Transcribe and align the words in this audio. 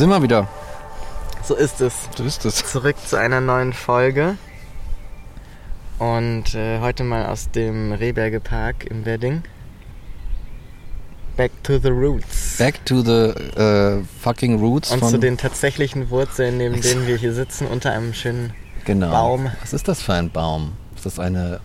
Sind 0.00 0.08
wir 0.08 0.22
wieder. 0.22 0.48
So 1.44 1.54
ist 1.54 1.82
es. 1.82 2.08
So 2.16 2.24
ist 2.24 2.46
es. 2.46 2.64
Zurück 2.64 2.96
zu 3.06 3.16
einer 3.16 3.42
neuen 3.42 3.74
Folge. 3.74 4.38
Und 5.98 6.54
äh, 6.54 6.80
heute 6.80 7.04
mal 7.04 7.26
aus 7.26 7.50
dem 7.50 7.92
Rehberge 7.92 8.40
Park 8.40 8.86
im 8.86 9.04
Wedding. 9.04 9.42
Back 11.36 11.52
to 11.64 11.78
the 11.78 11.90
roots. 11.90 12.56
Back 12.56 12.82
to 12.86 13.02
the 13.02 13.34
uh, 13.58 14.02
fucking 14.22 14.58
roots. 14.58 14.90
Und 14.90 15.04
zu 15.04 15.18
den 15.18 15.36
tatsächlichen 15.36 16.08
Wurzeln, 16.08 16.56
neben 16.56 16.80
denen 16.80 17.06
wir 17.06 17.18
hier 17.18 17.34
sitzen, 17.34 17.66
unter 17.66 17.92
einem 17.92 18.14
schönen 18.14 18.54
genau. 18.86 19.10
Baum. 19.10 19.50
Was 19.60 19.74
ist 19.74 19.86
das 19.86 20.00
für 20.00 20.14
ein 20.14 20.30
Baum? 20.30 20.72
Ist 20.96 21.04
das 21.04 21.18
eine. 21.18 21.60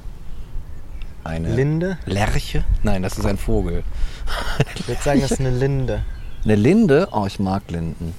Eine. 1.23 1.55
Linde? 1.55 1.99
Lerche? 2.05 2.65
Nein, 2.83 3.01
das 3.01 3.17
ist 3.17 3.25
ein 3.25 3.37
Vogel. 3.37 3.83
Ich 4.75 4.85
würde 4.89 5.01
sagen, 5.01 5.21
das 5.21 5.31
ist 5.31 5.39
eine 5.39 5.51
Linde. 5.51 6.03
Eine 6.43 6.55
Linde? 6.55 7.07
Oh, 7.11 7.25
ich 7.25 7.39
mag 7.39 7.71
Linden. 7.71 8.13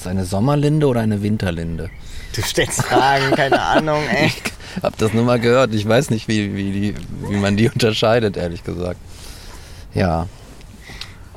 Ist 0.00 0.06
das 0.06 0.12
eine 0.12 0.24
Sommerlinde 0.24 0.86
oder 0.86 1.00
eine 1.00 1.22
Winterlinde? 1.22 1.90
Du 2.34 2.40
stellst 2.40 2.82
Fragen, 2.82 3.32
keine 3.32 3.60
Ahnung, 3.62 4.00
ey. 4.10 4.28
Ich 4.28 4.82
hab 4.82 4.96
das 4.96 5.12
nur 5.12 5.24
mal 5.24 5.38
gehört. 5.38 5.74
Ich 5.74 5.86
weiß 5.86 6.08
nicht, 6.08 6.26
wie, 6.26 6.56
wie, 6.56 6.72
die, 6.72 6.94
wie 7.28 7.36
man 7.36 7.58
die 7.58 7.68
unterscheidet, 7.68 8.38
ehrlich 8.38 8.64
gesagt. 8.64 8.98
Ja. 9.92 10.26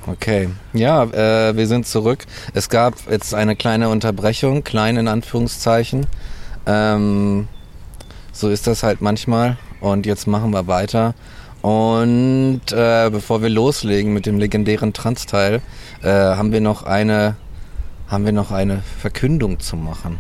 Okay. 0.08 0.48
Ja, 0.72 1.04
äh, 1.04 1.58
wir 1.58 1.68
sind 1.68 1.88
zurück. 1.88 2.24
Es 2.54 2.70
gab 2.70 2.94
jetzt 3.12 3.34
eine 3.34 3.58
kleine 3.58 3.90
Unterbrechung, 3.90 4.64
klein 4.64 4.96
in 4.96 5.10
Anführungszeichen. 5.10 6.08
Ähm, 6.66 7.50
so 8.32 8.48
ist 8.48 8.66
das 8.66 8.82
halt 8.82 9.02
manchmal. 9.02 9.58
Und 9.82 10.06
jetzt 10.06 10.26
machen 10.26 10.52
wir 10.52 10.68
weiter. 10.68 11.16
Und 11.62 12.62
äh, 12.72 13.10
bevor 13.10 13.42
wir 13.42 13.50
loslegen 13.50 14.14
mit 14.14 14.26
dem 14.26 14.40
legendären 14.40 14.94
Trans-Teil, 14.94 15.62
äh, 16.02 16.08
haben 16.08 16.54
wir 16.54 16.62
noch 16.62 16.84
eine 16.84 17.36
haben 18.08 18.26
wir 18.26 18.32
noch 18.32 18.52
eine 18.52 18.82
Verkündung 19.00 19.60
zu 19.60 19.76
machen. 19.76 20.20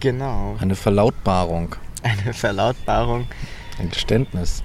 Genau. 0.00 0.56
Eine 0.60 0.74
Verlautbarung. 0.74 1.76
Eine 2.02 2.32
Verlautbarung. 2.32 3.26
Ein 3.78 3.90
Geständnis. 3.90 4.62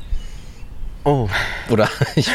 Oh. 1.03 1.29
Oder 1.69 1.87
ich 2.15 2.29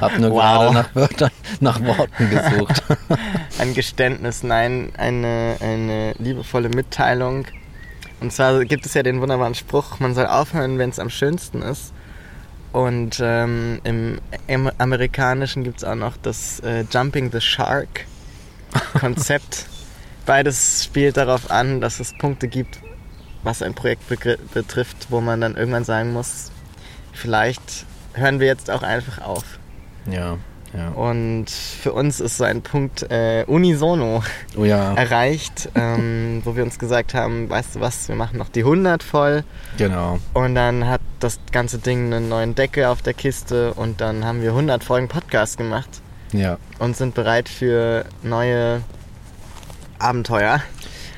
habe 0.00 0.20
nur 0.20 0.32
wow. 0.32 0.42
gerade 0.42 0.74
nach 0.74 0.94
Wörtern, 0.94 1.30
nach 1.60 1.80
Worten 1.80 2.28
gesucht. 2.28 2.82
Ein 3.58 3.72
Geständnis, 3.72 4.42
nein, 4.42 4.92
eine, 4.98 5.56
eine 5.60 6.12
liebevolle 6.18 6.68
Mitteilung. 6.68 7.46
Und 8.20 8.32
zwar 8.32 8.64
gibt 8.66 8.84
es 8.84 8.94
ja 8.94 9.02
den 9.02 9.20
wunderbaren 9.20 9.54
Spruch, 9.54 9.98
man 10.00 10.14
soll 10.14 10.26
aufhören, 10.26 10.78
wenn 10.78 10.90
es 10.90 10.98
am 10.98 11.08
schönsten 11.08 11.62
ist. 11.62 11.94
Und 12.72 13.18
ähm, 13.22 13.80
im, 13.84 14.70
Amerikanischen 14.76 15.64
gibt 15.64 15.78
es 15.78 15.84
auch 15.84 15.94
noch 15.94 16.16
das 16.18 16.60
äh, 16.60 16.84
Jumping 16.90 17.32
the 17.32 17.40
Shark 17.40 18.04
Konzept. 18.98 19.66
Beides 20.26 20.84
spielt 20.84 21.16
darauf 21.16 21.50
an, 21.50 21.80
dass 21.80 22.00
es 22.00 22.12
Punkte 22.18 22.48
gibt, 22.48 22.80
was 23.42 23.62
ein 23.62 23.74
Projekt 23.74 24.02
betrifft, 24.52 25.06
wo 25.10 25.20
man 25.20 25.40
dann 25.40 25.56
irgendwann 25.56 25.84
sagen 25.84 26.12
muss, 26.12 26.50
vielleicht 27.12 27.86
hören 28.12 28.40
wir 28.40 28.46
jetzt 28.46 28.70
auch 28.70 28.82
einfach 28.82 29.22
auf. 29.22 29.44
Ja. 30.10 30.38
Ja. 30.76 30.90
Und 30.90 31.46
für 31.48 31.92
uns 31.92 32.20
ist 32.20 32.36
so 32.36 32.44
ein 32.44 32.60
Punkt 32.60 33.10
äh, 33.10 33.44
unisono 33.46 34.22
oh 34.56 34.64
ja. 34.64 34.92
erreicht, 34.94 35.70
ähm, 35.74 36.42
wo 36.44 36.56
wir 36.56 36.62
uns 36.62 36.78
gesagt 36.78 37.14
haben, 37.14 37.48
weißt 37.48 37.76
du 37.76 37.80
was, 37.80 38.08
wir 38.08 38.16
machen 38.16 38.38
noch 38.38 38.50
die 38.50 38.60
100 38.60 39.02
voll. 39.02 39.44
Genau. 39.78 40.18
Und 40.34 40.54
dann 40.54 40.86
hat 40.86 41.00
das 41.20 41.38
ganze 41.52 41.78
Ding 41.78 42.12
einen 42.12 42.28
neuen 42.28 42.54
Deckel 42.54 42.84
auf 42.84 43.00
der 43.02 43.14
Kiste 43.14 43.72
und 43.74 44.00
dann 44.00 44.24
haben 44.24 44.42
wir 44.42 44.50
100 44.50 44.84
Folgen 44.84 45.08
Podcast 45.08 45.56
gemacht. 45.56 46.02
Ja. 46.32 46.58
Und 46.78 46.96
sind 46.96 47.14
bereit 47.14 47.48
für 47.48 48.04
neue 48.22 48.82
Abenteuer. 49.98 50.62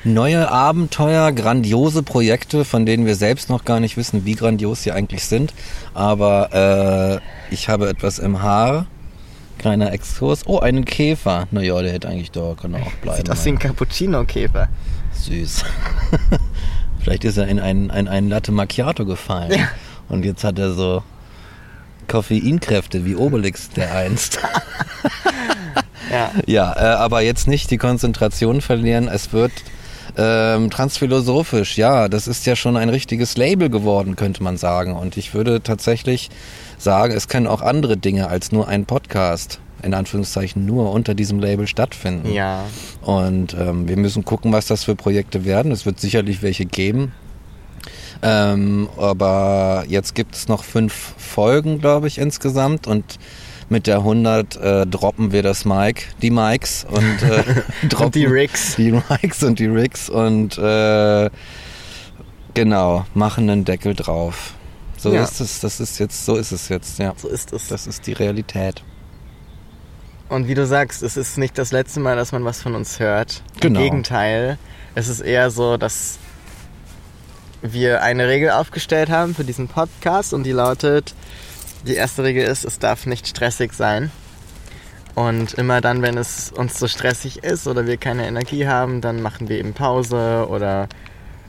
Neue 0.03 0.49
Abenteuer, 0.49 1.31
grandiose 1.31 2.01
Projekte, 2.01 2.65
von 2.65 2.87
denen 2.87 3.05
wir 3.05 3.15
selbst 3.15 3.49
noch 3.49 3.65
gar 3.65 3.79
nicht 3.79 3.97
wissen, 3.97 4.25
wie 4.25 4.33
grandios 4.33 4.81
sie 4.81 4.91
eigentlich 4.91 5.25
sind. 5.25 5.53
Aber 5.93 7.21
äh, 7.21 7.53
ich 7.53 7.69
habe 7.69 7.87
etwas 7.87 8.17
im 8.17 8.41
Haar. 8.41 8.87
Kleiner 9.59 9.93
Exkurs. 9.93 10.47
Oh, 10.47 10.57
einen 10.57 10.85
Käfer. 10.85 11.47
Naja, 11.51 11.79
der 11.83 11.91
hätte 11.91 12.07
eigentlich 12.07 12.31
da 12.31 12.55
kann 12.59 12.73
auch 12.73 12.91
bleiben. 12.93 13.17
Sieht 13.17 13.29
aus 13.29 13.45
wie 13.45 13.49
ein 13.49 13.59
Cappuccino-Käfer. 13.59 14.69
Süß. 15.13 15.63
Vielleicht 16.99 17.23
ist 17.25 17.37
er 17.37 17.47
in 17.47 17.59
einen, 17.59 17.91
ein, 17.91 18.07
einen 18.07 18.27
Latte 18.27 18.51
Macchiato 18.51 19.05
gefallen. 19.05 19.51
Ja. 19.51 19.67
Und 20.09 20.25
jetzt 20.25 20.43
hat 20.43 20.57
er 20.57 20.73
so 20.73 21.03
Koffeinkräfte 22.11 23.05
wie 23.05 23.15
Obelix 23.15 23.69
der 23.69 23.95
einst. 23.95 24.39
ja, 26.11 26.31
ja 26.45 26.75
äh, 26.75 26.95
aber 26.97 27.21
jetzt 27.21 27.47
nicht 27.47 27.71
die 27.71 27.77
Konzentration 27.77 28.59
verlieren. 28.59 29.07
Es 29.07 29.31
wird 29.31 29.53
ähm, 30.17 30.69
transphilosophisch, 30.69 31.77
ja, 31.77 32.09
das 32.09 32.27
ist 32.27 32.45
ja 32.45 32.57
schon 32.57 32.75
ein 32.75 32.89
richtiges 32.89 33.37
Label 33.37 33.69
geworden, 33.69 34.17
könnte 34.17 34.43
man 34.43 34.57
sagen. 34.57 34.93
Und 34.93 35.15
ich 35.15 35.33
würde 35.33 35.63
tatsächlich 35.63 36.29
sagen, 36.77 37.13
es 37.13 37.29
können 37.29 37.47
auch 37.47 37.61
andere 37.61 37.95
Dinge 37.95 38.27
als 38.27 38.51
nur 38.51 38.67
ein 38.67 38.85
Podcast 38.85 39.61
in 39.81 39.93
Anführungszeichen 39.93 40.65
nur 40.65 40.91
unter 40.91 41.15
diesem 41.15 41.39
Label 41.39 41.65
stattfinden. 41.65 42.31
Ja. 42.33 42.65
Und 43.01 43.55
ähm, 43.57 43.87
wir 43.87 43.97
müssen 43.97 44.25
gucken, 44.25 44.51
was 44.51 44.67
das 44.67 44.83
für 44.83 44.95
Projekte 44.95 45.45
werden. 45.45 45.71
Es 45.71 45.85
wird 45.85 45.99
sicherlich 45.99 46.43
welche 46.43 46.65
geben. 46.65 47.13
Ähm, 48.23 48.89
aber 48.97 49.83
jetzt 49.87 50.13
gibt 50.13 50.35
es 50.35 50.47
noch 50.47 50.63
fünf 50.63 51.13
Folgen, 51.17 51.79
glaube 51.79 52.07
ich, 52.07 52.17
insgesamt 52.17 52.87
und 52.87 53.17
mit 53.69 53.87
der 53.87 53.97
100 53.97 54.57
äh, 54.57 54.85
droppen 54.85 55.31
wir 55.31 55.43
das 55.43 55.65
Mic, 55.65 56.03
die 56.21 56.29
Mics 56.29 56.85
und, 56.89 57.23
äh, 57.23 57.43
droppen 57.87 58.05
und 58.05 58.15
die 58.15 58.25
Rigs. 58.25 58.75
Die 58.75 58.91
Mics 58.91 59.43
und 59.43 59.59
die 59.59 59.67
Rigs 59.67 60.09
und 60.09 60.57
äh, 60.57 61.29
genau, 62.53 63.05
machen 63.13 63.49
einen 63.49 63.65
Deckel 63.65 63.95
drauf. 63.95 64.53
So 64.97 65.13
ja. 65.13 65.23
ist 65.23 65.39
es, 65.39 65.61
das 65.61 65.79
ist 65.79 65.97
jetzt, 65.97 66.25
so 66.25 66.35
ist 66.35 66.51
es 66.51 66.69
jetzt, 66.69 66.99
ja. 66.99 67.13
So 67.17 67.27
ist 67.27 67.53
es. 67.53 67.69
Das 67.69 67.87
ist 67.87 68.05
die 68.05 68.13
Realität. 68.13 68.83
Und 70.29 70.47
wie 70.47 70.53
du 70.53 70.65
sagst, 70.65 71.01
es 71.01 71.17
ist 71.17 71.37
nicht 71.37 71.57
das 71.57 71.71
letzte 71.71 71.99
Mal, 71.99 72.15
dass 72.15 72.31
man 72.31 72.45
was 72.45 72.61
von 72.61 72.75
uns 72.75 72.99
hört. 72.99 73.41
Genau. 73.59 73.79
Im 73.79 73.85
Gegenteil, 73.85 74.57
es 74.95 75.07
ist 75.07 75.21
eher 75.21 75.49
so, 75.49 75.77
dass 75.77 76.19
wir 77.61 78.01
eine 78.03 78.27
Regel 78.27 78.51
aufgestellt 78.51 79.09
haben 79.09 79.35
für 79.35 79.43
diesen 79.43 79.67
Podcast 79.67 80.33
und 80.33 80.43
die 80.43 80.51
lautet, 80.51 81.13
die 81.85 81.95
erste 81.95 82.23
Regel 82.23 82.43
ist, 82.45 82.65
es 82.65 82.79
darf 82.79 83.05
nicht 83.05 83.27
stressig 83.27 83.73
sein. 83.73 84.11
Und 85.15 85.53
immer 85.55 85.81
dann, 85.81 86.01
wenn 86.01 86.17
es 86.17 86.51
uns 86.51 86.79
so 86.79 86.87
stressig 86.87 87.43
ist 87.43 87.67
oder 87.67 87.85
wir 87.85 87.97
keine 87.97 88.27
Energie 88.27 88.67
haben, 88.67 89.01
dann 89.01 89.21
machen 89.21 89.49
wir 89.49 89.59
eben 89.59 89.73
Pause 89.73 90.47
oder 90.49 90.87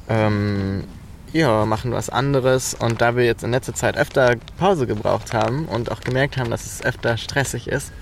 ähm, 0.08 0.84
ja, 1.32 1.64
machen 1.64 1.92
was 1.92 2.10
anderes. 2.10 2.74
Und 2.74 3.00
da 3.00 3.16
wir 3.16 3.24
jetzt 3.24 3.44
in 3.44 3.52
letzter 3.52 3.74
Zeit 3.74 3.96
öfter 3.96 4.36
Pause 4.58 4.86
gebraucht 4.86 5.32
haben 5.32 5.66
und 5.66 5.90
auch 5.90 6.00
gemerkt 6.00 6.36
haben, 6.36 6.50
dass 6.50 6.66
es 6.66 6.84
öfter 6.84 7.16
stressig 7.16 7.68
ist, 7.68 7.92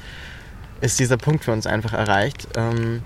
ist 0.81 0.99
dieser 0.99 1.19
Punkt 1.19 1.45
für 1.45 1.53
uns 1.53 1.67
einfach 1.67 1.93
erreicht. 1.93 2.49
Ähm, 2.57 3.03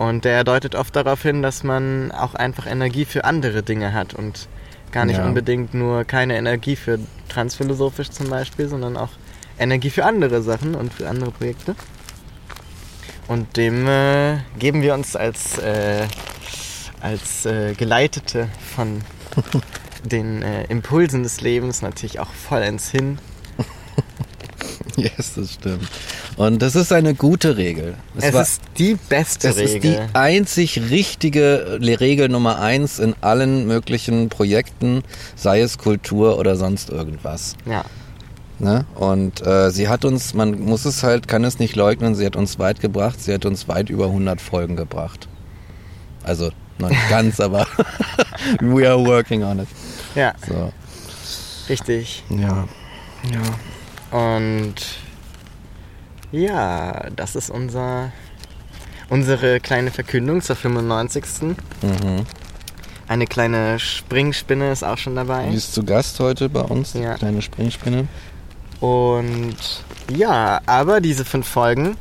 und 0.00 0.24
der 0.24 0.44
deutet 0.44 0.76
oft 0.76 0.96
darauf 0.96 1.20
hin, 1.20 1.42
dass 1.42 1.62
man 1.62 2.10
auch 2.10 2.34
einfach 2.34 2.66
Energie 2.66 3.04
für 3.04 3.24
andere 3.24 3.62
Dinge 3.62 3.92
hat 3.92 4.14
und 4.14 4.48
gar 4.92 5.04
nicht 5.04 5.18
ja. 5.18 5.26
unbedingt 5.26 5.74
nur 5.74 6.04
keine 6.04 6.38
Energie 6.38 6.74
für 6.74 6.98
transphilosophisch 7.28 8.08
zum 8.08 8.30
Beispiel, 8.30 8.66
sondern 8.66 8.96
auch 8.96 9.10
Energie 9.58 9.90
für 9.90 10.06
andere 10.06 10.40
Sachen 10.40 10.74
und 10.74 10.94
für 10.94 11.06
andere 11.06 11.30
Projekte. 11.32 11.74
Und 13.28 13.58
dem 13.58 13.86
äh, 13.86 14.38
geben 14.58 14.80
wir 14.80 14.94
uns 14.94 15.16
als, 15.16 15.58
äh, 15.58 16.06
als 17.02 17.44
äh, 17.44 17.74
Geleitete 17.74 18.48
von 18.74 19.02
den 20.02 20.40
äh, 20.40 20.64
Impulsen 20.64 21.24
des 21.24 21.42
Lebens 21.42 21.82
natürlich 21.82 22.20
auch 22.20 22.32
vollends 22.32 22.90
hin. 22.90 23.18
Yes, 24.96 25.34
das 25.34 25.54
stimmt. 25.54 25.88
Und 26.40 26.62
das 26.62 26.74
ist 26.74 26.90
eine 26.90 27.14
gute 27.14 27.58
Regel. 27.58 27.96
Das 28.14 28.24
Es 28.24 28.32
war- 28.34 28.42
ist 28.42 28.62
die 28.78 28.96
beste 29.10 29.48
Das 29.48 29.58
ist 29.58 29.74
die 29.74 29.88
Regel. 29.88 30.08
einzig 30.14 30.80
richtige 30.90 31.78
Regel 31.82 32.30
Nummer 32.30 32.60
eins 32.60 32.98
in 32.98 33.14
allen 33.20 33.66
möglichen 33.66 34.30
Projekten, 34.30 35.02
sei 35.36 35.60
es 35.60 35.76
Kultur 35.76 36.38
oder 36.38 36.56
sonst 36.56 36.88
irgendwas. 36.88 37.56
ja. 37.66 37.84
Ne? 38.58 38.84
Und 38.94 39.46
äh, 39.46 39.70
sie 39.70 39.88
hat 39.88 40.04
uns, 40.04 40.34
man 40.34 40.60
muss 40.60 40.84
es 40.84 41.02
halt, 41.02 41.28
kann 41.28 41.44
es 41.44 41.58
nicht 41.58 41.76
leugnen, 41.76 42.14
sie 42.14 42.26
hat 42.26 42.36
uns 42.36 42.58
weit 42.58 42.80
gebracht, 42.80 43.18
sie 43.22 43.32
hat 43.34 43.46
uns 43.46 43.68
weit 43.68 43.88
über 43.88 44.06
100 44.06 44.38
Folgen 44.40 44.76
gebracht. 44.76 45.28
Also 46.24 46.50
noch 46.78 46.90
nicht 46.90 47.08
ganz, 47.08 47.40
aber 47.46 47.66
we 48.60 48.86
are 48.88 48.98
working 49.02 49.42
on 49.44 49.60
it. 49.60 49.68
ja, 50.14 50.34
So. 50.46 50.72
richtig. 51.70 52.22
Ja. 52.30 52.66
Ja. 53.30 54.18
Und 54.18 54.74
ja, 56.32 57.08
das 57.16 57.36
ist 57.36 57.50
unser, 57.50 58.12
unsere 59.08 59.60
kleine 59.60 59.90
Verkündung 59.90 60.40
zur 60.42 60.56
95. 60.56 61.24
Mhm. 61.82 62.26
Eine 63.08 63.26
kleine 63.26 63.78
Springspinne 63.80 64.70
ist 64.70 64.84
auch 64.84 64.98
schon 64.98 65.16
dabei. 65.16 65.48
Die 65.48 65.56
ist 65.56 65.74
zu 65.74 65.82
Gast 65.84 66.20
heute 66.20 66.48
bei 66.48 66.60
uns, 66.60 66.94
Ja. 66.94 67.14
die 67.14 67.18
kleine 67.18 67.42
Springspinne. 67.42 68.06
Und 68.80 69.56
ja, 70.14 70.60
aber 70.66 71.00
diese 71.00 71.24
fünf 71.24 71.46
Folgen 71.48 71.96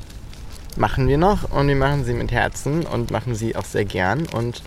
machen 0.78 1.08
wir 1.08 1.18
noch 1.18 1.52
und 1.52 1.68
wir 1.68 1.76
machen 1.76 2.06
sie 2.06 2.14
mit 2.14 2.32
Herzen 2.32 2.86
und 2.86 3.12
machen 3.12 3.36
sie 3.36 3.56
auch 3.56 3.66
sehr 3.66 3.86
gern 3.86 4.28
und 4.28 4.62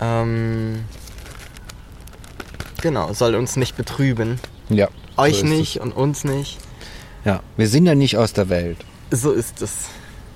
ähm, 0.00 0.84
genau, 2.80 3.12
soll 3.12 3.34
uns 3.34 3.56
nicht 3.56 3.76
betrüben. 3.76 4.40
Ja. 4.70 4.88
Euch 5.16 5.40
so 5.40 5.46
nicht 5.46 5.80
und 5.80 5.92
uns 5.92 6.24
nicht. 6.24 6.58
Ja. 7.24 7.40
Wir 7.56 7.68
sind 7.68 7.86
ja 7.86 7.94
nicht 7.94 8.16
aus 8.16 8.32
der 8.32 8.48
Welt. 8.48 8.78
So 9.10 9.32
ist 9.32 9.62
es. 9.62 9.88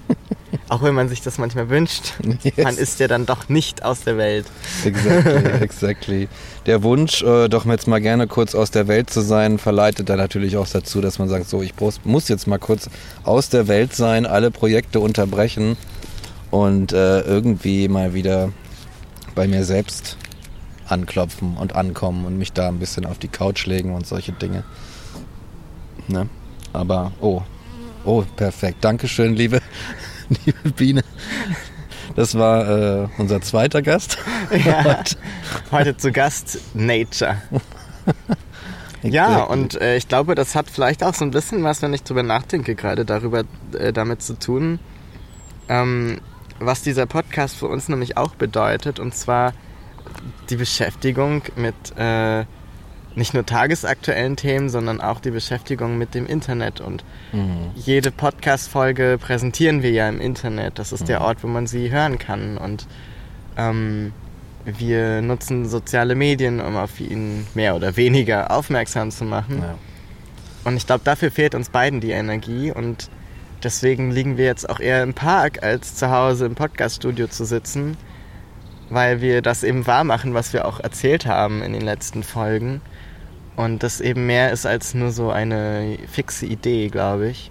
auch 0.69 0.83
wenn 0.83 0.95
man 0.95 1.09
sich 1.09 1.23
das 1.23 1.39
manchmal 1.39 1.69
wünscht. 1.69 2.15
Yes. 2.43 2.57
Man 2.59 2.77
ist 2.77 3.01
ja 3.01 3.09
dann 3.09 3.27
doch 3.27 3.49
nicht 3.49 3.85
aus 3.85 4.03
der 4.03 4.17
Welt. 4.17 4.47
Exactly, 4.85 5.51
exactly. 5.61 6.29
Der 6.67 6.83
Wunsch, 6.83 7.23
äh, 7.23 7.49
doch 7.49 7.65
jetzt 7.67 7.87
mal 7.87 8.01
gerne 8.01 8.27
kurz 8.27 8.55
aus 8.55 8.71
der 8.71 8.89
Welt 8.89 9.11
zu 9.11 9.21
sein, 9.21 9.59
verleitet 9.59 10.09
dann 10.09 10.19
natürlich 10.19 10.57
auch 10.57 10.69
dazu, 10.69 11.01
dass 11.01 11.19
man 11.19 11.29
sagt, 11.29 11.49
so, 11.49 11.63
ich 11.63 11.75
muss 12.05 12.29
jetzt 12.29 12.47
mal 12.47 12.59
kurz 12.59 12.89
aus 13.25 13.49
der 13.49 13.69
Welt 13.69 13.95
sein, 13.95 14.27
alle 14.27 14.51
Projekte 14.51 15.01
unterbrechen 15.01 15.77
und 16.51 16.93
äh, 16.93 17.21
irgendwie 17.21 17.89
mal 17.89 18.15
wieder 18.15 18.53
bei 19.35 19.47
mir 19.49 19.65
selbst 19.65 20.17
anklopfen 20.87 21.57
und 21.57 21.75
ankommen 21.75 22.27
und 22.27 22.39
mich 22.39 22.53
da 22.53 22.69
ein 22.69 22.79
bisschen 22.79 23.07
auf 23.07 23.19
die 23.19 23.29
Couch 23.29 23.67
legen 23.67 23.95
und 23.95 24.07
solche 24.07 24.33
Dinge. 24.33 24.65
Ne? 26.09 26.29
Aber, 26.75 27.12
oh, 27.21 27.41
oh, 28.05 28.25
perfekt. 28.37 28.85
Dankeschön, 28.85 29.35
liebe, 29.35 29.61
liebe 30.44 30.71
Biene. 30.73 31.05
Das 32.17 32.37
war 32.37 32.69
äh, 33.05 33.09
unser 33.19 33.41
zweiter 33.41 33.81
Gast. 33.81 34.19
Ja. 34.65 35.03
Heute 35.71 35.97
zu 35.97 36.12
Gast 36.12 36.61
Nature. 36.75 37.41
Ja, 39.03 39.43
und 39.44 39.81
äh, 39.81 39.97
ich 39.97 40.06
glaube, 40.06 40.35
das 40.35 40.55
hat 40.55 40.71
vielleicht 40.71 41.03
auch 41.03 41.15
so 41.15 41.25
ein 41.25 41.31
bisschen 41.31 41.62
was, 41.65 41.81
wenn 41.82 41.94
ich 41.94 42.03
drüber 42.03 42.23
nachdenke, 42.23 42.75
gerade 42.75 43.05
darüber 43.05 43.44
äh, 43.73 43.93
damit 43.93 44.23
zu 44.23 44.38
tun, 44.38 44.79
ähm, 45.69 46.21
was 46.59 46.82
dieser 46.82 47.06
Podcast 47.06 47.56
für 47.56 47.67
uns 47.67 47.88
nämlich 47.88 48.17
auch 48.17 48.35
bedeutet, 48.35 49.00
und 49.00 49.15
zwar 49.15 49.53
die 50.50 50.56
Beschäftigung 50.56 51.43
mit 51.56 51.75
äh, 51.97 52.44
nicht 53.16 53.34
nur 53.34 53.46
tagesaktuellen 53.46 54.37
Themen, 54.37 54.69
sondern 54.69 55.00
auch 55.00 55.20
die 55.20 55.31
Beschäftigung 55.31 55.99
mit 55.99 56.14
dem 56.14 56.26
Internet. 56.26 56.81
Und 56.81 57.05
Mhm. 57.32 57.70
jede 57.76 58.11
Podcast-Folge 58.11 59.19
präsentieren 59.20 59.82
wir 59.82 59.90
ja 59.90 60.08
im 60.08 60.20
Internet. 60.20 60.78
Das 60.78 60.93
ist 60.93 61.08
der 61.08 61.20
Ort, 61.20 61.43
wo 61.43 61.46
man 61.46 61.66
sie 61.66 61.90
hören 61.90 62.19
kann. 62.19 62.58
Und 62.58 62.87
ähm, 63.56 64.12
wir 64.64 65.20
nutzen 65.22 65.69
soziale 65.69 66.14
Medien, 66.14 66.61
um 66.61 66.76
auf 66.76 67.00
ihn 67.00 67.46
mehr 67.55 67.76
oder 67.76 67.96
weniger 67.96 68.50
aufmerksam 68.50 69.11
zu 69.11 69.25
machen. 69.25 69.58
Ja. 69.62 69.75
Und 70.64 70.76
ich 70.76 70.87
glaube, 70.87 71.02
dafür 71.05 71.31
fehlt 71.31 71.55
uns 71.55 71.69
beiden 71.69 72.00
die 72.00 72.12
Energie. 72.12 72.72
Und 72.72 73.11
deswegen 73.62 74.11
liegen 74.11 74.37
wir 74.38 74.46
jetzt 74.46 74.69
auch 74.69 74.81
eher 74.81 75.02
im 75.02 75.14
Park, 75.14 75.62
als 75.62 75.94
zu 75.94 76.11
Hause 76.11 76.46
im 76.46 76.55
Podcaststudio 76.55 77.26
zu 77.28 77.44
sitzen, 77.44 77.96
weil 78.90 79.20
wir 79.20 79.43
das 79.43 79.62
eben 79.62 79.87
wahr 79.87 80.05
machen, 80.05 80.34
was 80.34 80.52
wir 80.52 80.66
auch 80.66 80.81
erzählt 80.81 81.26
haben 81.26 81.62
in 81.62 81.72
den 81.72 81.82
letzten 81.82 82.22
Folgen. 82.22 82.81
Und 83.56 83.83
das 83.83 84.01
eben 84.01 84.27
mehr 84.27 84.51
ist 84.53 84.67
als 84.67 84.95
nur 84.95 85.12
so 85.12 85.31
eine 85.31 85.97
fixe 86.11 86.47
Idee, 86.47 86.89
glaube 86.89 87.29
ich. 87.31 87.51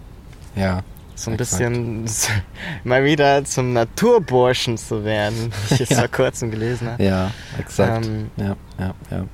ja. 0.55 0.81
So 1.15 1.29
ein 1.29 1.37
Exakt. 1.37 1.59
bisschen 1.61 2.05
mal 2.83 3.05
wieder 3.05 3.45
zum 3.45 3.71
Naturburschen 3.71 4.79
zu 4.79 5.05
werden, 5.05 5.53
wie 5.69 5.75
ich 5.75 5.81
es 5.81 5.89
Ja. 5.91 5.99
vor 5.99 6.07
kurzem 6.07 6.49
gelesen 6.49 6.89
habe. 6.89 7.03
Ja, 7.03 7.29
exakt. 7.59 8.07
Ähm, 8.07 8.31
ja, 8.35 8.55
ja, 8.79 8.93
ja. 9.11 9.25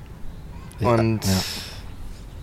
Ich- 0.77 0.85
Und 0.85 1.21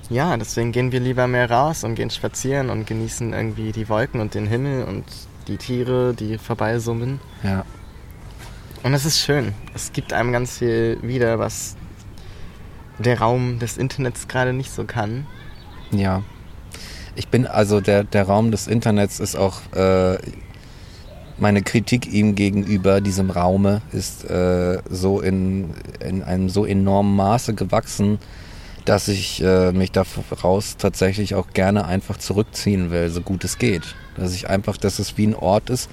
ja. 0.08 0.31
ja, 0.31 0.37
deswegen 0.38 0.72
gehen 0.72 0.90
wir 0.90 1.00
lieber 1.00 1.26
mehr 1.26 1.50
raus 1.50 1.84
und 1.84 1.96
gehen 1.96 2.08
spazieren 2.08 2.70
und 2.70 2.87
genießen 2.87 3.34
irgendwie 3.34 3.72
die 3.72 3.90
Wolken 3.90 4.20
und 4.22 4.32
den 4.32 4.46
Himmel 4.46 4.84
und 4.84 5.05
die 5.49 5.58
Tiere, 5.58 6.14
die 6.14 6.38
vorbeisummen. 6.38 7.20
ja. 7.43 7.64
Und 8.82 8.94
es 8.94 9.05
ist 9.05 9.19
schön. 9.20 9.52
Es 9.75 9.93
gibt 9.93 10.12
einem 10.14 10.32
ganz 10.32 10.58
viel 10.58 10.99
wieder, 11.02 11.38
was 11.38 11.76
der 12.98 13.19
Raum 13.19 13.58
des 13.58 13.76
Internets 13.76 14.28
gerade 14.28 14.52
nicht 14.52 14.70
so 14.70 14.84
kann. 14.84 15.26
Ja. 15.90 16.22
Ich 17.14 17.28
bin, 17.28 17.46
also 17.46 17.81
der, 17.81 18.04
der 18.04 18.25
Raum 18.25 18.50
des 18.50 18.66
Internets 18.66 19.20
ist 19.20 19.37
auch, 19.37 19.60
äh, 19.75 20.19
meine 21.38 21.62
Kritik 21.62 22.12
ihm 22.12 22.34
gegenüber 22.34 23.00
diesem 23.00 23.31
Raume 23.31 23.82
ist 23.93 24.25
äh, 24.25 24.78
so 24.88 25.20
in, 25.20 25.75
in 26.00 26.22
einem 26.22 26.48
so 26.48 26.64
enormen 26.64 27.14
Maße 27.16 27.54
gewachsen, 27.54 28.19
dass 28.87 29.08
ich 29.08 29.43
äh, 29.43 29.72
mich 29.72 29.93
daraus 29.93 30.76
tatsächlich 30.76 31.34
auch 31.34 31.48
gerne 31.52 31.87
einfach 31.87 32.16
zurückziehen 32.19 32.90
will, 32.90 33.10
so 33.10 33.20
gut 33.20 33.44
es 33.44 33.58
geht. 33.58 33.94
Dass 34.16 34.34
ich 34.34 34.48
einfach, 34.48 34.76
dass 34.76 34.98
es 34.98 35.19
wie 35.19 35.26
ein 35.26 35.34
Ort 35.34 35.70
ist, 35.70 35.90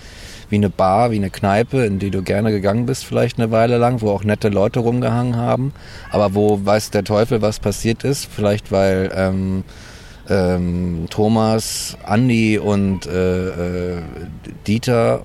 wie 0.50 0.56
eine 0.56 0.70
Bar, 0.70 1.12
wie 1.12 1.18
eine 1.18 1.30
Kneipe, 1.30 1.86
in 1.86 2.00
die 2.00 2.12
du 2.12 2.22
gerne 2.22 2.52
gegangen 2.52 2.86
bist, 2.86 3.06
vielleicht 3.06 3.40
eine 3.40 3.52
Weile 3.52 3.78
lang, 3.78 4.02
wo 4.02 4.10
auch 4.12 4.24
nette 4.24 4.50
Leute 4.50 4.80
rumgehangen 4.80 5.36
haben, 5.36 5.74
aber 6.12 6.36
wo 6.36 6.60
weiß 6.64 6.92
der 6.92 7.04
Teufel, 7.04 7.42
was 7.42 7.60
passiert 7.60 8.04
ist. 8.04 8.28
Vielleicht 8.34 8.72
weil 8.72 9.12
ähm, 9.16 9.64
ähm, 10.30 11.08
Thomas, 11.10 11.98
Andi 12.04 12.58
und 12.58 13.06
äh, 13.06 13.98
äh, 13.98 14.02
Dieter 14.68 15.24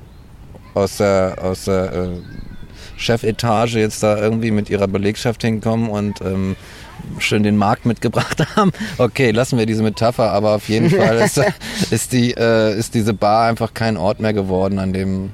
aus 0.75 0.99
der, 0.99 1.39
aus 1.41 1.65
der 1.65 1.93
äh, 1.93 2.09
Chefetage 2.97 3.77
jetzt 3.77 4.03
da 4.03 4.19
irgendwie 4.19 4.51
mit 4.51 4.71
ihrer 4.71 4.89
Belegschaft 4.89 5.43
hinkommen 5.43 5.89
und 5.89 6.21
ähm, 6.21 6.57
schön 7.19 7.43
den 7.43 7.57
Markt 7.57 7.87
mitgebracht 7.87 8.45
haben. 8.57 8.73
Okay, 8.99 9.31
lassen 9.31 9.59
wir 9.59 9.67
diese 9.67 9.83
Metapher, 9.83 10.33
aber 10.33 10.55
auf 10.55 10.69
jeden 10.69 10.91
Fall 10.91 11.17
ist, 11.19 11.41
ist, 11.91 12.13
die, 12.13 12.33
äh, 12.33 12.77
ist 12.79 12.95
diese 12.95 13.15
Bar 13.15 13.49
einfach 13.49 13.75
kein 13.75 13.97
Ort 13.97 14.21
mehr 14.21 14.33
geworden, 14.33 14.79
an 14.79 14.93
dem 14.93 15.31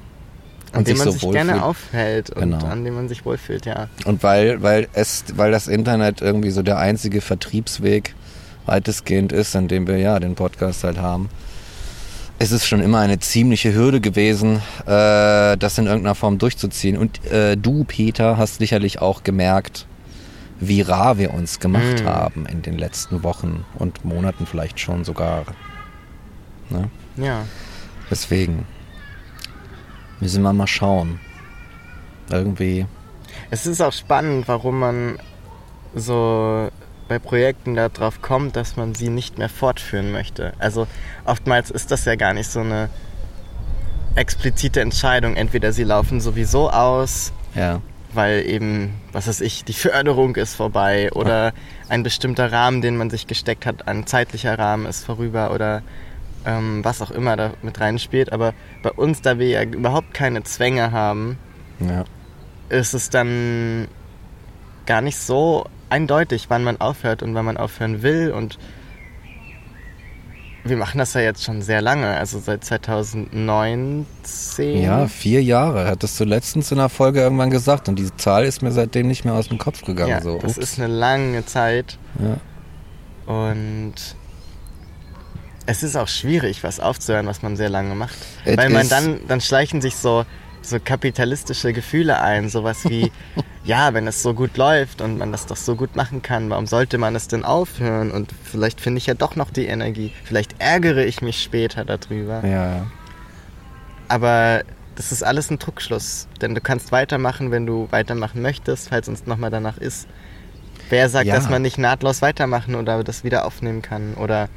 An 0.71 0.83
dem 0.83 0.97
man 0.97 1.05
so 1.05 1.11
sich 1.11 1.21
gerne 1.31 1.53
wohlfühlt. 1.53 1.63
aufhält 1.63 2.29
und 2.31 2.41
Genau. 2.51 2.65
an 2.65 2.83
dem 2.83 2.95
man 2.95 3.07
sich 3.07 3.25
wohlfühlt, 3.25 3.65
ja. 3.65 3.87
Und 4.05 4.23
weil, 4.23 4.61
weil 4.61 4.87
es, 4.93 5.23
weil 5.35 5.51
das 5.51 5.67
Internet 5.67 6.21
irgendwie 6.21 6.51
so 6.51 6.61
der 6.63 6.77
einzige 6.77 7.21
Vertriebsweg 7.21 8.15
weitestgehend 8.65 9.31
ist, 9.31 9.55
an 9.55 9.67
dem 9.67 9.87
wir 9.87 9.97
ja 9.97 10.19
den 10.19 10.35
Podcast 10.35 10.83
halt 10.83 10.97
haben, 10.99 11.29
ist 12.39 12.51
es 12.51 12.67
schon 12.67 12.81
immer 12.81 12.99
eine 12.99 13.19
ziemliche 13.19 13.73
Hürde 13.73 14.01
gewesen, 14.01 14.57
äh, 14.85 15.55
das 15.55 15.77
in 15.77 15.85
irgendeiner 15.85 16.15
Form 16.15 16.37
durchzuziehen. 16.37 16.97
Und 16.97 17.23
äh, 17.31 17.55
du, 17.55 17.85
Peter, 17.85 18.37
hast 18.37 18.57
sicherlich 18.57 18.99
auch 19.01 19.23
gemerkt, 19.23 19.85
wie 20.59 20.81
rar 20.81 21.17
wir 21.17 21.33
uns 21.33 21.59
gemacht 21.59 22.03
Mm. 22.03 22.07
haben 22.07 22.45
in 22.45 22.61
den 22.61 22.77
letzten 22.77 23.23
Wochen 23.23 23.65
und 23.75 24.05
Monaten 24.05 24.45
vielleicht 24.45 24.79
schon 24.79 25.03
sogar. 25.03 25.43
Ne? 26.69 26.89
Ja. 27.17 27.45
Deswegen 28.09 28.65
müssen 30.19 30.43
wir 30.43 30.53
mal 30.53 30.67
schauen. 30.67 31.19
Irgendwie. 32.29 32.85
Es 33.51 33.65
ist 33.65 33.81
auch 33.81 33.91
spannend, 33.93 34.47
warum 34.47 34.79
man 34.79 35.19
so 35.93 36.69
bei 37.07 37.19
Projekten 37.19 37.75
darauf 37.75 38.21
kommt, 38.21 38.55
dass 38.55 38.77
man 38.77 38.95
sie 38.95 39.09
nicht 39.09 39.37
mehr 39.37 39.49
fortführen 39.49 40.11
möchte. 40.11 40.53
Also 40.57 40.87
oftmals 41.25 41.69
ist 41.69 41.91
das 41.91 42.05
ja 42.05 42.15
gar 42.15 42.33
nicht 42.33 42.49
so 42.49 42.61
eine 42.61 42.89
explizite 44.15 44.81
Entscheidung. 44.81 45.35
Entweder 45.35 45.71
sie 45.73 45.83
laufen 45.83 46.21
sowieso 46.21 46.69
aus, 46.71 47.31
Ja. 47.53 47.81
Weil 48.15 48.45
eben, 48.47 48.93
was 49.11 49.27
weiß 49.27 49.41
ich, 49.41 49.63
die 49.65 49.73
Förderung 49.73 50.35
ist 50.35 50.55
vorbei 50.55 51.11
oder 51.13 51.53
ein 51.89 52.03
bestimmter 52.03 52.51
Rahmen, 52.51 52.81
den 52.81 52.97
man 52.97 53.09
sich 53.09 53.27
gesteckt 53.27 53.65
hat, 53.65 53.87
ein 53.87 54.05
zeitlicher 54.07 54.57
Rahmen 54.57 54.85
ist 54.85 55.05
vorüber 55.05 55.51
oder 55.53 55.81
ähm, 56.45 56.83
was 56.83 57.01
auch 57.01 57.11
immer 57.11 57.35
da 57.35 57.53
mit 57.61 57.79
reinspielt. 57.79 58.31
Aber 58.31 58.53
bei 58.83 58.91
uns, 58.91 59.21
da 59.21 59.39
wir 59.39 59.47
ja 59.47 59.63
überhaupt 59.63 60.13
keine 60.13 60.43
Zwänge 60.43 60.91
haben, 60.91 61.37
Ja. 61.79 62.03
ist 62.69 62.93
es 62.93 63.09
dann 63.09 63.87
gar 64.85 65.01
nicht 65.01 65.17
so 65.17 65.65
eindeutig, 65.89 66.45
wann 66.49 66.63
man 66.63 66.79
aufhört 66.79 67.23
und 67.23 67.33
wann 67.35 67.45
man 67.45 67.57
aufhören 67.57 68.01
will. 68.03 68.31
Und 68.31 68.57
wir 70.65 70.77
machen 70.77 70.97
das 70.97 71.13
ja 71.13 71.21
jetzt 71.21 71.43
schon 71.43 71.61
sehr 71.61 71.79
lange, 71.81 72.07
also 72.07 72.39
seit 72.39 72.65
2019. 72.65 74.81
Ja, 74.81 75.05
vier 75.07 75.43
Jahre. 75.43 75.87
Hattest 75.87 76.19
du 76.19 76.23
letztens 76.23 76.71
in 76.71 76.79
einer 76.79 76.89
Folge 76.89 77.21
irgendwann 77.21 77.51
gesagt 77.51 77.87
und 77.87 77.99
diese 77.99 78.17
Zahl 78.17 78.45
ist 78.45 78.63
mir 78.63 78.71
seitdem 78.71 79.07
nicht 79.07 79.25
mehr 79.25 79.35
aus 79.35 79.47
dem 79.47 79.59
Kopf 79.59 79.83
gegangen. 79.83 80.09
Ja, 80.09 80.21
so. 80.21 80.39
das 80.39 80.57
Ups. 80.57 80.71
ist 80.71 80.79
eine 80.79 80.91
lange 80.91 81.45
Zeit 81.45 81.99
ja. 82.19 82.37
und 83.31 83.93
es 85.67 85.83
ist 85.83 85.95
auch 85.95 86.07
schwierig, 86.07 86.63
was 86.63 86.79
aufzuhören, 86.79 87.27
was 87.27 87.43
man 87.43 87.55
sehr 87.55 87.69
lange 87.69 87.93
macht. 87.93 88.17
It 88.45 88.57
Weil 88.57 88.69
man 88.69 88.89
dann, 88.89 89.19
dann 89.27 89.41
schleichen 89.41 89.81
sich 89.81 89.95
so, 89.95 90.25
so 90.69 90.79
kapitalistische 90.83 91.73
Gefühle 91.73 92.21
ein, 92.21 92.49
sowas 92.49 92.85
wie, 92.89 93.11
ja, 93.65 93.93
wenn 93.93 94.07
es 94.07 94.21
so 94.23 94.33
gut 94.33 94.57
läuft 94.57 95.01
und 95.01 95.17
man 95.17 95.31
das 95.31 95.45
doch 95.45 95.55
so 95.57 95.75
gut 95.75 95.95
machen 95.95 96.21
kann, 96.21 96.49
warum 96.49 96.67
sollte 96.67 96.97
man 96.97 97.15
es 97.15 97.27
denn 97.27 97.43
aufhören? 97.45 98.11
Und 98.11 98.31
vielleicht 98.43 98.81
finde 98.81 98.97
ich 98.99 99.05
ja 99.07 99.13
doch 99.13 99.35
noch 99.35 99.49
die 99.51 99.65
Energie, 99.67 100.11
vielleicht 100.23 100.55
ärgere 100.59 101.05
ich 101.05 101.21
mich 101.21 101.41
später 101.41 101.85
darüber. 101.85 102.45
ja. 102.45 102.85
Aber 104.07 104.61
das 104.95 105.11
ist 105.11 105.23
alles 105.23 105.49
ein 105.49 105.59
Druckschluss, 105.59 106.27
denn 106.41 106.53
du 106.55 106.61
kannst 106.61 106.91
weitermachen, 106.91 107.51
wenn 107.51 107.65
du 107.65 107.87
weitermachen 107.91 108.41
möchtest, 108.41 108.89
falls 108.89 109.09
uns 109.09 109.25
nochmal 109.25 109.49
danach 109.49 109.77
ist. 109.77 110.07
Wer 110.89 111.09
sagt, 111.09 111.25
Ja. 111.25 111.35
dass 111.35 111.49
man 111.49 111.63
nicht 111.63 111.77
nahtlos 111.77 112.21
weitermachen 112.21 112.75
oder 112.75 113.03
das 113.03 113.23
wieder 113.23 113.45
aufnehmen 113.45 113.81
kann? 113.81 114.13
Oder 114.13 114.47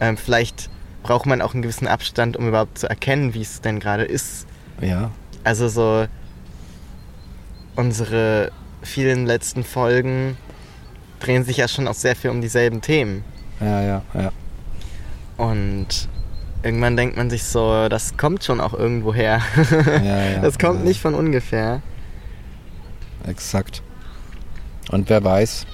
ähm, 0.00 0.16
vielleicht 0.16 0.70
braucht 1.02 1.26
man 1.26 1.42
auch 1.42 1.52
einen 1.52 1.62
gewissen 1.62 1.86
Abstand, 1.86 2.36
um 2.36 2.48
überhaupt 2.48 2.78
zu 2.78 2.88
erkennen, 2.88 3.34
wie 3.34 3.42
es 3.42 3.60
denn 3.60 3.80
gerade 3.80 4.04
ist. 4.04 4.46
ja. 4.80 5.10
Also 5.44 5.68
so 5.68 6.06
unsere 7.76 8.52
vielen 8.82 9.26
letzten 9.26 9.64
Folgen 9.64 10.36
drehen 11.20 11.44
sich 11.44 11.58
ja 11.58 11.68
schon 11.68 11.88
auch 11.88 11.94
sehr 11.94 12.16
viel 12.16 12.30
um 12.30 12.40
dieselben 12.40 12.80
Themen. 12.80 13.24
Ja, 13.60 13.82
ja, 13.82 14.02
ja. 14.14 14.32
Und 15.36 16.08
irgendwann 16.62 16.96
denkt 16.96 17.16
man 17.16 17.30
sich 17.30 17.44
so, 17.44 17.88
das 17.88 18.16
kommt 18.16 18.44
schon 18.44 18.60
auch 18.60 18.74
irgendwo 18.74 19.14
her. 19.14 19.40
Ja, 19.86 20.24
ja, 20.24 20.38
das 20.42 20.58
kommt 20.58 20.80
ja. 20.80 20.86
nicht 20.86 21.00
von 21.00 21.14
ungefähr. 21.14 21.82
Exakt. 23.26 23.82
Und 24.90 25.08
wer 25.08 25.22
weiß, 25.22 25.66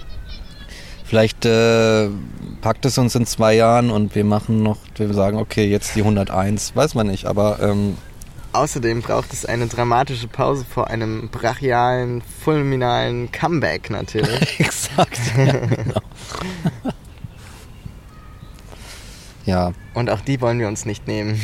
vielleicht 1.04 1.44
äh, 1.44 2.08
packt 2.60 2.84
es 2.84 2.98
uns 2.98 3.14
in 3.14 3.24
zwei 3.26 3.54
Jahren 3.54 3.90
und 3.90 4.14
wir 4.14 4.24
machen 4.24 4.62
noch, 4.62 4.78
wir 4.96 5.12
sagen, 5.14 5.38
okay, 5.38 5.66
jetzt 5.66 5.94
die 5.94 6.00
101, 6.00 6.76
weiß 6.76 6.94
man 6.94 7.06
nicht, 7.06 7.24
aber 7.26 7.60
ähm, 7.60 7.96
Außerdem 8.56 9.02
braucht 9.02 9.32
es 9.32 9.44
eine 9.44 9.66
dramatische 9.66 10.28
Pause 10.28 10.64
vor 10.68 10.88
einem 10.88 11.28
brachialen, 11.28 12.22
fulminalen 12.42 13.30
Comeback 13.30 13.90
natürlich. 13.90 14.58
exakt. 14.60 15.20
Ja, 15.36 15.52
genau. 15.52 16.00
ja, 19.44 19.72
Und 19.94 20.10
auch 20.10 20.20
die 20.20 20.40
wollen 20.40 20.58
wir 20.58 20.68
uns 20.68 20.84
nicht 20.86 21.06
nehmen. 21.06 21.40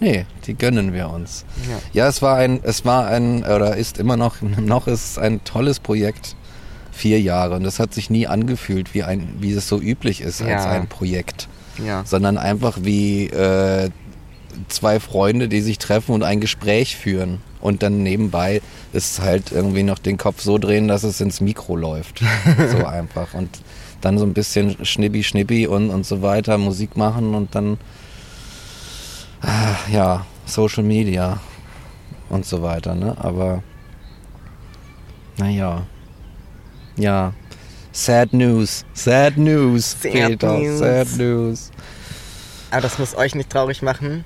nee, 0.00 0.26
die 0.46 0.54
gönnen 0.54 0.92
wir 0.92 1.10
uns. 1.10 1.44
Ja. 1.68 1.78
Ja, 2.04 2.08
es 2.08 2.22
war 2.22 2.36
ein, 2.36 2.60
es 2.62 2.84
war 2.84 3.06
ein, 3.06 3.42
oder 3.44 3.76
ist 3.76 3.98
immer 3.98 4.16
noch, 4.16 4.36
noch 4.42 4.86
ist 4.86 5.10
es 5.12 5.18
ein 5.18 5.44
tolles 5.44 5.80
Projekt. 5.80 6.36
Vier 6.94 7.20
Jahre. 7.22 7.54
Und 7.56 7.64
das 7.64 7.78
hat 7.78 7.94
sich 7.94 8.10
nie 8.10 8.26
angefühlt, 8.26 8.92
wie 8.92 9.02
ein, 9.02 9.36
wie 9.40 9.52
es 9.52 9.66
so 9.66 9.80
üblich 9.80 10.20
ist 10.20 10.42
als 10.42 10.64
Ja. 10.64 10.70
ein 10.70 10.88
Projekt. 10.88 11.48
ja. 11.82 12.04
sondern 12.04 12.36
einfach 12.36 12.78
wie 12.82 13.28
äh, 13.28 13.88
zwei 14.68 15.00
Freunde, 15.00 15.48
die 15.48 15.60
sich 15.60 15.78
treffen 15.78 16.12
und 16.12 16.22
ein 16.22 16.40
Gespräch 16.40 16.96
führen. 16.96 17.40
Und 17.60 17.82
dann 17.82 18.02
nebenbei 18.02 18.60
ist 18.92 19.20
halt 19.20 19.52
irgendwie 19.52 19.84
noch 19.84 19.98
den 19.98 20.18
Kopf 20.18 20.42
so 20.42 20.58
drehen, 20.58 20.88
dass 20.88 21.04
es 21.04 21.20
ins 21.20 21.40
Mikro 21.40 21.76
läuft. 21.76 22.22
so 22.70 22.84
einfach. 22.84 23.34
Und 23.34 23.48
dann 24.00 24.18
so 24.18 24.24
ein 24.24 24.34
bisschen 24.34 24.84
Schnippi, 24.84 25.22
Schnippi 25.22 25.66
und, 25.66 25.90
und 25.90 26.04
so 26.04 26.22
weiter, 26.22 26.58
Musik 26.58 26.96
machen 26.96 27.34
und 27.34 27.54
dann, 27.54 27.78
ah, 29.40 29.76
ja, 29.90 30.26
Social 30.44 30.82
Media 30.82 31.40
und 32.28 32.44
so 32.44 32.62
weiter, 32.62 32.94
ne? 32.94 33.16
Aber, 33.18 33.62
naja. 35.36 35.86
Ja. 36.96 37.32
Sad 37.92 38.32
News. 38.32 38.84
Sad 38.94 39.36
News. 39.36 39.96
Sad 40.00 40.12
Peter. 40.12 40.58
News. 40.58 40.78
Sad 40.78 41.08
News. 41.16 41.70
Aber 42.70 42.80
das 42.80 42.98
muss 42.98 43.14
euch 43.14 43.34
nicht 43.34 43.50
traurig 43.50 43.82
machen. 43.82 44.24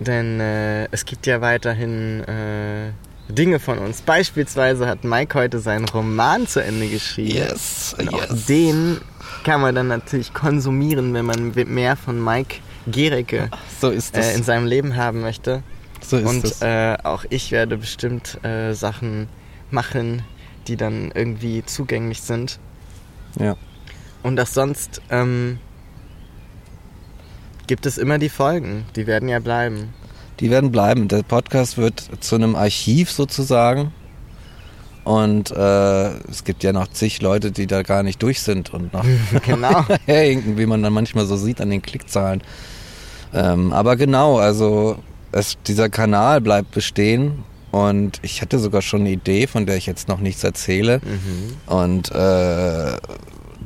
Denn 0.00 0.40
äh, 0.40 0.86
es 0.90 1.04
gibt 1.04 1.26
ja 1.26 1.40
weiterhin 1.40 2.24
äh, 2.24 2.92
Dinge 3.32 3.58
von 3.58 3.78
uns. 3.78 4.00
Beispielsweise 4.02 4.86
hat 4.86 5.04
Mike 5.04 5.38
heute 5.38 5.60
seinen 5.60 5.88
Roman 5.88 6.46
zu 6.46 6.62
Ende 6.62 6.88
geschrieben. 6.88 7.36
Yes, 7.36 7.94
Und 7.98 8.12
auch 8.12 8.30
yes. 8.30 8.46
den 8.46 9.00
kann 9.44 9.60
man 9.60 9.74
dann 9.74 9.88
natürlich 9.88 10.32
konsumieren, 10.32 11.14
wenn 11.14 11.26
man 11.26 11.52
mehr 11.68 11.96
von 11.96 12.22
Mike 12.22 12.56
Gericke 12.86 13.50
So 13.80 13.90
äh, 13.90 14.34
in 14.34 14.42
seinem 14.42 14.66
Leben 14.66 14.96
haben 14.96 15.20
möchte. 15.20 15.62
so 16.00 16.16
ist 16.16 16.26
Und 16.26 16.62
äh, 16.62 16.96
auch 17.04 17.24
ich 17.28 17.52
werde 17.52 17.76
bestimmt 17.76 18.42
äh, 18.44 18.72
Sachen 18.72 19.28
machen, 19.70 20.22
die 20.66 20.76
dann 20.76 21.12
irgendwie 21.14 21.64
zugänglich 21.64 22.22
sind. 22.22 22.58
ja. 23.38 23.56
Und 24.22 24.38
auch 24.38 24.46
sonst 24.46 25.00
ähm, 25.08 25.58
gibt 27.70 27.86
es 27.86 27.98
immer 27.98 28.18
die 28.18 28.30
Folgen. 28.30 28.84
Die 28.96 29.06
werden 29.06 29.28
ja 29.28 29.38
bleiben. 29.38 29.90
Die 30.40 30.50
werden 30.50 30.72
bleiben. 30.72 31.06
Der 31.06 31.22
Podcast 31.22 31.78
wird 31.78 32.02
zu 32.18 32.34
einem 32.34 32.56
Archiv 32.56 33.12
sozusagen. 33.12 33.92
Und 35.04 35.52
äh, 35.52 36.08
es 36.28 36.42
gibt 36.42 36.64
ja 36.64 36.72
noch 36.72 36.88
zig 36.88 37.22
Leute, 37.22 37.52
die 37.52 37.68
da 37.68 37.84
gar 37.84 38.02
nicht 38.02 38.20
durch 38.24 38.40
sind 38.40 38.74
und 38.74 38.92
noch 38.92 39.04
genau. 39.46 39.84
hinken, 40.06 40.58
wie 40.58 40.66
man 40.66 40.82
dann 40.82 40.92
manchmal 40.92 41.26
so 41.26 41.36
sieht 41.36 41.60
an 41.60 41.70
den 41.70 41.80
Klickzahlen. 41.80 42.42
Ähm, 43.32 43.72
aber 43.72 43.94
genau, 43.94 44.38
also 44.40 44.98
es, 45.30 45.56
dieser 45.64 45.88
Kanal 45.88 46.40
bleibt 46.40 46.72
bestehen. 46.72 47.44
Und 47.70 48.18
ich 48.22 48.42
hatte 48.42 48.58
sogar 48.58 48.82
schon 48.82 49.02
eine 49.02 49.10
Idee, 49.10 49.46
von 49.46 49.64
der 49.64 49.76
ich 49.76 49.86
jetzt 49.86 50.08
noch 50.08 50.18
nichts 50.18 50.42
erzähle. 50.42 51.00
Mhm. 51.04 51.72
Und 51.72 52.10
äh, 52.10 52.96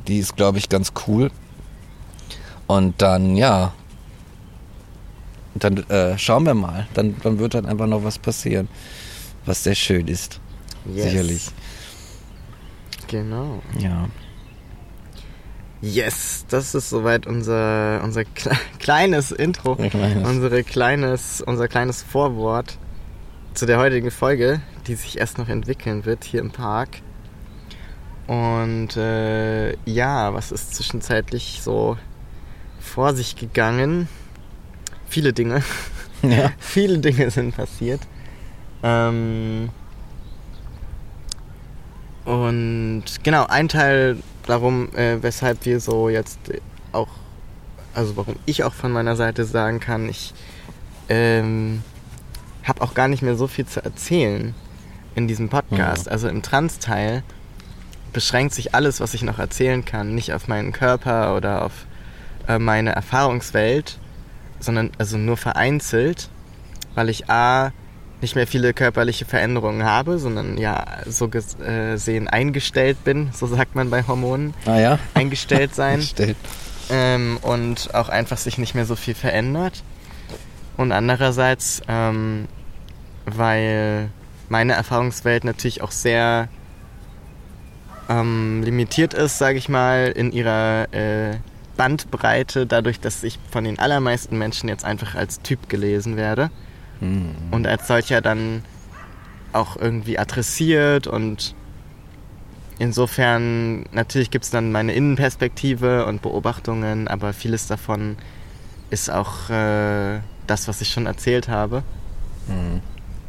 die 0.07 0.19
ist, 0.19 0.35
glaube 0.35 0.59
ich, 0.59 0.69
ganz 0.69 0.93
cool. 1.07 1.31
Und 2.67 3.01
dann, 3.01 3.35
ja, 3.35 3.73
dann 5.63 5.77
äh, 5.89 6.17
schauen 6.17 6.45
wir 6.45 6.53
mal. 6.53 6.87
Dann, 6.93 7.15
dann 7.23 7.39
wird 7.39 7.53
dann 7.53 7.65
einfach 7.65 7.87
noch 7.87 8.03
was 8.03 8.19
passieren, 8.19 8.67
was 9.45 9.63
sehr 9.63 9.75
schön 9.75 10.07
ist. 10.07 10.39
Yes. 10.85 11.05
Sicherlich. 11.05 11.47
Genau. 13.07 13.61
Ja. 13.79 14.09
Yes, 15.81 16.45
das 16.49 16.73
ist 16.73 16.89
soweit 16.89 17.27
unser, 17.27 18.01
unser 18.03 18.23
kle 18.25 18.51
kleines 18.79 19.31
Intro. 19.31 19.75
Ein 19.75 19.89
kleines. 19.89 20.27
Unsere 20.27 20.63
kleines, 20.63 21.41
unser 21.41 21.67
kleines 21.67 22.01
Vorwort 22.01 22.77
zu 23.53 23.65
der 23.65 23.77
heutigen 23.77 24.11
Folge, 24.11 24.61
die 24.87 24.95
sich 24.95 25.19
erst 25.19 25.37
noch 25.37 25.47
entwickeln 25.47 26.05
wird 26.05 26.23
hier 26.23 26.41
im 26.41 26.51
Park. 26.51 27.01
Und 28.27 28.97
äh, 28.97 29.77
ja, 29.85 30.33
was 30.33 30.51
ist 30.51 30.75
zwischenzeitlich 30.75 31.59
so 31.61 31.97
vor 32.79 33.13
sich 33.13 33.35
gegangen? 33.35 34.09
Viele 35.15 35.31
Dinge. 35.31 35.63
Ja. 36.23 36.51
Viele 36.59 36.97
Dinge 36.97 37.29
sind 37.29 37.55
passiert. 37.55 38.01
Ähm, 38.81 39.69
und 42.25 43.03
genau, 43.21 43.45
ein 43.45 43.69
Teil 43.69 44.17
darum, 44.47 44.89
äh, 44.95 45.21
weshalb 45.21 45.65
wir 45.65 45.79
so 45.79 46.09
jetzt 46.09 46.39
auch, 46.93 47.09
also 47.93 48.17
warum 48.17 48.37
ich 48.47 48.63
auch 48.63 48.73
von 48.73 48.91
meiner 48.91 49.15
Seite 49.15 49.45
sagen 49.45 49.79
kann, 49.79 50.09
ich 50.09 50.33
ähm, 51.09 51.83
habe 52.63 52.81
auch 52.81 52.95
gar 52.95 53.07
nicht 53.07 53.21
mehr 53.21 53.35
so 53.35 53.45
viel 53.45 53.67
zu 53.67 53.83
erzählen 53.83 54.55
in 55.13 55.27
diesem 55.27 55.49
Podcast. 55.49 56.07
Mhm. 56.07 56.11
Also 56.11 56.27
im 56.27 56.41
Trans-Teil 56.41 57.23
beschränkt 58.13 58.55
sich 58.55 58.73
alles, 58.73 58.99
was 58.99 59.13
ich 59.13 59.21
noch 59.21 59.37
erzählen 59.37 59.85
kann, 59.85 60.15
nicht 60.15 60.33
auf 60.33 60.47
meinen 60.47 60.71
Körper 60.71 61.37
oder 61.37 61.63
auf 61.63 61.85
äh, 62.47 62.57
meine 62.57 62.93
Erfahrungswelt, 62.93 63.99
sondern 64.65 64.91
also 64.97 65.17
nur 65.17 65.37
vereinzelt, 65.37 66.29
weil 66.95 67.09
ich 67.09 67.29
A 67.29 67.71
nicht 68.21 68.35
mehr 68.35 68.47
viele 68.47 68.73
körperliche 68.73 69.25
Veränderungen 69.25 69.83
habe, 69.83 70.17
sondern 70.19 70.57
ja 70.57 70.85
so 71.05 71.27
gesehen 71.29 72.27
eingestellt 72.27 73.03
bin, 73.03 73.29
so 73.33 73.45
sagt 73.45 73.75
man 73.75 73.89
bei 73.89 74.03
Hormonen, 74.07 74.53
Ah 74.65 74.79
ja? 74.79 74.99
eingestellt 75.13 75.75
sein 75.75 76.01
Stellt. 76.01 76.37
ähm, 76.89 77.37
und 77.41 77.93
auch 77.93 78.09
einfach 78.09 78.37
sich 78.37 78.57
nicht 78.57 78.73
mehr 78.73 78.85
so 78.85 78.95
viel 78.95 79.15
verändert. 79.15 79.83
Und 80.77 80.91
andererseits, 80.91 81.81
ähm, 81.87 82.47
weil 83.25 84.09
meine 84.49 84.73
Erfahrungswelt 84.73 85.43
natürlich 85.43 85.81
auch 85.81 85.91
sehr 85.91 86.47
ähm, 88.09 88.61
limitiert 88.63 89.13
ist, 89.13 89.37
sage 89.37 89.57
ich 89.57 89.69
mal, 89.69 90.11
in 90.15 90.31
ihrer 90.31 90.87
äh, 90.93 91.37
Bandbreite, 91.77 92.65
dadurch, 92.65 92.99
dass 92.99 93.23
ich 93.23 93.39
von 93.51 93.63
den 93.63 93.79
allermeisten 93.79 94.37
Menschen 94.37 94.69
jetzt 94.69 94.85
einfach 94.85 95.15
als 95.15 95.41
Typ 95.41 95.69
gelesen 95.69 96.15
werde 96.17 96.49
Mhm. 97.01 97.35
und 97.51 97.67
als 97.67 97.87
solcher 97.87 98.21
dann 98.21 98.63
auch 99.53 99.75
irgendwie 99.77 100.17
adressiert 100.17 101.07
und 101.07 101.53
insofern 102.79 103.83
natürlich 103.91 104.31
gibt 104.31 104.45
es 104.45 104.51
dann 104.51 104.71
meine 104.71 104.93
Innenperspektive 104.93 106.05
und 106.05 106.21
Beobachtungen, 106.21 107.07
aber 107.07 107.33
vieles 107.33 107.67
davon 107.67 108.17
ist 108.89 109.09
auch 109.09 109.49
äh, 109.49 110.19
das, 110.47 110.67
was 110.67 110.81
ich 110.81 110.89
schon 110.89 111.05
erzählt 111.05 111.47
habe 111.47 111.83
Mhm. 112.47 112.81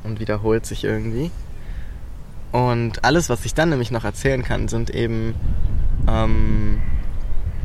und 0.05 0.21
wiederholt 0.21 0.67
sich 0.67 0.85
irgendwie. 0.85 1.31
Und 2.53 3.05
alles, 3.05 3.29
was 3.29 3.45
ich 3.45 3.55
dann 3.55 3.71
nämlich 3.71 3.91
noch 3.91 4.05
erzählen 4.05 4.43
kann, 4.43 4.69
sind 4.69 4.91
eben 4.91 5.35
ähm, 6.09 6.81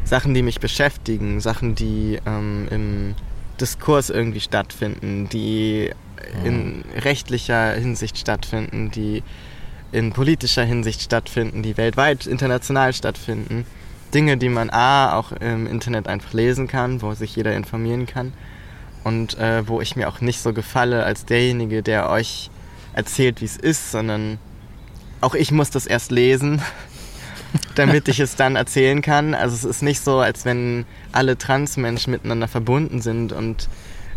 Sachen, 0.03 0.33
die 0.33 0.41
mich 0.41 0.59
beschäftigen, 0.59 1.39
Sachen, 1.39 1.75
die 1.75 2.19
ähm, 2.25 2.67
im 2.69 3.15
Diskurs 3.59 4.09
irgendwie 4.09 4.39
stattfinden, 4.39 5.29
die 5.29 5.91
in 6.43 6.83
rechtlicher 6.95 7.73
Hinsicht 7.73 8.17
stattfinden, 8.17 8.91
die 8.91 9.23
in 9.91 10.13
politischer 10.13 10.63
Hinsicht 10.63 11.01
stattfinden, 11.01 11.63
die 11.63 11.77
weltweit, 11.77 12.25
international 12.25 12.93
stattfinden. 12.93 13.65
Dinge, 14.13 14.37
die 14.37 14.49
man 14.49 14.69
A, 14.69 15.17
auch 15.17 15.31
im 15.31 15.67
Internet 15.67 16.07
einfach 16.07 16.33
lesen 16.33 16.67
kann, 16.67 17.01
wo 17.01 17.13
sich 17.13 17.35
jeder 17.35 17.55
informieren 17.55 18.05
kann 18.05 18.33
und 19.03 19.37
äh, 19.37 19.67
wo 19.67 19.81
ich 19.81 19.95
mir 19.95 20.09
auch 20.09 20.21
nicht 20.21 20.41
so 20.41 20.53
gefalle 20.53 21.03
als 21.03 21.25
derjenige, 21.25 21.81
der 21.81 22.09
euch 22.09 22.49
erzählt, 22.93 23.41
wie 23.41 23.45
es 23.45 23.57
ist, 23.57 23.91
sondern 23.91 24.37
auch 25.21 25.33
ich 25.35 25.51
muss 25.51 25.69
das 25.69 25.85
erst 25.85 26.11
lesen, 26.11 26.61
damit 27.75 28.07
ich 28.07 28.19
es 28.19 28.35
dann 28.35 28.55
erzählen 28.55 29.01
kann. 29.01 29.33
Also 29.33 29.55
es 29.55 29.63
ist 29.63 29.81
nicht 29.81 30.01
so, 30.01 30.19
als 30.19 30.45
wenn 30.45 30.85
alle 31.11 31.37
Transmenschen 31.37 32.11
miteinander 32.11 32.47
verbunden 32.47 33.01
sind 33.01 33.33
und 33.33 33.69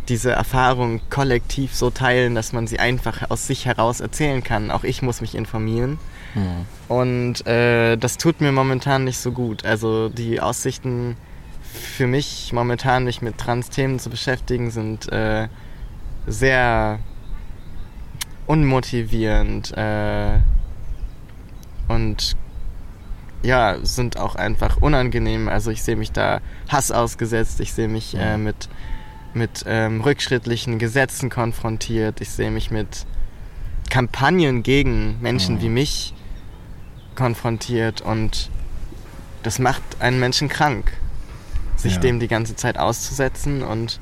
diese 0.08 0.32
Erfahrung 0.32 1.00
kollektiv 1.08 1.74
so 1.74 1.90
teilen, 1.90 2.34
dass 2.34 2.52
man 2.52 2.66
sie 2.66 2.78
einfach 2.78 3.30
aus 3.30 3.46
sich 3.46 3.64
heraus 3.64 4.00
erzählen 4.00 4.44
kann. 4.44 4.70
Auch 4.70 4.84
ich 4.84 5.02
muss 5.02 5.20
mich 5.20 5.34
informieren. 5.34 5.98
Mhm. 6.34 6.66
Und 6.88 7.46
äh, 7.46 7.96
das 7.96 8.18
tut 8.18 8.40
mir 8.40 8.52
momentan 8.52 9.04
nicht 9.04 9.18
so 9.18 9.32
gut. 9.32 9.64
Also 9.64 10.10
die 10.10 10.40
Aussichten 10.40 11.16
für 11.74 12.06
mich 12.06 12.52
momentan 12.52 13.04
mich 13.04 13.22
mit 13.22 13.38
Trans-Themen 13.38 13.98
zu 13.98 14.10
beschäftigen 14.10 14.70
sind 14.70 15.10
äh, 15.10 15.48
sehr 16.26 17.00
unmotivierend 18.46 19.72
äh, 19.76 20.38
und 21.88 22.36
ja, 23.44 23.76
sind 23.82 24.18
auch 24.18 24.34
einfach 24.34 24.78
unangenehm. 24.78 25.48
Also 25.48 25.70
ich 25.70 25.82
sehe 25.82 25.96
mich 25.96 26.10
da 26.12 26.40
Hass 26.68 26.90
ausgesetzt, 26.90 27.60
ich 27.60 27.72
sehe 27.74 27.88
mich 27.88 28.16
äh, 28.16 28.36
mit, 28.38 28.68
mit 29.34 29.64
ähm, 29.66 30.00
rückschrittlichen 30.00 30.78
Gesetzen 30.78 31.28
konfrontiert, 31.30 32.20
ich 32.20 32.30
sehe 32.30 32.50
mich 32.50 32.70
mit 32.70 33.06
Kampagnen 33.90 34.62
gegen 34.62 35.20
Menschen 35.20 35.56
Mhm. 35.56 35.60
wie 35.60 35.68
mich 35.68 36.14
konfrontiert 37.14 38.00
und 38.00 38.50
das 39.42 39.58
macht 39.58 39.82
einen 40.00 40.18
Menschen 40.18 40.48
krank, 40.48 40.92
sich 41.76 41.94
Ja. 41.94 42.00
dem 42.00 42.18
die 42.18 42.28
ganze 42.28 42.56
Zeit 42.56 42.78
auszusetzen 42.78 43.62
und 43.62 44.00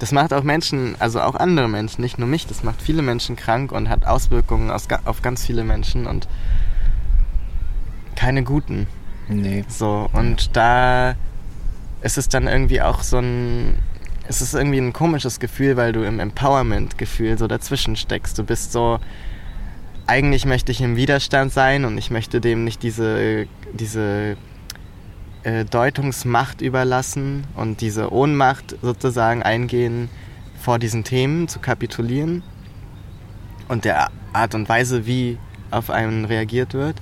das 0.00 0.10
macht 0.10 0.32
auch 0.32 0.42
Menschen, 0.42 0.96
also 0.98 1.20
auch 1.20 1.36
andere 1.36 1.68
Menschen, 1.68 2.00
nicht 2.02 2.18
nur 2.18 2.26
mich, 2.26 2.46
das 2.48 2.64
macht 2.64 2.82
viele 2.82 3.02
Menschen 3.02 3.36
krank 3.36 3.70
und 3.70 3.88
hat 3.88 4.04
Auswirkungen 4.04 4.70
auf 4.70 5.22
ganz 5.22 5.46
viele 5.46 5.62
Menschen 5.62 6.06
und 6.08 6.26
keine 8.22 8.44
guten. 8.44 8.86
Nee. 9.28 9.64
So, 9.66 10.08
und 10.12 10.56
da 10.56 11.16
ist 12.02 12.18
es 12.18 12.28
dann 12.28 12.46
irgendwie 12.46 12.80
auch 12.80 13.02
so 13.02 13.18
ein. 13.18 13.74
Es 14.28 14.40
ist 14.40 14.54
irgendwie 14.54 14.78
ein 14.78 14.92
komisches 14.92 15.40
Gefühl, 15.40 15.76
weil 15.76 15.92
du 15.92 16.04
im 16.04 16.20
Empowerment-Gefühl 16.20 17.36
so 17.36 17.48
dazwischen 17.48 17.96
steckst. 17.96 18.38
Du 18.38 18.44
bist 18.44 18.70
so. 18.70 19.00
Eigentlich 20.06 20.46
möchte 20.46 20.70
ich 20.70 20.80
im 20.80 20.94
Widerstand 20.94 21.52
sein 21.52 21.84
und 21.84 21.98
ich 21.98 22.10
möchte 22.10 22.40
dem 22.40 22.64
nicht 22.64 22.82
diese, 22.82 23.46
diese 23.72 24.36
äh, 25.42 25.64
Deutungsmacht 25.64 26.60
überlassen 26.60 27.44
und 27.56 27.80
diese 27.80 28.12
Ohnmacht 28.12 28.76
sozusagen 28.82 29.42
eingehen, 29.42 30.08
vor 30.60 30.78
diesen 30.78 31.02
Themen 31.02 31.48
zu 31.48 31.60
kapitulieren 31.60 32.42
und 33.68 33.84
der 33.84 34.10
Art 34.32 34.54
und 34.54 34.68
Weise, 34.68 35.06
wie 35.06 35.38
auf 35.70 35.88
einen 35.90 36.24
reagiert 36.24 36.74
wird 36.74 37.00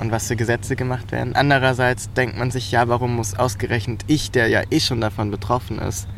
und 0.00 0.10
was 0.10 0.28
für 0.28 0.36
Gesetze 0.36 0.76
gemacht 0.76 1.12
werden. 1.12 1.36
Andererseits 1.36 2.12
denkt 2.14 2.38
man 2.38 2.50
sich, 2.50 2.72
ja, 2.72 2.88
warum 2.88 3.14
muss 3.14 3.34
ausgerechnet 3.34 4.04
ich, 4.06 4.30
der 4.30 4.48
ja 4.48 4.62
eh 4.70 4.80
schon 4.80 5.00
davon 5.00 5.30
betroffen 5.30 5.78
ist, 5.78 6.08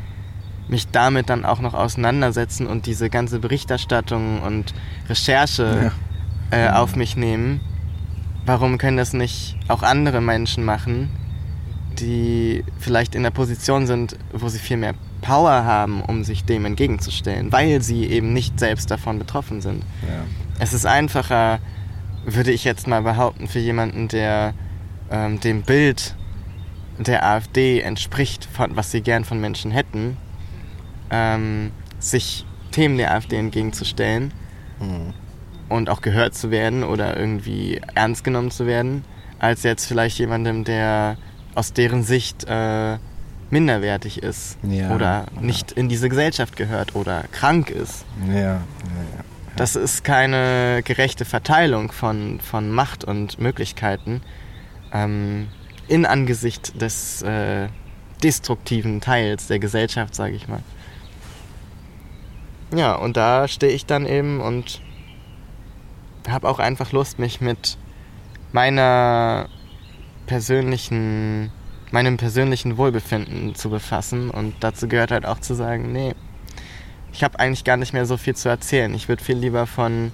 mich 0.68 0.88
damit 0.90 1.28
dann 1.28 1.44
auch 1.44 1.60
noch 1.60 1.74
auseinandersetzen 1.74 2.66
und 2.66 2.86
diese 2.86 3.10
ganze 3.10 3.40
Berichterstattung 3.40 4.40
und 4.40 4.72
Recherche 5.08 5.92
äh, 6.50 6.68
auf 6.68 6.96
mich 6.96 7.16
nehmen? 7.16 7.60
Warum 8.46 8.78
können 8.78 8.96
das 8.96 9.12
nicht 9.12 9.56
auch 9.68 9.82
andere 9.82 10.20
Menschen 10.20 10.64
machen, 10.64 11.10
die 11.98 12.64
vielleicht 12.78 13.14
in 13.14 13.22
der 13.22 13.30
Position 13.30 13.86
sind, 13.86 14.16
wo 14.32 14.48
sie 14.48 14.58
viel 14.58 14.76
mehr 14.76 14.94
Power 15.20 15.64
haben, 15.64 16.02
um 16.02 16.24
sich 16.24 16.44
dem 16.44 16.64
entgegenzustellen, 16.64 17.52
weil 17.52 17.82
sie 17.82 18.06
eben 18.06 18.32
nicht 18.32 18.58
selbst 18.58 18.90
davon 18.90 19.18
betroffen 19.18 19.60
sind? 19.60 19.84
Ja. 20.02 20.24
Es 20.58 20.72
ist 20.72 20.86
einfacher, 20.86 21.58
würde 22.24 22.52
ich 22.52 22.64
jetzt 22.64 22.86
mal 22.86 23.02
behaupten, 23.02 23.48
für 23.48 23.58
jemanden, 23.58 24.08
der 24.08 24.54
ähm, 25.10 25.40
dem 25.40 25.62
Bild 25.62 26.14
der 26.98 27.24
AfD 27.26 27.80
entspricht, 27.80 28.44
von, 28.44 28.76
was 28.76 28.90
sie 28.90 29.00
gern 29.00 29.24
von 29.24 29.40
Menschen 29.40 29.70
hätten, 29.70 30.16
ähm, 31.10 31.70
sich 31.98 32.44
Themen 32.70 32.96
der 32.98 33.12
AfD 33.14 33.36
entgegenzustellen 33.36 34.32
Mhm. 34.80 35.12
und 35.68 35.88
auch 35.90 36.00
gehört 36.00 36.34
zu 36.34 36.50
werden 36.50 36.82
oder 36.84 37.16
irgendwie 37.16 37.80
ernst 37.94 38.24
genommen 38.24 38.50
zu 38.50 38.66
werden, 38.66 39.04
als 39.38 39.62
jetzt 39.62 39.86
vielleicht 39.86 40.18
jemandem, 40.18 40.64
der 40.64 41.16
aus 41.54 41.72
deren 41.72 42.02
Sicht 42.02 42.44
äh, 42.48 42.98
minderwertig 43.50 44.22
ist 44.22 44.56
Ja, 44.62 44.94
oder 44.94 45.26
ja. 45.34 45.40
nicht 45.40 45.72
in 45.72 45.88
diese 45.88 46.08
Gesellschaft 46.08 46.56
gehört 46.56 46.94
oder 46.96 47.24
krank 47.32 47.68
ist. 47.70 48.04
Ja, 48.28 48.34
ja, 48.34 48.54
ja. 48.54 49.24
Das 49.56 49.76
ist 49.76 50.02
keine 50.02 50.82
gerechte 50.84 51.24
Verteilung 51.24 51.92
von, 51.92 52.40
von 52.40 52.70
Macht 52.70 53.04
und 53.04 53.38
Möglichkeiten 53.38 54.22
ähm, 54.92 55.48
in 55.88 56.06
Angesicht 56.06 56.80
des 56.80 57.22
äh, 57.22 57.68
destruktiven 58.22 59.00
Teils 59.00 59.48
der 59.48 59.58
Gesellschaft, 59.58 60.14
sage 60.14 60.34
ich 60.34 60.48
mal. 60.48 60.62
Ja, 62.74 62.94
und 62.94 63.16
da 63.16 63.48
stehe 63.48 63.72
ich 63.72 63.84
dann 63.84 64.06
eben 64.06 64.40
und 64.40 64.80
habe 66.28 66.48
auch 66.48 66.58
einfach 66.58 66.92
Lust, 66.92 67.18
mich 67.18 67.40
mit 67.40 67.76
meiner 68.52 69.48
persönlichen, 70.26 71.50
meinem 71.90 72.16
persönlichen 72.16 72.78
Wohlbefinden 72.78 73.54
zu 73.54 73.68
befassen. 73.68 74.30
Und 74.30 74.54
dazu 74.60 74.88
gehört 74.88 75.10
halt 75.10 75.26
auch 75.26 75.40
zu 75.40 75.54
sagen, 75.54 75.92
nee, 75.92 76.14
ich 77.12 77.22
habe 77.22 77.38
eigentlich 77.38 77.64
gar 77.64 77.76
nicht 77.76 77.92
mehr 77.92 78.06
so 78.06 78.16
viel 78.16 78.34
zu 78.34 78.48
erzählen. 78.48 78.92
Ich 78.94 79.08
würde 79.08 79.22
viel 79.22 79.36
lieber 79.36 79.66
von 79.66 80.12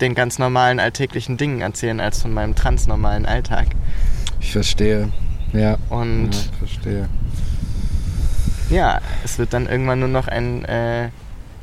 den 0.00 0.14
ganz 0.14 0.38
normalen 0.38 0.78
alltäglichen 0.78 1.36
Dingen 1.36 1.60
erzählen, 1.62 2.00
als 2.00 2.22
von 2.22 2.32
meinem 2.32 2.54
transnormalen 2.54 3.26
Alltag. 3.26 3.68
Ich 4.40 4.52
verstehe. 4.52 5.10
Ja. 5.52 5.78
Und 5.88 6.30
ja, 6.34 6.40
verstehe. 6.58 7.08
ja, 8.70 9.00
es 9.24 9.38
wird 9.38 9.52
dann 9.52 9.66
irgendwann 9.66 10.00
nur 10.00 10.08
noch 10.08 10.28
ein 10.28 10.64
äh, 10.66 11.08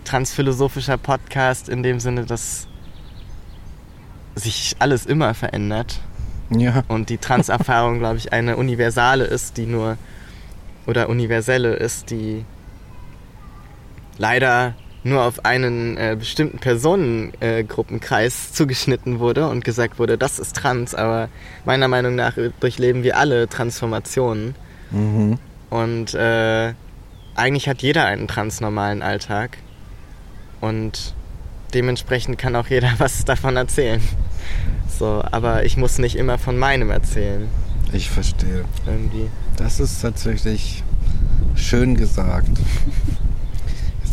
transphilosophischer 0.03 0.97
Podcast 0.97 1.69
in 1.69 1.83
dem 1.83 1.99
Sinne, 1.99 2.25
dass 2.25 2.67
sich 4.35 4.75
alles 4.79 5.05
immer 5.05 5.33
verändert 5.33 5.99
Ja. 6.49 6.83
und 6.87 7.09
die 7.09 7.17
Trans-Erfahrung, 7.19 7.99
glaube 7.99 8.17
ich, 8.17 8.33
eine 8.33 8.57
universale 8.57 9.25
ist, 9.25 9.57
die 9.57 9.65
nur 9.67 9.97
oder 10.87 11.07
universelle 11.07 11.73
ist, 11.75 12.09
die 12.09 12.43
leider 14.17 14.73
nur 15.05 15.23
auf 15.23 15.43
einen 15.43 15.97
äh, 15.97 16.15
bestimmten 16.17 16.59
Personengruppenkreis 16.59 18.49
äh, 18.49 18.53
zugeschnitten 18.53 19.19
wurde 19.19 19.47
und 19.49 19.65
gesagt 19.65 19.99
wurde, 19.99 20.17
das 20.17 20.39
ist 20.39 20.55
trans, 20.55 20.95
aber 20.95 21.29
meiner 21.65 21.87
Meinung 21.87 22.15
nach 22.15 22.37
durchleben 22.59 23.03
wir 23.03 23.17
alle 23.17 23.47
Transformationen 23.49 24.55
Mhm. 24.91 25.39
und 25.71 26.13
äh, 26.13 26.73
eigentlich 27.35 27.67
hat 27.67 27.81
jeder 27.81 28.05
einen 28.05 28.27
transnormalen 28.27 29.01
Alltag 29.01 29.57
und 30.61 31.15
dementsprechend 31.73 32.37
kann 32.37 32.55
auch 32.55 32.67
jeder 32.67 32.91
was 32.99 33.25
davon 33.25 33.55
erzählen. 33.57 34.01
So, 34.99 35.23
aber 35.31 35.65
ich 35.65 35.75
muss 35.77 35.97
nicht 35.97 36.15
immer 36.15 36.37
von 36.37 36.57
meinem 36.59 36.91
erzählen, 36.91 37.47
Ich 37.91 38.09
verstehe. 38.11 38.65
irgendwie. 38.85 39.29
Das 39.57 39.79
ist 39.79 40.01
tatsächlich 40.01 40.83
schön 41.55 41.95
gesagt. 41.95 42.49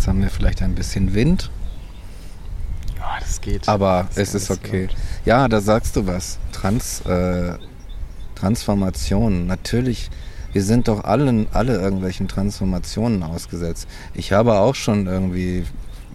Jetzt 0.00 0.08
haben 0.08 0.22
wir 0.22 0.30
vielleicht 0.30 0.62
ein 0.62 0.74
bisschen 0.74 1.12
Wind, 1.12 1.50
Ja, 2.96 3.18
das 3.20 3.38
geht. 3.42 3.68
aber 3.68 4.06
Das 4.08 4.28
es 4.28 4.34
ist 4.34 4.50
okay. 4.50 4.86
gut. 4.86 4.96
Ja, 5.26 5.46
da 5.46 5.60
sagst 5.60 5.94
du 5.94 6.06
was. 6.06 6.38
Trans, 6.52 7.02
äh, 7.02 7.58
Transformation. 8.34 9.46
Natürlich 9.46 10.08
wir 10.54 10.62
sind 10.64 10.88
doch 10.88 11.04
alle, 11.04 11.46
alle 11.52 11.78
irgendwelchen 11.78 12.28
Transformationen 12.28 13.22
ausgesetzt. 13.22 13.86
Ich 14.14 14.32
habe 14.32 14.54
auch 14.54 14.74
schon 14.74 15.06
irgendwie, 15.06 15.66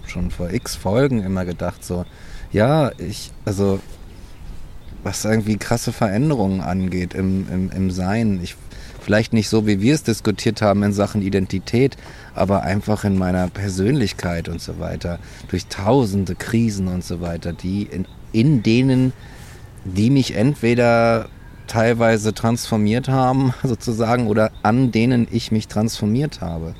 schon 0.07 0.31
vor 0.31 0.49
x 0.49 0.75
Folgen 0.75 1.21
immer 1.21 1.45
gedacht, 1.45 1.85
so, 1.85 2.05
ja, 2.51 2.91
ich, 2.97 3.31
also, 3.45 3.79
was 5.03 5.25
irgendwie 5.25 5.57
krasse 5.57 5.93
Veränderungen 5.93 6.61
angeht 6.61 7.13
im, 7.13 7.47
im, 7.53 7.69
im 7.69 7.91
Sein. 7.91 8.39
Ich, 8.41 8.55
vielleicht 9.05 9.33
nicht 9.33 9.49
so, 9.49 9.67
wie 9.67 9.81
wir 9.81 9.93
es 9.93 10.01
diskutiert 10.01 10.63
haben 10.63 10.81
in 10.81 10.91
Sachen 10.91 11.21
Identität, 11.21 11.95
aber 12.33 12.63
einfach 12.63 13.03
in 13.03 13.19
meiner 13.19 13.47
Persönlichkeit 13.49 14.49
und 14.49 14.59
so 14.59 14.79
weiter. 14.79 15.19
Durch 15.49 15.67
tausende 15.67 16.33
Krisen 16.33 16.87
und 16.87 17.03
so 17.03 17.21
weiter, 17.21 17.53
die 17.53 17.83
in, 17.83 18.07
in 18.31 18.63
denen, 18.63 19.13
die 19.83 20.09
mich 20.09 20.35
entweder 20.35 21.29
teilweise 21.67 22.33
transformiert 22.33 23.07
haben, 23.07 23.53
sozusagen, 23.63 24.25
oder 24.25 24.51
an 24.63 24.91
denen 24.91 25.27
ich 25.29 25.51
mich 25.51 25.67
transformiert 25.67 26.41
habe. 26.41 26.73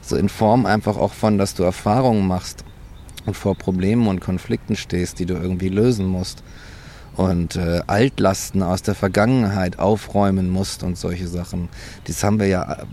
So 0.00 0.16
in 0.16 0.30
Form 0.30 0.64
einfach 0.64 0.96
auch 0.96 1.12
von, 1.12 1.36
dass 1.36 1.54
du 1.54 1.64
Erfahrungen 1.64 2.26
machst 2.26 2.64
und 3.26 3.36
vor 3.36 3.54
Problemen 3.54 4.08
und 4.08 4.20
Konflikten 4.20 4.74
stehst, 4.74 5.18
die 5.18 5.26
du 5.26 5.34
irgendwie 5.34 5.68
lösen 5.68 6.06
musst 6.06 6.42
und 7.18 7.56
äh, 7.56 7.80
Altlasten 7.88 8.62
aus 8.62 8.82
der 8.82 8.94
Vergangenheit 8.94 9.80
aufräumen 9.80 10.48
musst 10.50 10.84
und 10.84 10.96
solche 10.96 11.26
Sachen. 11.26 11.68
Das 12.04 12.22
haben 12.22 12.38
wir 12.38 12.46
ja, 12.46 12.86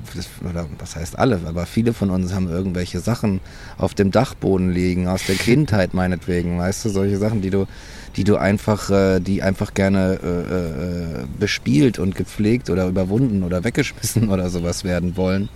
oder 0.49 0.65
was 0.79 0.95
heißt 0.95 1.19
alle, 1.19 1.39
aber 1.45 1.67
viele 1.67 1.93
von 1.93 2.09
uns 2.09 2.33
haben 2.33 2.49
irgendwelche 2.49 2.99
Sachen 3.01 3.39
auf 3.77 3.93
dem 3.93 4.09
Dachboden 4.09 4.71
liegen, 4.71 5.07
aus 5.07 5.27
der 5.27 5.35
Kindheit 5.35 5.93
meinetwegen, 5.93 6.57
weißt 6.57 6.85
du, 6.85 6.89
solche 6.89 7.19
Sachen, 7.19 7.43
die 7.43 7.51
du, 7.51 7.67
die 8.15 8.23
du 8.23 8.38
einfach, 8.38 8.89
äh, 8.89 9.19
die 9.19 9.43
einfach 9.43 9.75
gerne 9.75 10.17
äh, 10.23 11.21
äh, 11.21 11.25
bespielt 11.39 11.99
und 11.99 12.15
gepflegt 12.15 12.71
oder 12.71 12.88
überwunden 12.88 13.43
oder 13.43 13.63
weggeschmissen 13.63 14.29
oder 14.31 14.49
sowas 14.49 14.83
werden 14.83 15.17
wollen. 15.17 15.49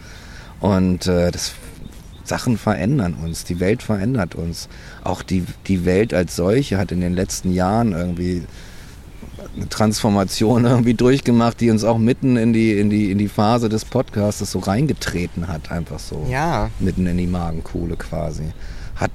Und 0.59 1.07
äh, 1.07 1.31
das 1.31 1.53
Sachen 2.29 2.57
verändern 2.57 3.15
uns, 3.15 3.43
die 3.43 3.59
Welt 3.59 3.83
verändert 3.83 4.35
uns. 4.35 4.69
Auch 5.03 5.23
die, 5.23 5.43
die 5.67 5.83
Welt 5.85 6.13
als 6.13 6.35
solche 6.35 6.77
hat 6.77 6.91
in 6.91 7.01
den 7.01 7.13
letzten 7.13 7.51
Jahren 7.51 7.91
irgendwie 7.91 8.43
eine 9.55 9.67
Transformation 9.67 10.65
irgendwie 10.65 10.93
durchgemacht, 10.93 11.59
die 11.59 11.71
uns 11.71 11.83
auch 11.83 11.97
mitten 11.97 12.37
in 12.37 12.53
die, 12.53 12.77
in 12.79 12.89
die, 12.89 13.11
in 13.11 13.17
die 13.17 13.27
Phase 13.27 13.67
des 13.67 13.83
Podcasts 13.83 14.51
so 14.51 14.59
reingetreten 14.59 15.47
hat, 15.47 15.71
einfach 15.71 15.99
so. 15.99 16.25
Ja. 16.29 16.69
Mitten 16.79 17.07
in 17.07 17.17
die 17.17 17.27
Magenkuhle 17.27 17.95
quasi. 17.95 18.53
Hat, 18.95 19.11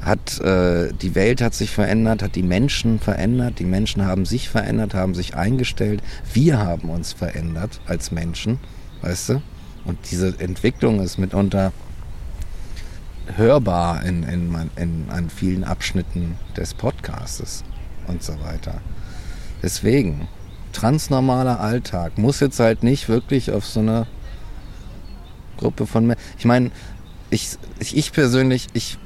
hat, 0.00 0.40
äh, 0.40 0.92
die 0.92 1.14
Welt 1.14 1.42
hat 1.42 1.54
sich 1.54 1.70
verändert, 1.70 2.22
hat 2.22 2.34
die 2.34 2.42
Menschen 2.42 2.98
verändert, 2.98 3.58
die 3.58 3.64
Menschen 3.64 4.04
haben 4.04 4.26
sich 4.26 4.48
verändert, 4.48 4.94
haben 4.94 5.14
sich 5.14 5.36
eingestellt. 5.36 6.02
Wir 6.32 6.58
haben 6.58 6.88
uns 6.88 7.12
verändert 7.12 7.80
als 7.86 8.10
Menschen, 8.10 8.58
weißt 9.02 9.28
du? 9.30 9.42
Und 9.84 9.98
diese 10.10 10.34
Entwicklung 10.38 11.00
ist 11.00 11.18
mitunter 11.18 11.72
hörbar 13.36 14.04
in, 14.04 14.22
in, 14.24 14.70
in, 14.76 15.06
an 15.10 15.30
vielen 15.30 15.64
Abschnitten 15.64 16.36
des 16.56 16.74
Podcastes 16.74 17.64
und 18.06 18.22
so 18.22 18.34
weiter. 18.42 18.80
Deswegen, 19.62 20.28
transnormaler 20.72 21.60
Alltag 21.60 22.18
muss 22.18 22.40
jetzt 22.40 22.60
halt 22.60 22.82
nicht 22.82 23.08
wirklich 23.08 23.50
auf 23.50 23.64
so 23.64 23.80
eine 23.80 24.06
Gruppe 25.56 25.86
von 25.86 26.06
Menschen. 26.06 26.22
Ich 26.38 26.44
meine, 26.44 26.70
ich, 27.30 27.56
ich 27.78 28.12
persönlich, 28.12 28.68
ich, 28.74 28.98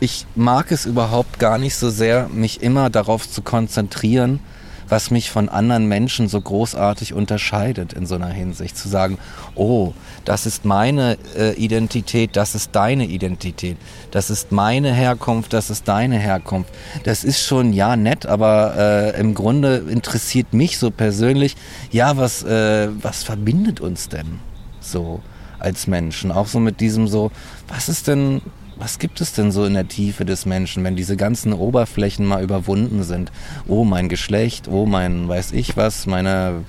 ich 0.00 0.26
mag 0.34 0.70
es 0.70 0.86
überhaupt 0.86 1.38
gar 1.38 1.58
nicht 1.58 1.74
so 1.74 1.90
sehr, 1.90 2.28
mich 2.28 2.62
immer 2.62 2.90
darauf 2.90 3.28
zu 3.28 3.42
konzentrieren, 3.42 4.40
was 4.88 5.10
mich 5.10 5.30
von 5.30 5.48
anderen 5.48 5.86
Menschen 5.86 6.28
so 6.28 6.40
großartig 6.40 7.14
unterscheidet 7.14 7.92
in 7.92 8.06
so 8.06 8.14
einer 8.14 8.28
Hinsicht. 8.28 8.76
Zu 8.76 8.88
sagen, 8.88 9.18
oh, 9.54 9.92
das 10.24 10.46
ist 10.46 10.64
meine 10.64 11.18
äh, 11.36 11.54
Identität, 11.54 12.36
das 12.36 12.54
ist 12.54 12.70
deine 12.72 13.06
Identität, 13.06 13.76
das 14.10 14.30
ist 14.30 14.52
meine 14.52 14.92
Herkunft, 14.92 15.52
das 15.52 15.70
ist 15.70 15.88
deine 15.88 16.18
Herkunft. 16.18 16.72
Das 17.04 17.24
ist 17.24 17.44
schon, 17.44 17.72
ja, 17.72 17.96
nett, 17.96 18.26
aber 18.26 18.74
äh, 18.76 19.20
im 19.20 19.34
Grunde 19.34 19.76
interessiert 19.88 20.52
mich 20.52 20.78
so 20.78 20.90
persönlich, 20.90 21.56
ja, 21.90 22.16
was, 22.16 22.42
äh, 22.42 22.88
was 23.02 23.22
verbindet 23.22 23.80
uns 23.80 24.08
denn 24.08 24.40
so 24.80 25.20
als 25.58 25.86
Menschen? 25.86 26.30
Auch 26.30 26.46
so 26.46 26.60
mit 26.60 26.80
diesem 26.80 27.08
so, 27.08 27.30
was 27.68 27.88
ist 27.88 28.08
denn 28.08 28.42
was 28.78 28.98
gibt 28.98 29.20
es 29.20 29.32
denn 29.32 29.52
so 29.52 29.64
in 29.64 29.74
der 29.74 29.88
Tiefe 29.88 30.24
des 30.24 30.46
Menschen, 30.46 30.84
wenn 30.84 30.96
diese 30.96 31.16
ganzen 31.16 31.52
Oberflächen 31.52 32.26
mal 32.26 32.42
überwunden 32.42 33.02
sind? 33.02 33.32
Oh, 33.66 33.84
mein 33.84 34.08
Geschlecht, 34.08 34.68
oh, 34.68 34.86
mein 34.86 35.28
weiß 35.28 35.52
ich 35.52 35.76
was, 35.76 36.06
meine 36.06 36.64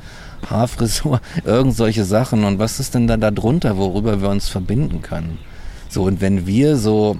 Haarfrisur, 0.49 1.21
irgend 1.43 1.75
solche 1.75 2.05
Sachen. 2.05 2.43
Und 2.43 2.59
was 2.59 2.79
ist 2.79 2.95
denn 2.95 3.07
da 3.07 3.17
darunter, 3.17 3.77
worüber 3.77 4.21
wir 4.21 4.29
uns 4.29 4.49
verbinden 4.49 5.01
können? 5.01 5.37
So, 5.89 6.03
und 6.03 6.21
wenn 6.21 6.47
wir 6.47 6.77
so 6.77 7.17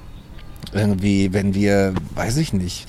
irgendwie, 0.74 1.34
wenn 1.34 1.54
wir, 1.54 1.94
weiß 2.16 2.38
ich 2.38 2.54
nicht, 2.54 2.88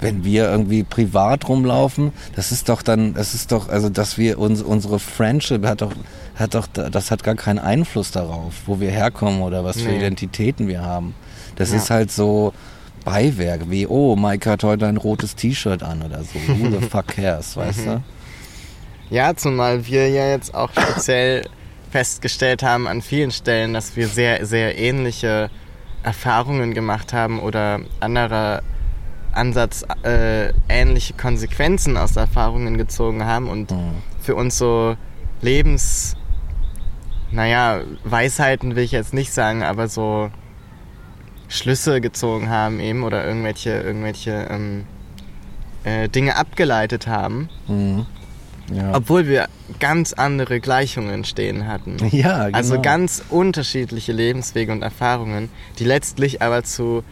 wenn 0.00 0.24
wir 0.24 0.50
irgendwie 0.50 0.82
privat 0.82 1.48
rumlaufen, 1.48 2.12
das 2.34 2.52
ist 2.52 2.68
doch 2.68 2.82
dann, 2.82 3.14
das 3.14 3.34
ist 3.34 3.52
doch, 3.52 3.68
also 3.68 3.88
dass 3.88 4.18
wir 4.18 4.38
uns, 4.38 4.62
unsere 4.62 4.98
Friendship 4.98 5.66
hat 5.66 5.82
doch 5.82 5.92
hat 6.40 6.54
doch, 6.54 6.66
das 6.66 7.10
hat 7.10 7.22
gar 7.22 7.34
keinen 7.34 7.58
Einfluss 7.58 8.10
darauf, 8.12 8.54
wo 8.66 8.80
wir 8.80 8.90
herkommen 8.90 9.42
oder 9.42 9.62
was 9.62 9.80
für 9.80 9.90
Identitäten 9.90 10.68
wir 10.68 10.80
haben. 10.80 11.14
Das 11.56 11.70
ja. 11.70 11.76
ist 11.76 11.90
halt 11.90 12.10
so 12.10 12.54
Beiwerk, 13.04 13.70
wie, 13.70 13.86
oh, 13.86 14.16
Mike 14.16 14.48
hat 14.48 14.64
heute 14.64 14.86
ein 14.86 14.96
rotes 14.96 15.36
T-Shirt 15.36 15.82
an 15.82 16.02
oder 16.02 16.22
so. 16.22 16.38
Who 16.48 16.70
the 16.80 16.86
fuck 16.90 17.08
cares, 17.08 17.56
weißt 17.56 17.86
du? 17.86 18.02
Ja, 19.10 19.34
zumal 19.36 19.86
wir 19.86 20.08
ja 20.08 20.28
jetzt 20.28 20.54
auch 20.54 20.70
speziell 20.72 21.42
festgestellt 21.90 22.62
haben 22.62 22.86
an 22.86 23.02
vielen 23.02 23.32
Stellen, 23.32 23.74
dass 23.74 23.96
wir 23.96 24.08
sehr, 24.08 24.46
sehr 24.46 24.78
ähnliche 24.78 25.50
Erfahrungen 26.02 26.72
gemacht 26.72 27.12
haben 27.12 27.40
oder 27.40 27.80
anderer 27.98 28.62
Ansatz 29.32 29.84
äh, 30.02 30.52
ähnliche 30.68 31.14
Konsequenzen 31.14 31.96
aus 31.96 32.16
Erfahrungen 32.16 32.76
gezogen 32.76 33.24
haben 33.24 33.48
und 33.48 33.70
mhm. 33.70 33.92
für 34.20 34.34
uns 34.34 34.58
so 34.58 34.96
Lebens 35.40 36.16
naja, 37.32 37.82
Weisheiten 38.04 38.76
will 38.76 38.84
ich 38.84 38.92
jetzt 38.92 39.14
nicht 39.14 39.32
sagen, 39.32 39.62
aber 39.62 39.88
so 39.88 40.30
Schlüsse 41.48 42.00
gezogen 42.00 42.48
haben 42.48 42.80
eben 42.80 43.02
oder 43.02 43.24
irgendwelche, 43.24 43.70
irgendwelche 43.80 44.48
ähm, 44.50 44.84
äh, 45.84 46.08
Dinge 46.08 46.36
abgeleitet 46.36 47.06
haben. 47.06 47.48
Mhm. 47.66 48.06
Ja. 48.72 48.94
Obwohl 48.94 49.26
wir 49.26 49.48
ganz 49.80 50.12
andere 50.12 50.60
Gleichungen 50.60 51.24
stehen 51.24 51.66
hatten. 51.66 51.96
Ja, 52.12 52.46
genau. 52.46 52.56
Also 52.56 52.80
ganz 52.80 53.22
unterschiedliche 53.28 54.12
Lebenswege 54.12 54.70
und 54.70 54.82
Erfahrungen, 54.82 55.48
die 55.80 55.84
letztlich 55.84 56.40
aber 56.40 56.62
zu 56.62 57.02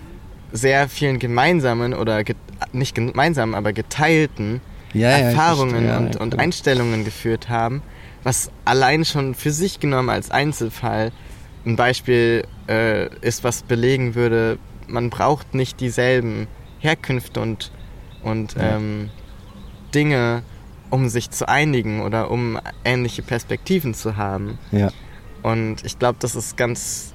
sehr 0.52 0.88
vielen 0.88 1.18
gemeinsamen 1.18 1.94
oder 1.94 2.24
ge 2.24 2.36
nicht 2.72 2.94
gemeinsamen, 2.94 3.54
aber 3.54 3.72
geteilten 3.72 4.60
ja, 4.92 5.10
Erfahrungen 5.10 5.86
ja, 5.86 5.98
und, 5.98 6.16
und 6.16 6.38
Einstellungen 6.38 7.04
geführt 7.04 7.48
haben 7.48 7.82
was 8.28 8.50
allein 8.64 9.04
schon 9.04 9.34
für 9.34 9.50
sich 9.50 9.80
genommen 9.80 10.10
als 10.10 10.30
Einzelfall 10.30 11.12
ein 11.64 11.76
Beispiel 11.76 12.44
äh, 12.68 13.08
ist, 13.20 13.44
was 13.44 13.62
belegen 13.62 14.14
würde, 14.14 14.58
man 14.86 15.10
braucht 15.10 15.54
nicht 15.54 15.80
dieselben 15.80 16.46
Herkünfte 16.78 17.40
und, 17.40 17.72
und 18.22 18.54
ja. 18.54 18.76
ähm, 18.76 19.10
Dinge, 19.94 20.42
um 20.90 21.08
sich 21.08 21.30
zu 21.30 21.48
einigen 21.48 22.02
oder 22.02 22.30
um 22.30 22.58
ähnliche 22.84 23.22
Perspektiven 23.22 23.94
zu 23.94 24.16
haben. 24.16 24.58
Ja. 24.70 24.90
Und 25.42 25.84
ich 25.84 25.98
glaube, 25.98 26.18
das 26.20 26.34
ist 26.34 26.56
ganz. 26.56 27.14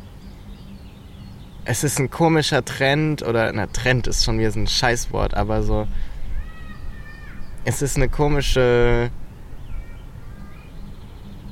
Es 1.65 1.83
ist 1.83 1.99
ein 1.99 2.09
komischer 2.09 2.65
Trend, 2.65 3.21
oder 3.21 3.51
na, 3.53 3.67
Trend 3.67 4.07
ist 4.07 4.25
schon 4.25 4.37
wieder 4.37 4.51
so 4.51 4.59
ein 4.59 4.67
Scheißwort, 4.67 5.33
aber 5.33 5.63
so. 5.63 5.87
Es 7.63 7.81
ist 7.81 7.95
eine 7.95 8.09
komische 8.09 9.09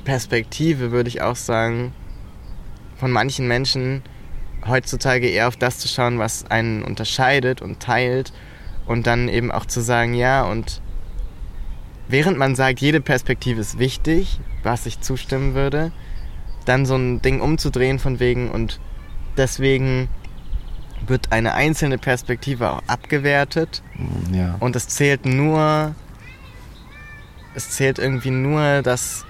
Perspektive 0.03 0.91
würde 0.91 1.09
ich 1.09 1.21
auch 1.21 1.35
sagen, 1.35 1.93
von 2.97 3.11
manchen 3.11 3.47
Menschen 3.47 4.03
heutzutage 4.67 5.27
eher 5.27 5.47
auf 5.47 5.57
das 5.57 5.77
zu 5.77 5.87
schauen, 5.87 6.19
was 6.19 6.49
einen 6.49 6.83
unterscheidet 6.83 7.61
und 7.61 7.79
teilt 7.79 8.33
und 8.85 9.07
dann 9.07 9.29
eben 9.29 9.51
auch 9.51 9.65
zu 9.65 9.79
sagen, 9.81 10.13
ja, 10.13 10.43
und 10.43 10.81
während 12.07 12.37
man 12.37 12.55
sagt, 12.55 12.81
jede 12.81 12.99
Perspektive 12.99 13.61
ist 13.61 13.79
wichtig, 13.79 14.39
was 14.63 14.85
ich 14.85 15.01
zustimmen 15.01 15.53
würde, 15.53 15.91
dann 16.65 16.85
so 16.85 16.95
ein 16.95 17.21
Ding 17.21 17.41
umzudrehen 17.41 17.97
von 17.99 18.19
wegen 18.19 18.51
und 18.51 18.79
deswegen 19.37 20.09
wird 21.07 21.31
eine 21.31 21.53
einzelne 21.53 21.97
Perspektive 21.97 22.71
auch 22.71 22.81
abgewertet 22.87 23.81
ja. 24.31 24.55
und 24.59 24.75
es 24.75 24.87
zählt 24.87 25.25
nur, 25.25 25.95
es 27.55 27.71
zählt 27.71 27.99
irgendwie 27.99 28.29
nur 28.29 28.81
das 28.81 29.25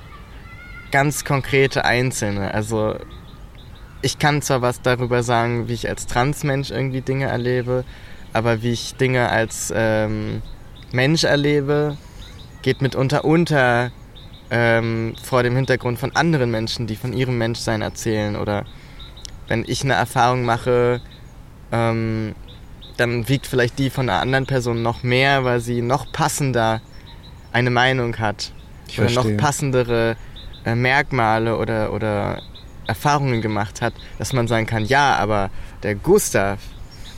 ganz 0.91 1.23
konkrete 1.23 1.85
Einzelne. 1.85 2.53
Also 2.53 2.95
ich 4.01 4.19
kann 4.19 4.41
zwar 4.41 4.61
was 4.61 4.81
darüber 4.81 5.23
sagen, 5.23 5.67
wie 5.67 5.73
ich 5.73 5.87
als 5.87 6.07
Transmensch 6.07 6.71
irgendwie 6.71 7.01
Dinge 7.01 7.25
erlebe, 7.25 7.85
aber 8.33 8.61
wie 8.61 8.71
ich 8.71 8.95
Dinge 8.95 9.29
als 9.29 9.71
ähm, 9.75 10.41
Mensch 10.91 11.23
erlebe, 11.23 11.97
geht 12.61 12.81
mitunter 12.81 13.25
unter 13.25 13.91
ähm, 14.49 15.15
vor 15.23 15.43
dem 15.43 15.55
Hintergrund 15.55 15.99
von 15.99 16.15
anderen 16.15 16.51
Menschen, 16.51 16.87
die 16.87 16.95
von 16.95 17.13
ihrem 17.13 17.37
Menschsein 17.37 17.81
erzählen. 17.81 18.35
Oder 18.35 18.65
wenn 19.51 19.65
ich 19.67 19.83
eine 19.83 19.95
Erfahrung 19.95 20.45
mache, 20.45 21.01
ähm, 21.73 22.35
dann 22.95 23.27
wiegt 23.27 23.45
vielleicht 23.45 23.79
die 23.79 23.89
von 23.89 24.07
einer 24.07 24.21
anderen 24.21 24.45
Person 24.45 24.81
noch 24.81 25.03
mehr, 25.03 25.43
weil 25.43 25.59
sie 25.59 25.81
noch 25.81 26.09
passender 26.13 26.79
eine 27.51 27.69
Meinung 27.69 28.17
hat. 28.17 28.53
Ich 28.87 28.97
oder 28.97 29.09
verstehe. 29.09 29.33
noch 29.33 29.43
passendere 29.43 30.15
äh, 30.63 30.73
Merkmale 30.73 31.57
oder, 31.57 31.91
oder 31.91 32.41
Erfahrungen 32.87 33.41
gemacht 33.41 33.81
hat, 33.81 33.93
dass 34.19 34.31
man 34.31 34.47
sagen 34.47 34.67
kann, 34.67 34.85
ja, 34.85 35.17
aber 35.17 35.49
der 35.83 35.95
Gustav, 35.95 36.59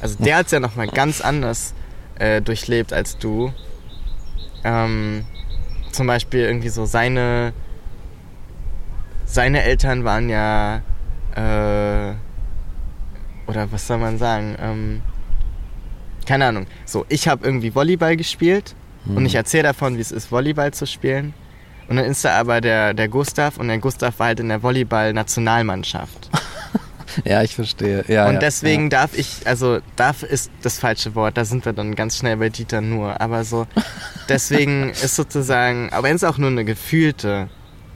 also 0.01 0.15
der 0.17 0.37
hat 0.37 0.47
es 0.47 0.53
ja 0.53 0.59
nochmal 0.59 0.87
ganz 0.87 1.21
anders 1.21 1.75
äh, 2.15 2.41
durchlebt 2.41 2.93
als 2.93 3.19
du. 3.19 3.53
Ähm, 4.63 5.23
zum 5.91 6.07
Beispiel 6.07 6.39
irgendwie 6.39 6.69
so 6.69 6.85
seine 6.85 7.53
seine 9.25 9.61
Eltern 9.61 10.03
waren 10.03 10.29
ja 10.29 10.81
äh, 11.35 12.13
oder 13.47 13.71
was 13.71 13.87
soll 13.87 13.97
man 13.97 14.17
sagen? 14.17 14.55
Ähm, 14.59 15.01
keine 16.25 16.45
Ahnung. 16.45 16.67
So, 16.85 17.05
ich 17.09 17.27
habe 17.27 17.45
irgendwie 17.45 17.75
Volleyball 17.75 18.15
gespielt 18.15 18.75
Mhm. 19.05 19.17
und 19.17 19.25
ich 19.25 19.35
erzähle 19.35 19.63
davon, 19.63 19.97
wie 19.97 20.01
es 20.01 20.11
ist, 20.11 20.31
Volleyball 20.31 20.73
zu 20.73 20.87
spielen. 20.87 21.33
Und 21.89 21.97
dann 21.97 22.05
ist 22.05 22.23
da 22.23 22.39
aber 22.39 22.61
der, 22.61 22.93
der 22.93 23.09
Gustav 23.09 23.57
und 23.57 23.67
der 23.67 23.77
Gustav 23.77 24.17
war 24.19 24.27
halt 24.27 24.39
in 24.39 24.49
der 24.49 24.63
Volleyball-Nationalmannschaft. 24.63 26.29
Ja, 27.25 27.43
ich 27.43 27.53
verstehe. 27.53 28.03
Ja, 28.07 28.25
und 28.27 28.35
ja, 28.35 28.39
deswegen 28.39 28.83
ja. 28.83 28.89
darf 28.89 29.15
ich, 29.15 29.45
also 29.45 29.81
darf 29.97 30.23
ist 30.23 30.49
das 30.63 30.79
falsche 30.79 31.13
Wort, 31.13 31.37
da 31.37 31.45
sind 31.45 31.63
wir 31.63 31.71
dann 31.71 31.93
ganz 31.93 32.17
schnell 32.17 32.37
bei 32.37 32.49
Dieter 32.49 32.81
nur. 32.81 33.21
Aber 33.21 33.43
so, 33.43 33.67
deswegen 34.29 34.89
ist 34.89 35.15
sozusagen, 35.15 35.91
aber 35.91 36.07
wenn 36.07 36.15
es 36.15 36.23
auch 36.23 36.39
nur 36.39 36.49
eine 36.49 36.65
gefühlte 36.65 37.49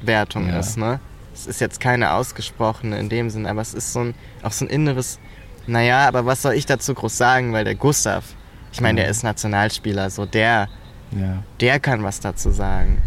Wertung 0.04 0.50
ist, 0.50 0.78
ne? 0.78 1.00
Es 1.38 1.45
ist 1.47 1.62
jetzt 1.62 1.80
keine 1.80 2.13
ausgesprochene 2.13 2.97
in 3.00 3.10
dem 3.10 3.30
Sinn, 3.30 3.45
aber 3.45 3.62
es 3.62 3.73
ist 3.73 3.93
so 3.93 4.00
ein, 4.00 4.15
auch 4.43 4.52
so 4.52 4.65
ein 4.65 4.69
inneres, 4.69 5.19
naja, 5.67 6.08
aber 6.08 6.26
was 6.26 6.41
soll 6.41 6.54
ich 6.54 6.65
dazu 6.65 6.93
groß 6.93 7.15
sagen, 7.15 7.54
weil 7.54 7.63
der 7.63 7.76
Gustav, 7.76 8.23
ich 8.71 8.82
meine, 8.82 8.97
der 8.97 9.06
Mhm. 9.06 9.12
ist 9.12 9.23
Nationalspieler, 9.23 10.10
so 10.10 10.26
der, 10.26 10.67
Ja. 11.12 11.43
der 11.60 11.80
kann 11.80 12.04
was 12.04 12.19
dazu 12.19 12.50
sagen. 12.52 13.02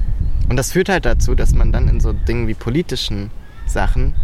Und 0.48 0.56
das 0.56 0.72
führt 0.72 0.88
halt 0.88 1.04
dazu, 1.06 1.34
dass 1.34 1.54
man 1.54 1.72
dann 1.72 1.88
in 1.88 2.00
so 2.00 2.12
Dingen 2.12 2.46
wie 2.48 2.54
politischen 2.54 3.30
Sachen 3.66 4.14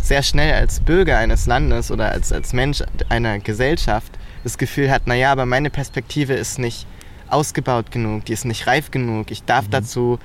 sehr 0.00 0.22
schnell 0.22 0.54
als 0.54 0.80
Bürger 0.80 1.18
eines 1.18 1.46
Landes 1.46 1.90
oder 1.90 2.10
als, 2.10 2.32
als 2.32 2.52
Mensch 2.52 2.82
einer 3.08 3.38
Gesellschaft 3.38 4.12
das 4.44 4.58
Gefühl 4.58 4.90
hat, 4.90 5.06
naja, 5.06 5.30
aber 5.32 5.46
meine 5.46 5.70
Perspektive 5.70 6.34
ist 6.34 6.58
nicht 6.58 6.86
ausgebaut 7.28 7.90
genug, 7.90 8.24
die 8.24 8.32
ist 8.32 8.44
nicht 8.44 8.66
reif 8.66 8.90
genug, 8.90 9.30
ich 9.30 9.44
darf 9.44 9.68
dazu, 9.68 10.18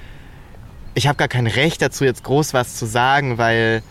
ich 0.97 1.07
habe 1.07 1.15
gar 1.17 1.27
kein 1.27 1.45
Recht 1.45 1.81
dazu, 1.83 2.03
jetzt 2.05 2.23
groß 2.23 2.53
was 2.55 2.75
zu 2.75 2.87
sagen, 2.87 3.37
weil, 3.37 3.83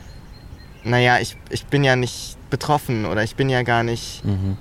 naja, 0.82 1.18
ich, 1.20 1.36
ich 1.50 1.64
bin 1.66 1.84
ja 1.84 1.94
nicht 1.94 2.36
betroffen 2.50 3.06
oder 3.06 3.22
ich 3.22 3.36
bin 3.36 3.48
ja 3.48 3.62
gar 3.62 3.84
nicht 3.84 4.24
Mhm. 4.24 4.56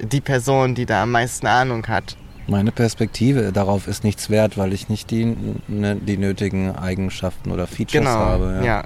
die 0.00 0.20
Person, 0.20 0.74
die 0.74 0.86
da 0.86 1.04
am 1.04 1.12
meisten 1.12 1.46
Ahnung 1.46 1.86
hat. 1.86 2.16
Meine 2.48 2.72
Perspektive 2.72 3.52
darauf 3.52 3.86
ist 3.86 4.02
nichts 4.02 4.28
wert, 4.28 4.58
weil 4.58 4.72
ich 4.72 4.88
nicht 4.88 5.10
die, 5.12 5.36
ne, 5.68 5.94
die 5.96 6.16
nötigen 6.16 6.74
Eigenschaften 6.74 7.52
oder 7.52 7.68
Features 7.68 7.92
Genau, 7.92 8.10
habe. 8.10 8.54
ja. 8.56 8.64
Ja. 8.64 8.84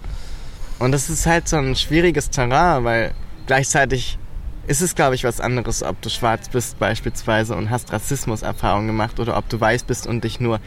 Und 0.79 0.93
das 0.93 1.09
ist 1.09 1.25
halt 1.25 1.49
so 1.49 1.57
ein 1.57 1.75
schwieriges 1.77 2.29
Terrain, 2.29 2.85
weil 2.85 3.13
gleichzeitig 3.47 4.19
ist 4.67 4.83
es, 4.83 4.95
glaube 4.95 5.15
ich, 5.15 5.25
was 5.25 5.41
anderes, 5.41 5.83
ob 5.83 6.03
du 6.03 6.11
schwarz 6.11 6.51
bist 6.51 6.79
beispielsweise 6.79 7.57
und 7.57 7.71
hast 7.71 7.91
Rassismuserfahrungen 7.91 8.89
gemacht 8.89 9.19
oder 9.19 9.39
ob 9.39 9.49
du 9.49 9.59
weiß 9.59 9.85
bist 9.85 10.07
und 10.07 10.25
dich 10.25 10.39
nur 10.41 10.61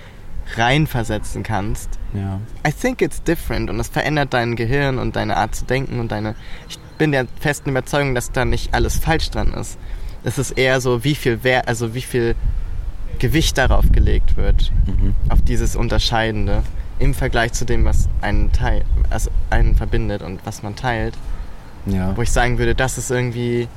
reinversetzen 0.55 1.43
kannst. 1.43 1.98
Ja. 2.13 2.39
I 2.67 2.71
think 2.71 3.01
it's 3.01 3.21
different 3.23 3.69
und 3.69 3.77
das 3.77 3.87
verändert 3.89 4.33
dein 4.33 4.55
Gehirn 4.55 4.97
und 4.97 5.15
deine 5.15 5.37
Art 5.37 5.55
zu 5.55 5.65
denken 5.65 5.99
und 5.99 6.11
deine. 6.11 6.35
Ich 6.67 6.77
bin 6.97 7.11
der 7.11 7.27
festen 7.39 7.69
Überzeugung, 7.69 8.15
dass 8.15 8.31
da 8.31 8.45
nicht 8.45 8.73
alles 8.73 8.97
falsch 8.99 9.29
dran 9.29 9.53
ist. 9.53 9.77
Es 10.23 10.37
ist 10.37 10.51
eher 10.51 10.81
so, 10.81 11.03
wie 11.03 11.15
viel 11.15 11.43
Wert, 11.43 11.67
also 11.67 11.93
wie 11.93 12.01
viel 12.01 12.35
Gewicht 13.19 13.57
darauf 13.57 13.91
gelegt 13.91 14.37
wird 14.37 14.71
Mhm. 14.85 15.15
auf 15.29 15.41
dieses 15.41 15.75
Unterscheidende 15.75 16.63
im 16.99 17.13
Vergleich 17.13 17.53
zu 17.53 17.65
dem, 17.65 17.85
was 17.85 18.09
einen, 18.21 18.51
teil, 18.51 18.83
also 19.09 19.29
einen 19.49 19.75
verbindet 19.75 20.21
und 20.21 20.45
was 20.45 20.63
man 20.63 20.75
teilt. 20.75 21.15
Ja. 21.85 22.15
Wo 22.17 22.21
ich 22.21 22.31
sagen 22.31 22.57
würde, 22.57 22.75
das 22.75 22.97
ist 22.97 23.09
irgendwie, 23.09 23.69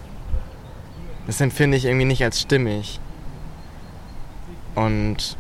das 1.29 1.40
empfinde 1.40 1.77
ich 1.77 1.85
irgendwie 1.85 2.05
nicht 2.07 2.25
als 2.25 2.40
stimmig. 2.40 2.99
Und 4.75 5.37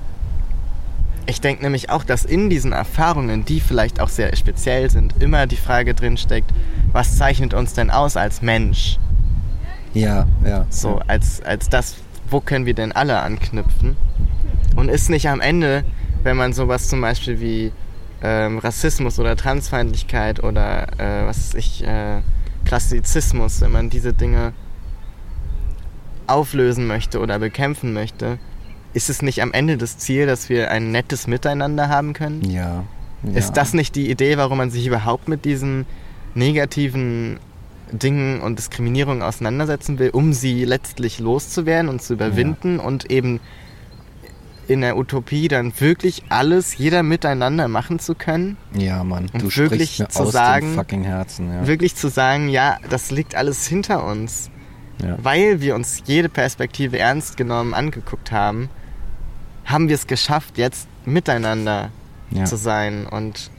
ich 1.26 1.40
denke 1.40 1.62
nämlich 1.62 1.90
auch, 1.90 2.04
dass 2.04 2.24
in 2.24 2.50
diesen 2.50 2.72
Erfahrungen, 2.72 3.44
die 3.44 3.60
vielleicht 3.60 4.00
auch 4.00 4.08
sehr 4.08 4.34
speziell 4.36 4.90
sind, 4.90 5.22
immer 5.22 5.46
die 5.46 5.56
Frage 5.56 5.94
drin 5.94 6.16
steckt, 6.16 6.50
was 6.92 7.16
zeichnet 7.16 7.54
uns 7.54 7.74
denn 7.74 7.90
aus 7.90 8.16
als 8.16 8.42
Mensch? 8.42 8.98
ja, 9.94 10.26
ja. 10.44 10.66
So, 10.70 11.00
als, 11.06 11.42
als 11.42 11.68
das, 11.68 11.96
wo 12.30 12.40
können 12.40 12.66
wir 12.66 12.74
denn 12.74 12.92
alle 12.92 13.20
anknüpfen? 13.20 13.96
Und 14.74 14.88
ist 14.88 15.10
nicht 15.10 15.28
am 15.28 15.40
Ende, 15.40 15.84
wenn 16.22 16.36
man 16.36 16.52
sowas 16.52 16.88
zum 16.88 17.00
Beispiel 17.00 17.40
wie 17.40 17.72
ähm, 18.22 18.58
Rassismus 18.58 19.18
oder 19.18 19.36
Transfeindlichkeit 19.36 20.42
oder 20.42 20.98
äh, 20.98 21.26
was 21.26 21.38
weiß 21.38 21.54
ich, 21.54 21.84
äh, 21.84 22.22
Klassizismus, 22.64 23.60
wenn 23.60 23.72
man 23.72 23.90
diese 23.90 24.14
Dinge 24.14 24.54
auflösen 26.26 26.86
möchte 26.86 27.20
oder 27.20 27.38
bekämpfen 27.38 27.92
möchte, 27.92 28.38
ist 28.94 29.08
es 29.10 29.22
nicht 29.22 29.42
am 29.42 29.52
Ende 29.52 29.76
das 29.78 29.98
Ziel, 29.98 30.26
dass 30.26 30.48
wir 30.48 30.70
ein 30.70 30.90
nettes 30.92 31.26
Miteinander 31.26 31.88
haben 31.88 32.12
können? 32.12 32.42
Ja. 32.50 32.84
ja. 33.22 33.32
Ist 33.38 33.52
das 33.56 33.72
nicht 33.74 33.94
die 33.96 34.10
Idee, 34.10 34.36
warum 34.36 34.58
man 34.58 34.70
sich 34.70 34.86
überhaupt 34.86 35.28
mit 35.28 35.44
diesen 35.44 35.86
negativen 36.34 37.38
Dingen 37.90 38.40
und 38.40 38.58
Diskriminierungen 38.58 39.22
auseinandersetzen 39.22 39.98
will, 39.98 40.10
um 40.10 40.32
sie 40.32 40.64
letztlich 40.64 41.18
loszuwerden 41.18 41.88
und 41.90 42.02
zu 42.02 42.14
überwinden 42.14 42.78
und 42.78 43.10
eben 43.10 43.40
in 44.68 44.80
der 44.80 44.96
Utopie 44.96 45.48
dann 45.48 45.72
wirklich 45.80 46.22
alles, 46.28 46.78
jeder 46.78 47.02
miteinander 47.02 47.68
machen 47.68 47.98
zu 47.98 48.14
können? 48.14 48.56
Ja, 48.74 49.04
Mann, 49.04 49.28
Und 49.32 49.42
du 49.42 49.56
wirklich 49.56 49.96
sprichst 49.96 49.98
mir 50.00 50.08
zu 50.08 50.22
aus 50.22 50.32
sagen- 50.32 50.68
dem 50.68 50.74
fucking 50.76 51.02
Herzen. 51.04 51.52
Ja. 51.52 51.66
Wirklich 51.66 51.94
zu 51.96 52.08
sagen, 52.08 52.48
ja, 52.48 52.78
das 52.88 53.10
liegt 53.10 53.34
alles 53.34 53.66
hinter 53.66 54.06
uns, 54.06 54.50
Ja. 55.02 55.16
weil 55.22 55.60
wir 55.60 55.74
uns 55.74 56.02
jede 56.06 56.28
Perspektive 56.28 56.98
ernst 56.98 57.36
genommen 57.36 57.74
angeguckt 57.74 58.30
haben, 58.32 58.70
haben 59.64 59.88
wir 59.88 59.94
es 59.94 60.06
geschafft, 60.06 60.58
jetzt 60.58 60.88
miteinander 61.04 61.90
Ja. 62.30 62.44
zu 62.44 62.56
sein 62.56 63.06
und 63.06 63.50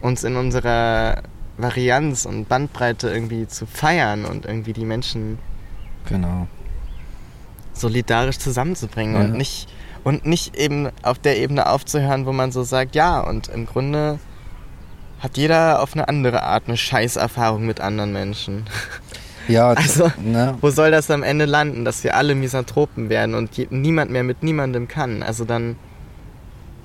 uns 0.00 0.24
in 0.24 0.36
unserer 0.36 1.22
Varianz 1.58 2.24
und 2.24 2.48
Bandbreite 2.48 3.08
irgendwie 3.10 3.46
zu 3.46 3.66
feiern 3.66 4.24
und 4.24 4.46
irgendwie 4.46 4.72
die 4.72 4.84
Menschen 4.84 5.38
Genau. 6.08 6.46
solidarisch 7.72 8.38
zusammenzubringen 8.38 9.14
Ja. 9.14 9.20
und 9.20 9.32
nicht 9.36 9.68
und 10.02 10.24
nicht 10.24 10.56
eben 10.56 10.88
auf 11.02 11.18
der 11.18 11.36
Ebene 11.38 11.68
aufzuhören, 11.68 12.24
wo 12.24 12.32
man 12.32 12.52
so 12.52 12.62
sagt, 12.62 12.94
ja, 12.94 13.20
und 13.20 13.48
im 13.48 13.66
Grunde 13.66 14.18
hat 15.18 15.36
jeder 15.36 15.82
auf 15.82 15.92
eine 15.92 16.08
andere 16.08 16.42
Art 16.42 16.64
eine 16.68 16.78
Scheißerfahrung 16.78 17.66
mit 17.66 17.80
anderen 17.80 18.12
Menschen. 18.12 18.64
Ja, 19.50 19.68
Also, 19.76 20.10
ne? 20.22 20.56
Wo 20.60 20.70
soll 20.70 20.90
das 20.90 21.10
am 21.10 21.22
Ende 21.22 21.44
landen, 21.44 21.84
dass 21.84 22.02
wir 22.04 22.16
alle 22.16 22.34
Misanthropen 22.34 23.08
werden 23.08 23.34
und 23.34 23.56
je, 23.56 23.66
niemand 23.70 24.10
mehr 24.10 24.22
mit 24.24 24.42
niemandem 24.42 24.88
kann? 24.88 25.22
Also 25.22 25.44
dann, 25.44 25.76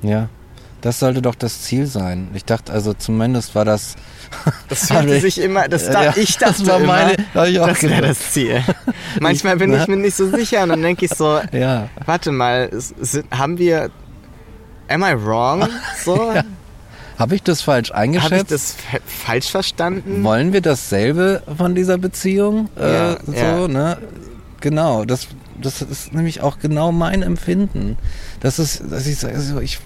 Ja. 0.02 0.30
Das 0.82 1.00
sollte 1.00 1.20
doch 1.24 1.34
das 1.34 1.64
Ziel 1.64 1.88
sein. 1.88 2.28
Ich 2.36 2.46
dachte, 2.46 2.72
also 2.72 2.94
zumindest 2.94 3.56
war 3.56 3.66
das. 3.66 3.96
das 4.70 4.92
Aber- 4.92 5.20
sich 5.20 5.42
immer, 5.42 5.68
das 5.68 5.90
da, 5.90 6.04
Ja, 6.04 6.14
ich 6.16 6.38
das 6.38 6.58
dachte 6.58 6.68
war 6.68 6.78
immer, 6.80 6.88
meine- 6.94 7.16
hab 7.34 7.48
ich 7.48 7.60
auch 7.60 7.68
das 7.70 7.82
wäre 7.82 8.02
das 8.04 8.32
Ziel. 8.34 8.62
Manchmal 9.20 9.58
bin 9.58 9.74
Ich- 9.74 9.82
ich 9.82 9.88
mir 9.88 9.96
nicht 9.96 10.16
so 10.16 10.30
sicher 10.30 10.62
und 10.62 10.70
dann 10.70 10.84
denke 10.84 11.06
ich 11.06 11.12
so, 11.12 11.40
Ja. 11.52 11.90
warte 12.06 12.32
mal, 12.32 12.70
sind, 12.72 13.26
haben 13.36 13.58
wir, 13.58 13.90
am 14.88 15.02
I 15.04 15.16
wrong? 15.26 15.68
So, 16.04 16.32
Habe 17.18 17.36
ich 17.36 17.44
das 17.44 17.62
falsch 17.62 17.92
habe 17.92 18.06
ich 18.06 18.18
eingeschätzt? 18.18 18.52
das 18.52 18.72
fa- 18.74 18.98
falsch 19.06 19.50
verstanden? 19.52 20.24
Wollen 20.24 20.54
wir 20.54 20.62
dasselbe 20.62 21.44
von 21.58 21.76
dieser 21.76 21.98
Beziehung? 21.98 22.70
Ja, 22.78 23.14
äh, 23.14 23.18
so, 23.26 23.34
ja. 23.34 23.68
ne? 23.68 23.98
Genau, 24.62 25.06
das, 25.06 25.28
das 25.62 25.82
ist 25.82 26.14
nämlich 26.14 26.42
auch 26.42 26.60
genau 26.60 26.92
mein 26.92 27.22
Empfinden. 27.22 27.98
Das 28.40 28.60
ist, 28.60 28.84
dass 28.90 29.06
ich 29.08 29.18
sage, 29.18 29.40
so, 29.40 29.60
ich, 29.60 29.80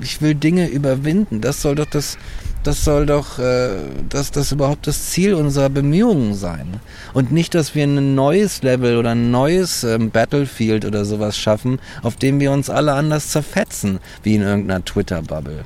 ich 0.00 0.20
will 0.22 0.34
Dinge 0.34 0.68
überwinden. 0.68 1.40
Das 1.40 1.62
soll 1.62 1.74
doch 1.74 1.86
das, 1.86 2.16
das 2.64 2.84
soll 2.84 3.06
doch, 3.06 3.38
äh, 3.38 3.70
das, 4.08 4.30
das 4.30 4.50
überhaupt 4.52 4.86
das 4.86 5.10
Ziel 5.10 5.34
unserer 5.34 5.68
Bemühungen 5.68 6.34
sein. 6.34 6.80
Und 7.12 7.30
nicht, 7.30 7.54
dass 7.54 7.74
wir 7.74 7.84
ein 7.84 8.14
neues 8.14 8.62
Level 8.62 8.96
oder 8.96 9.10
ein 9.10 9.30
neues 9.30 9.84
ähm, 9.84 10.10
Battlefield 10.10 10.84
oder 10.84 11.04
sowas 11.04 11.36
schaffen, 11.36 11.78
auf 12.02 12.16
dem 12.16 12.40
wir 12.40 12.50
uns 12.52 12.70
alle 12.70 12.94
anders 12.94 13.28
zerfetzen, 13.28 14.00
wie 14.22 14.34
in 14.36 14.42
irgendeiner 14.42 14.84
Twitter-Bubble. 14.84 15.64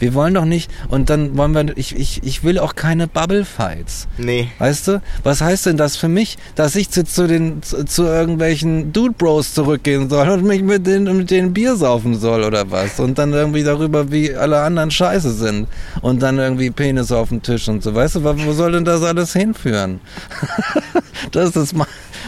Wir 0.00 0.14
wollen 0.14 0.34
doch 0.34 0.44
nicht, 0.44 0.70
und 0.88 1.10
dann 1.10 1.36
wollen 1.36 1.54
wir, 1.54 1.76
ich, 1.76 1.94
ich, 1.94 2.22
ich 2.24 2.42
will 2.42 2.58
auch 2.58 2.74
keine 2.74 3.06
Bubble-Fights. 3.06 4.08
Nee. 4.18 4.48
Weißt 4.58 4.88
du? 4.88 5.02
Was 5.22 5.40
heißt 5.40 5.66
denn 5.66 5.76
das 5.76 5.96
für 5.96 6.08
mich, 6.08 6.38
dass 6.54 6.74
ich 6.74 6.90
zu, 6.90 7.04
zu 7.04 7.26
den, 7.26 7.62
zu, 7.62 7.84
zu 7.84 8.04
irgendwelchen 8.04 8.92
Dude 8.92 9.14
Bros 9.16 9.54
zurückgehen 9.54 10.08
soll 10.08 10.28
und 10.30 10.44
mich 10.44 10.62
mit 10.62 10.86
denen, 10.86 11.16
mit 11.16 11.30
denen 11.30 11.52
Bier 11.52 11.76
saufen 11.76 12.18
soll 12.18 12.42
oder 12.42 12.70
was? 12.70 12.98
Und 12.98 13.18
dann 13.18 13.32
irgendwie 13.32 13.62
darüber, 13.62 14.10
wie 14.10 14.34
alle 14.34 14.60
anderen 14.60 14.90
scheiße 14.90 15.32
sind. 15.32 15.68
Und 16.00 16.22
dann 16.22 16.38
irgendwie 16.38 16.70
Penis 16.70 17.12
auf 17.12 17.28
dem 17.28 17.42
Tisch 17.42 17.68
und 17.68 17.82
so. 17.82 17.94
Weißt 17.94 18.16
du, 18.16 18.24
wo 18.24 18.52
soll 18.52 18.72
denn 18.72 18.84
das 18.84 19.02
alles 19.02 19.32
hinführen? 19.34 20.00
das 21.32 21.54
ist 21.56 21.74
mein, 21.74 21.86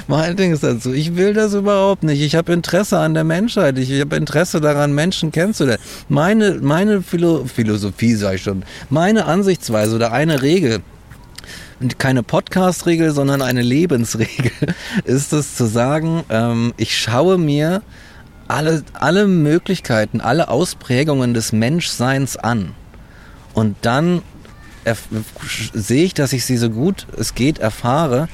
mein 0.08 0.36
Ding 0.36 0.52
ist 0.52 0.62
dazu. 0.62 0.92
Ich 0.92 1.16
will 1.16 1.34
das 1.34 1.54
überhaupt 1.54 2.02
nicht. 2.02 2.20
Ich 2.20 2.34
habe 2.34 2.52
Interesse 2.52 2.98
an 2.98 3.14
der 3.14 3.24
Menschheit. 3.24 3.78
Ich, 3.78 3.90
ich 3.90 4.00
habe 4.00 4.16
Interesse 4.16 4.60
daran, 4.60 4.94
Menschen 4.94 5.32
kennenzulernen. 5.32 5.82
Meine, 6.08 6.58
meine 6.60 7.02
Philo 7.02 7.44
Philosophie, 7.44 8.14
sag 8.14 8.34
ich 8.34 8.42
schon, 8.42 8.64
meine 8.90 9.26
Ansichtsweise 9.26 9.96
oder 9.96 10.12
eine 10.12 10.42
Regel, 10.42 10.80
keine 11.98 12.22
Podcast-Regel, 12.22 13.12
sondern 13.12 13.42
eine 13.42 13.62
Lebensregel, 13.62 14.52
ist 15.04 15.32
es 15.32 15.56
zu 15.56 15.66
sagen, 15.66 16.24
ähm, 16.30 16.72
ich 16.76 16.98
schaue 16.98 17.38
mir 17.38 17.82
alle, 18.48 18.84
alle 18.94 19.26
Möglichkeiten, 19.26 20.20
alle 20.20 20.48
Ausprägungen 20.48 21.34
des 21.34 21.52
Menschseins 21.52 22.36
an. 22.36 22.74
Und 23.54 23.76
dann 23.82 24.22
sehe 25.74 26.04
ich, 26.04 26.14
dass 26.14 26.32
ich 26.32 26.44
sie 26.44 26.56
so 26.56 26.70
gut 26.70 27.06
es 27.16 27.34
geht 27.34 27.58
erfahre, 27.58 28.28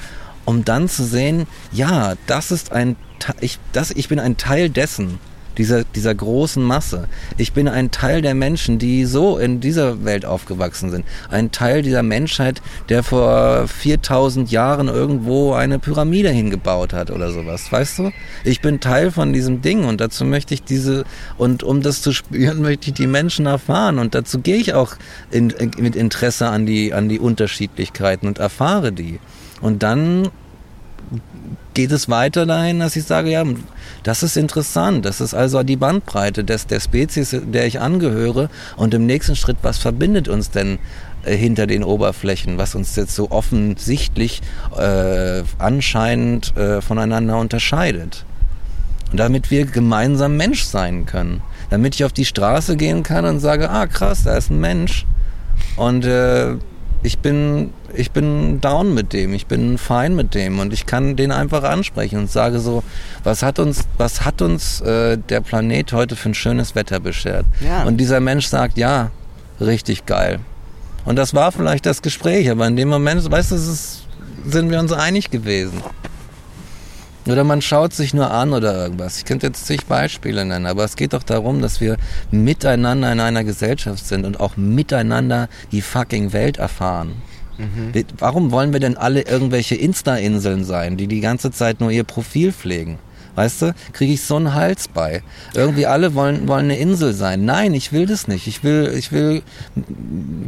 um 0.48 0.64
dann 0.64 0.88
zu 0.88 1.04
sehen, 1.04 1.46
ja, 1.72 2.14
das 2.26 2.50
ist 2.50 2.72
ein, 2.72 2.96
ich, 3.42 3.58
das, 3.74 3.90
ich 3.90 4.08
bin 4.08 4.18
ein 4.18 4.38
Teil 4.38 4.70
dessen 4.70 5.18
dieser, 5.58 5.84
dieser 5.84 6.14
großen 6.14 6.62
Masse. 6.62 7.06
Ich 7.36 7.52
bin 7.52 7.68
ein 7.68 7.90
Teil 7.90 8.22
der 8.22 8.34
Menschen, 8.34 8.78
die 8.78 9.04
so 9.04 9.36
in 9.36 9.60
dieser 9.60 10.06
Welt 10.06 10.24
aufgewachsen 10.24 10.90
sind. 10.90 11.04
Ein 11.28 11.52
Teil 11.52 11.82
dieser 11.82 12.02
Menschheit, 12.02 12.62
der 12.88 13.02
vor 13.02 13.68
4000 13.68 14.50
Jahren 14.50 14.88
irgendwo 14.88 15.52
eine 15.52 15.78
Pyramide 15.78 16.30
hingebaut 16.30 16.94
hat 16.94 17.10
oder 17.10 17.30
sowas. 17.30 17.70
Weißt 17.70 17.98
du? 17.98 18.10
Ich 18.42 18.62
bin 18.62 18.80
Teil 18.80 19.10
von 19.10 19.34
diesem 19.34 19.60
Ding 19.60 19.84
und 19.84 20.00
dazu 20.00 20.24
möchte 20.24 20.54
ich 20.54 20.62
diese, 20.62 21.04
und 21.36 21.62
um 21.62 21.82
das 21.82 22.00
zu 22.00 22.14
spüren, 22.14 22.62
möchte 22.62 22.88
ich 22.88 22.94
die 22.94 23.06
Menschen 23.06 23.44
erfahren 23.44 23.98
und 23.98 24.14
dazu 24.14 24.38
gehe 24.38 24.56
ich 24.56 24.72
auch 24.72 24.94
in, 25.30 25.50
in, 25.50 25.72
mit 25.76 25.94
Interesse 25.94 26.48
an 26.48 26.64
die, 26.64 26.94
an 26.94 27.10
die 27.10 27.18
Unterschiedlichkeiten 27.18 28.26
und 28.26 28.38
erfahre 28.38 28.92
die. 28.92 29.18
Und 29.60 29.82
dann 29.82 30.30
geht 31.74 31.92
es 31.92 32.08
weiter 32.08 32.44
dahin, 32.44 32.80
dass 32.80 32.96
ich 32.96 33.04
sage, 33.04 33.30
ja, 33.30 33.44
das 34.02 34.22
ist 34.22 34.36
interessant. 34.36 35.04
Das 35.04 35.20
ist 35.20 35.34
also 35.34 35.62
die 35.62 35.76
Bandbreite 35.76 36.44
des, 36.44 36.66
der 36.66 36.80
Spezies, 36.80 37.36
der 37.40 37.66
ich 37.66 37.80
angehöre. 37.80 38.50
Und 38.76 38.94
im 38.94 39.06
nächsten 39.06 39.36
Schritt, 39.36 39.58
was 39.62 39.78
verbindet 39.78 40.28
uns 40.28 40.50
denn 40.50 40.78
äh, 41.24 41.36
hinter 41.36 41.66
den 41.66 41.84
Oberflächen, 41.84 42.58
was 42.58 42.74
uns 42.74 42.96
jetzt 42.96 43.14
so 43.14 43.30
offensichtlich 43.30 44.42
äh, 44.76 45.42
anscheinend 45.58 46.56
äh, 46.56 46.80
voneinander 46.80 47.38
unterscheidet? 47.38 48.24
Und 49.10 49.20
damit 49.20 49.50
wir 49.50 49.64
gemeinsam 49.64 50.36
Mensch 50.36 50.64
sein 50.64 51.06
können. 51.06 51.42
Damit 51.70 51.94
ich 51.94 52.04
auf 52.04 52.12
die 52.12 52.24
Straße 52.24 52.76
gehen 52.76 53.02
kann 53.02 53.24
und 53.24 53.40
sage, 53.40 53.70
ah 53.70 53.86
krass, 53.86 54.24
da 54.24 54.36
ist 54.36 54.50
ein 54.50 54.60
Mensch. 54.60 55.06
Und 55.76 56.04
äh, 56.04 56.56
ich 57.02 57.18
bin, 57.18 57.72
ich 57.94 58.10
bin 58.10 58.60
down 58.60 58.94
mit 58.94 59.12
dem, 59.12 59.32
ich 59.32 59.46
bin 59.46 59.78
fein 59.78 60.16
mit 60.16 60.34
dem 60.34 60.58
und 60.58 60.72
ich 60.72 60.86
kann 60.86 61.16
den 61.16 61.30
einfach 61.30 61.62
ansprechen 61.62 62.18
und 62.18 62.30
sage 62.30 62.58
so, 62.58 62.82
was 63.22 63.42
hat 63.42 63.58
uns, 63.58 63.84
was 63.98 64.24
hat 64.24 64.42
uns 64.42 64.80
äh, 64.80 65.16
der 65.16 65.40
Planet 65.40 65.92
heute 65.92 66.16
für 66.16 66.30
ein 66.30 66.34
schönes 66.34 66.74
Wetter 66.74 67.00
beschert? 67.00 67.46
Ja. 67.60 67.84
Und 67.84 67.98
dieser 67.98 68.20
Mensch 68.20 68.46
sagt, 68.46 68.78
ja, 68.78 69.10
richtig 69.60 70.06
geil. 70.06 70.40
Und 71.04 71.16
das 71.16 71.34
war 71.34 71.52
vielleicht 71.52 71.86
das 71.86 72.02
Gespräch, 72.02 72.50
aber 72.50 72.66
in 72.66 72.76
dem 72.76 72.88
Moment, 72.88 73.30
weißt 73.30 73.52
du, 73.52 73.54
ist, 73.54 74.04
sind 74.46 74.70
wir 74.70 74.80
uns 74.80 74.92
einig 74.92 75.30
gewesen. 75.30 75.82
Oder 77.28 77.44
man 77.44 77.60
schaut 77.62 77.92
sich 77.92 78.14
nur 78.14 78.30
an 78.30 78.52
oder 78.52 78.74
irgendwas. 78.74 79.18
Ich 79.18 79.24
könnte 79.24 79.46
jetzt 79.46 79.66
zig 79.66 79.84
Beispiele 79.86 80.44
nennen, 80.44 80.66
aber 80.66 80.84
es 80.84 80.96
geht 80.96 81.12
doch 81.12 81.22
darum, 81.22 81.60
dass 81.60 81.80
wir 81.80 81.96
miteinander 82.30 83.12
in 83.12 83.20
einer 83.20 83.44
Gesellschaft 83.44 84.06
sind 84.06 84.24
und 84.24 84.40
auch 84.40 84.56
miteinander 84.56 85.48
die 85.70 85.82
fucking 85.82 86.32
Welt 86.32 86.56
erfahren. 86.56 87.12
Mhm. 87.58 87.92
Warum 88.18 88.50
wollen 88.50 88.72
wir 88.72 88.80
denn 88.80 88.96
alle 88.96 89.22
irgendwelche 89.22 89.74
Insta-Inseln 89.74 90.64
sein, 90.64 90.96
die 90.96 91.06
die 91.06 91.20
ganze 91.20 91.50
Zeit 91.50 91.80
nur 91.80 91.90
ihr 91.90 92.04
Profil 92.04 92.52
pflegen? 92.52 92.98
Weißt 93.34 93.62
du, 93.62 93.74
kriege 93.92 94.14
ich 94.14 94.22
so 94.22 94.34
einen 94.34 94.54
Hals 94.54 94.88
bei. 94.88 95.22
Irgendwie 95.54 95.86
alle 95.86 96.14
wollen, 96.14 96.48
wollen 96.48 96.64
eine 96.64 96.78
Insel 96.78 97.12
sein. 97.12 97.44
Nein, 97.44 97.72
ich 97.72 97.92
will 97.92 98.06
das 98.06 98.26
nicht. 98.26 98.48
Ich 98.48 98.64
will, 98.64 98.92
ich 98.96 99.12
will 99.12 99.42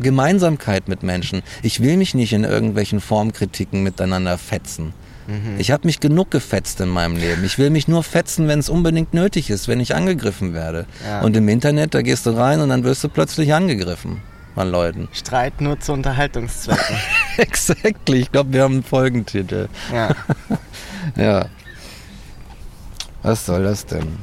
Gemeinsamkeit 0.01 0.89
mit 0.89 1.05
Menschen. 1.05 1.43
Ich 1.63 1.81
will 1.81 1.97
mich 1.97 2.15
nicht 2.15 2.33
in 2.33 2.43
irgendwelchen 2.43 3.01
Formkritiken 3.01 3.85
miteinander 3.85 4.39
fetzen. 4.39 4.93
Mhm. 5.31 5.59
Ich 5.59 5.71
habe 5.71 5.87
mich 5.87 6.01
genug 6.01 6.31
gefetzt 6.31 6.81
in 6.81 6.89
meinem 6.89 7.17
Leben. 7.17 7.45
Ich 7.45 7.59
will 7.59 7.71
mich 7.71 7.87
nur 7.87 8.03
fetzen, 8.03 8.49
wenn 8.49 8.59
es 8.59 8.69
unbedingt 8.69 9.15
nötig 9.15 9.49
ist, 9.51 9.69
wenn 9.69 9.79
ich 9.81 9.95
angegriffen 9.95 10.53
werde. 10.53 10.87
Ja. 11.05 11.21
Und 11.21 11.37
im 11.37 11.49
Internet, 11.49 11.95
da 11.95 12.03
gehst 12.03 12.27
du 12.27 12.31
rein 12.31 12.61
und 12.61 12.69
dann 12.69 12.85
wirst 12.85 13.05
du 13.05 13.09
plötzlich 13.09 13.55
angegriffen 13.55 14.21
von 14.55 14.71
Leuten. 14.71 15.09
Streit 15.13 15.61
nur 15.61 15.79
zu 15.79 15.93
Unterhaltungszwecken. 15.93 16.97
exactly. 17.37 18.19
Ich 18.19 18.33
glaube, 18.33 18.53
wir 18.53 18.63
haben 18.65 18.75
einen 18.75 18.83
Folgentitel. 18.83 19.69
Ja. 19.93 20.11
ja. 21.17 21.47
Was 23.23 23.47
soll 23.47 23.63
das 23.63 23.87
denn? 23.87 24.19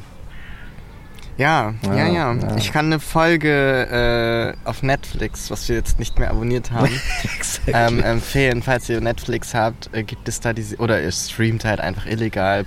Ja, 1.37 1.75
ja, 1.85 1.95
ja, 1.95 2.33
ja, 2.33 2.55
Ich 2.57 2.71
kann 2.71 2.87
eine 2.87 2.99
Folge 2.99 4.55
äh, 4.65 4.67
auf 4.67 4.81
Netflix, 4.81 5.51
was 5.51 5.69
wir 5.69 5.75
jetzt 5.75 5.99
nicht 5.99 6.17
mehr 6.17 6.31
abonniert 6.31 6.71
haben, 6.71 6.99
exactly. 7.37 7.73
ähm, 7.75 8.03
empfehlen. 8.03 8.63
Falls 8.63 8.89
ihr 8.89 9.01
Netflix 9.01 9.53
habt, 9.53 9.89
äh, 9.93 10.01
gibt 10.03 10.27
es 10.27 10.39
da 10.39 10.53
diese, 10.53 10.77
oder 10.77 11.01
ihr 11.01 11.11
streamt 11.11 11.63
halt 11.63 11.79
einfach 11.79 12.07
illegal. 12.07 12.65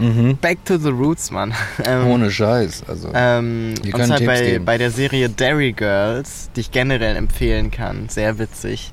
Mhm. 0.00 0.38
Back 0.38 0.64
to 0.64 0.76
the 0.76 0.88
Roots, 0.88 1.30
Mann. 1.30 1.54
Ähm, 1.84 2.06
Ohne 2.08 2.30
Scheiß. 2.30 2.84
Also, 2.88 3.10
ähm, 3.14 3.74
und 3.92 4.04
zwar 4.04 4.20
bei, 4.20 4.58
bei 4.58 4.76
der 4.76 4.90
Serie 4.90 5.28
Dairy 5.28 5.72
Girls, 5.72 6.50
die 6.56 6.60
ich 6.60 6.72
generell 6.72 7.16
empfehlen 7.16 7.70
kann. 7.70 8.08
Sehr 8.08 8.38
witzig. 8.38 8.92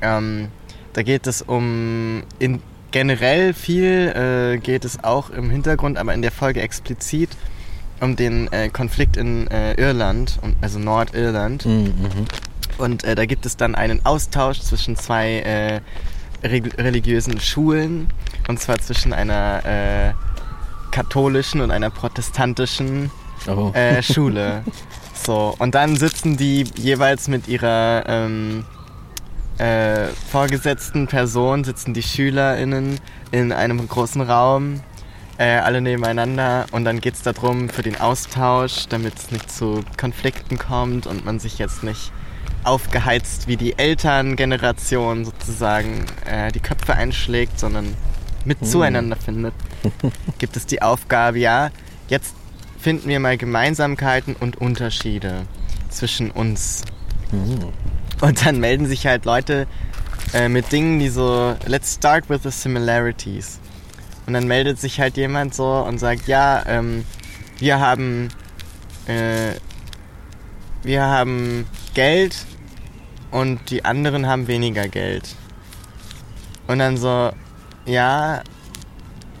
Ähm, 0.00 0.48
da 0.92 1.02
geht 1.02 1.26
es 1.26 1.42
um 1.42 2.22
in 2.38 2.62
generell 2.90 3.52
viel 3.52 4.54
äh, 4.54 4.58
geht 4.58 4.84
es 4.84 5.02
auch 5.04 5.30
im 5.30 5.50
Hintergrund, 5.50 5.98
aber 5.98 6.14
in 6.14 6.22
der 6.22 6.30
Folge 6.30 6.62
explizit 6.62 7.30
um 8.00 8.16
den 8.16 8.50
äh, 8.52 8.68
Konflikt 8.68 9.16
in 9.16 9.46
äh, 9.48 9.74
Irland, 9.74 10.38
also 10.60 10.78
Nordirland. 10.78 11.66
Mhm. 11.66 11.72
mhm. 11.72 12.26
Und 12.78 13.02
äh, 13.02 13.16
da 13.16 13.26
gibt 13.26 13.44
es 13.44 13.56
dann 13.56 13.74
einen 13.74 14.06
Austausch 14.06 14.60
zwischen 14.60 14.94
zwei 14.94 15.40
äh, 15.40 15.80
religiösen 16.44 17.40
Schulen. 17.40 18.06
Und 18.46 18.60
zwar 18.60 18.78
zwischen 18.78 19.12
einer 19.12 19.64
äh, 19.64 20.12
katholischen 20.92 21.60
und 21.60 21.72
einer 21.72 21.90
protestantischen 21.90 23.10
oh. 23.48 23.70
Äh, 23.74 24.02
Schule. 24.02 24.62
So, 25.20 25.52
und 25.58 25.74
dann 25.74 25.96
sitzen 25.96 26.36
die 26.36 26.64
jeweils 26.76 27.26
mit 27.26 27.48
ihrer 27.48 28.04
ähm, 28.06 28.64
vorgesetzten 30.30 31.08
Person, 31.08 31.64
sitzen 31.64 31.92
die 31.92 32.04
SchülerInnen 32.04 33.00
in 33.32 33.50
einem 33.50 33.88
großen 33.88 34.22
Raum 34.22 34.80
äh, 35.38 35.58
alle 35.58 35.80
nebeneinander 35.80 36.66
und 36.72 36.84
dann 36.84 37.00
geht 37.00 37.14
es 37.14 37.22
darum 37.22 37.68
für 37.68 37.82
den 37.82 38.00
Austausch, 38.00 38.86
damit 38.88 39.16
es 39.16 39.30
nicht 39.30 39.50
zu 39.50 39.84
Konflikten 39.96 40.58
kommt 40.58 41.06
und 41.06 41.24
man 41.24 41.38
sich 41.38 41.58
jetzt 41.58 41.84
nicht 41.84 42.12
aufgeheizt 42.64 43.46
wie 43.46 43.56
die 43.56 43.78
Elterngeneration 43.78 45.24
sozusagen 45.24 46.06
äh, 46.26 46.50
die 46.50 46.60
Köpfe 46.60 46.94
einschlägt, 46.94 47.58
sondern 47.58 47.94
mit 48.44 48.60
mhm. 48.60 48.66
zueinander 48.66 49.16
findet, 49.16 49.54
gibt 50.38 50.56
es 50.56 50.66
die 50.66 50.82
Aufgabe, 50.82 51.38
ja, 51.38 51.70
jetzt 52.08 52.34
finden 52.78 53.08
wir 53.08 53.20
mal 53.20 53.36
Gemeinsamkeiten 53.36 54.34
und 54.38 54.56
Unterschiede 54.56 55.46
zwischen 55.88 56.30
uns. 56.30 56.82
Mhm. 57.30 57.68
Und 58.20 58.44
dann 58.44 58.58
melden 58.58 58.86
sich 58.86 59.06
halt 59.06 59.24
Leute 59.24 59.66
äh, 60.34 60.48
mit 60.48 60.72
Dingen, 60.72 60.98
die 60.98 61.08
so, 61.08 61.54
let's 61.66 61.94
start 61.94 62.28
with 62.28 62.40
the 62.42 62.50
similarities. 62.50 63.60
Und 64.28 64.34
dann 64.34 64.46
meldet 64.46 64.78
sich 64.78 65.00
halt 65.00 65.16
jemand 65.16 65.54
so 65.54 65.64
und 65.64 65.96
sagt, 65.96 66.28
ja, 66.28 66.62
ähm, 66.66 67.06
wir 67.60 67.80
haben, 67.80 68.28
äh, 69.06 69.54
wir 70.82 71.02
haben 71.02 71.66
Geld 71.94 72.36
und 73.30 73.70
die 73.70 73.86
anderen 73.86 74.26
haben 74.26 74.46
weniger 74.46 74.86
Geld. 74.86 75.34
Und 76.66 76.78
dann 76.78 76.98
so, 76.98 77.30
ja, 77.86 78.42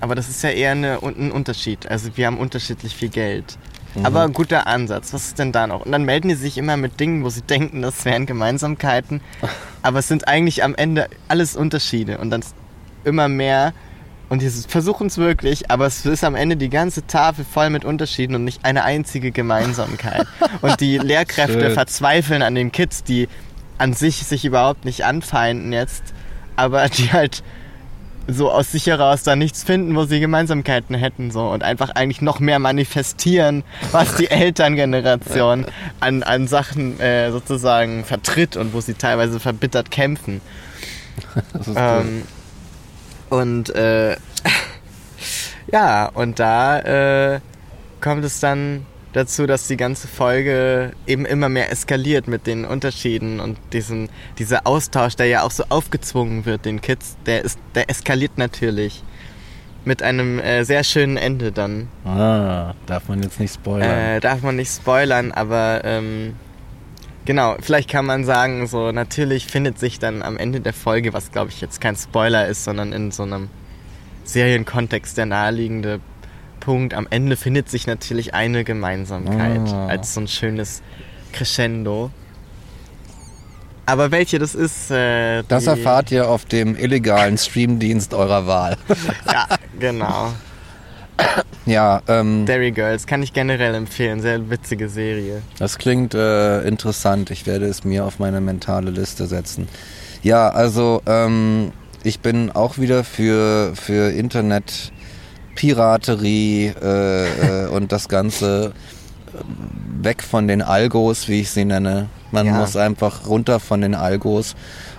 aber 0.00 0.14
das 0.14 0.30
ist 0.30 0.42
ja 0.42 0.48
eher 0.48 0.70
eine, 0.70 1.02
ein 1.02 1.32
Unterschied. 1.32 1.86
Also 1.90 2.16
wir 2.16 2.26
haben 2.26 2.38
unterschiedlich 2.38 2.96
viel 2.96 3.10
Geld. 3.10 3.58
Mhm. 3.94 4.06
Aber 4.06 4.22
ein 4.22 4.32
guter 4.32 4.66
Ansatz. 4.66 5.12
Was 5.12 5.26
ist 5.26 5.38
denn 5.38 5.52
da 5.52 5.66
noch? 5.66 5.84
Und 5.84 5.92
dann 5.92 6.04
melden 6.04 6.30
die 6.30 6.34
sich 6.34 6.56
immer 6.56 6.78
mit 6.78 6.98
Dingen, 6.98 7.24
wo 7.24 7.28
sie 7.28 7.42
denken, 7.42 7.82
das 7.82 8.06
wären 8.06 8.24
Gemeinsamkeiten. 8.24 9.20
aber 9.82 9.98
es 9.98 10.08
sind 10.08 10.28
eigentlich 10.28 10.64
am 10.64 10.74
Ende 10.74 11.10
alles 11.28 11.56
Unterschiede. 11.56 12.16
Und 12.16 12.30
dann 12.30 12.42
immer 13.04 13.28
mehr 13.28 13.74
Und 14.28 14.42
die 14.42 14.50
versuchen 14.50 15.06
es 15.06 15.16
wirklich, 15.16 15.70
aber 15.70 15.86
es 15.86 16.04
ist 16.04 16.22
am 16.22 16.34
Ende 16.34 16.56
die 16.56 16.68
ganze 16.68 17.06
Tafel 17.06 17.46
voll 17.50 17.70
mit 17.70 17.84
Unterschieden 17.84 18.34
und 18.34 18.44
nicht 18.44 18.64
eine 18.64 18.84
einzige 18.84 19.30
Gemeinsamkeit. 19.30 20.26
und 20.60 20.80
die 20.80 20.98
Lehrkräfte 20.98 21.60
Schön. 21.60 21.72
verzweifeln 21.72 22.42
an 22.42 22.54
den 22.54 22.70
Kids, 22.70 23.02
die 23.04 23.28
an 23.78 23.94
sich 23.94 24.26
sich 24.26 24.44
überhaupt 24.44 24.84
nicht 24.84 25.04
anfeinden 25.04 25.72
jetzt, 25.72 26.02
aber 26.56 26.88
die 26.88 27.12
halt 27.12 27.42
so 28.30 28.50
aus 28.50 28.70
sich 28.72 28.86
heraus 28.86 29.22
da 29.22 29.36
nichts 29.36 29.64
finden, 29.64 29.96
wo 29.96 30.04
sie 30.04 30.20
Gemeinsamkeiten 30.20 30.94
hätten 30.94 31.30
so 31.30 31.48
und 31.48 31.62
einfach 31.62 31.90
eigentlich 31.90 32.20
noch 32.20 32.40
mehr 32.40 32.58
manifestieren, 32.58 33.64
was 33.90 34.16
die 34.16 34.30
Elterngeneration 34.30 35.64
an, 36.00 36.22
an 36.22 36.46
Sachen 36.46 37.00
äh, 37.00 37.30
sozusagen 37.30 38.04
vertritt 38.04 38.56
und 38.56 38.74
wo 38.74 38.82
sie 38.82 38.94
teilweise 38.94 39.40
verbittert 39.40 39.90
kämpfen. 39.90 40.42
Das 41.52 41.66
ist 41.66 41.76
cool. 41.76 42.22
Und 43.30 43.70
äh, 43.74 44.16
ja, 45.72 46.06
und 46.06 46.38
da 46.38 47.34
äh, 47.34 47.40
kommt 48.00 48.24
es 48.24 48.40
dann 48.40 48.86
dazu, 49.12 49.46
dass 49.46 49.66
die 49.66 49.76
ganze 49.76 50.06
Folge 50.08 50.92
eben 51.06 51.24
immer 51.24 51.48
mehr 51.48 51.70
eskaliert 51.72 52.28
mit 52.28 52.46
den 52.46 52.64
Unterschieden 52.64 53.40
und 53.40 53.58
diesen, 53.72 54.08
dieser 54.38 54.66
Austausch, 54.66 55.16
der 55.16 55.26
ja 55.26 55.42
auch 55.42 55.50
so 55.50 55.64
aufgezwungen 55.68 56.44
wird 56.44 56.64
den 56.64 56.80
Kids, 56.80 57.16
der 57.26 57.44
ist, 57.44 57.58
der 57.74 57.90
eskaliert 57.90 58.38
natürlich 58.38 59.02
mit 59.84 60.02
einem 60.02 60.38
äh, 60.38 60.64
sehr 60.64 60.84
schönen 60.84 61.16
Ende 61.16 61.50
dann. 61.50 61.88
Ah, 62.04 62.74
darf 62.86 63.08
man 63.08 63.22
jetzt 63.22 63.40
nicht 63.40 63.54
spoilern. 63.54 63.90
Äh, 63.90 64.20
darf 64.20 64.42
man 64.42 64.56
nicht 64.56 64.70
spoilern, 64.70 65.32
aber 65.32 65.80
ähm, 65.84 66.34
genau, 67.28 67.56
vielleicht 67.60 67.90
kann 67.90 68.06
man 68.06 68.24
sagen, 68.24 68.66
so 68.66 68.90
natürlich 68.90 69.46
findet 69.46 69.78
sich 69.78 69.98
dann 69.98 70.22
am 70.22 70.38
Ende 70.38 70.60
der 70.62 70.72
Folge, 70.72 71.12
was 71.12 71.30
glaube 71.30 71.50
ich 71.50 71.60
jetzt 71.60 71.78
kein 71.78 71.94
Spoiler 71.94 72.46
ist, 72.48 72.64
sondern 72.64 72.94
in 72.94 73.10
so 73.10 73.22
einem 73.24 73.50
Serienkontext 74.24 75.18
der 75.18 75.26
naheliegende 75.26 76.00
Punkt, 76.60 76.94
am 76.94 77.06
Ende 77.10 77.36
findet 77.36 77.68
sich 77.68 77.86
natürlich 77.86 78.32
eine 78.32 78.64
Gemeinsamkeit 78.64 79.68
Ah. 79.68 79.86
als 79.88 80.14
so 80.14 80.20
ein 80.22 80.28
schönes 80.28 80.82
Crescendo. 81.32 82.10
Aber 83.84 84.10
welche 84.10 84.38
das 84.38 84.54
ist, 84.54 84.90
äh, 84.90 85.42
das 85.48 85.66
erfahrt 85.66 86.10
ihr 86.10 86.28
auf 86.28 86.46
dem 86.46 86.76
illegalen 86.76 87.36
Streamdienst 87.38 88.14
eurer 88.14 88.46
Wahl. 88.46 88.76
Ja, 89.30 89.46
genau. 89.78 90.32
Ja, 91.66 92.00
ähm, 92.08 92.46
Derry 92.46 92.70
Girls 92.72 93.06
kann 93.06 93.22
ich 93.22 93.32
generell 93.32 93.74
empfehlen, 93.74 94.20
sehr 94.20 94.50
witzige 94.50 94.88
Serie. 94.88 95.42
Das 95.58 95.78
klingt 95.78 96.14
äh, 96.14 96.62
interessant. 96.62 97.30
Ich 97.30 97.46
werde 97.46 97.66
es 97.66 97.84
mir 97.84 98.04
auf 98.04 98.18
meine 98.18 98.40
mentale 98.40 98.90
Liste 98.90 99.26
setzen. 99.26 99.68
Ja, 100.22 100.48
also 100.48 101.02
ähm, 101.06 101.72
ich 102.04 102.20
bin 102.20 102.50
auch 102.50 102.78
wieder 102.78 103.04
für, 103.04 103.72
für 103.74 104.10
Internet 104.12 104.92
Piraterie 105.54 106.72
äh, 106.80 107.64
äh, 107.64 107.68
und 107.68 107.90
das 107.92 108.08
Ganze 108.08 108.72
äh, 109.34 110.04
weg 110.04 110.22
von 110.22 110.46
den 110.48 110.62
Algos, 110.62 111.28
wie 111.28 111.40
ich 111.40 111.50
sie 111.50 111.64
nenne. 111.64 112.08
Man 112.30 112.46
Ja. 112.46 112.52
muss 112.52 112.76
einfach 112.76 113.26
runter 113.26 113.58
von 113.58 113.80
den 113.80 113.94
Algos. 113.94 114.54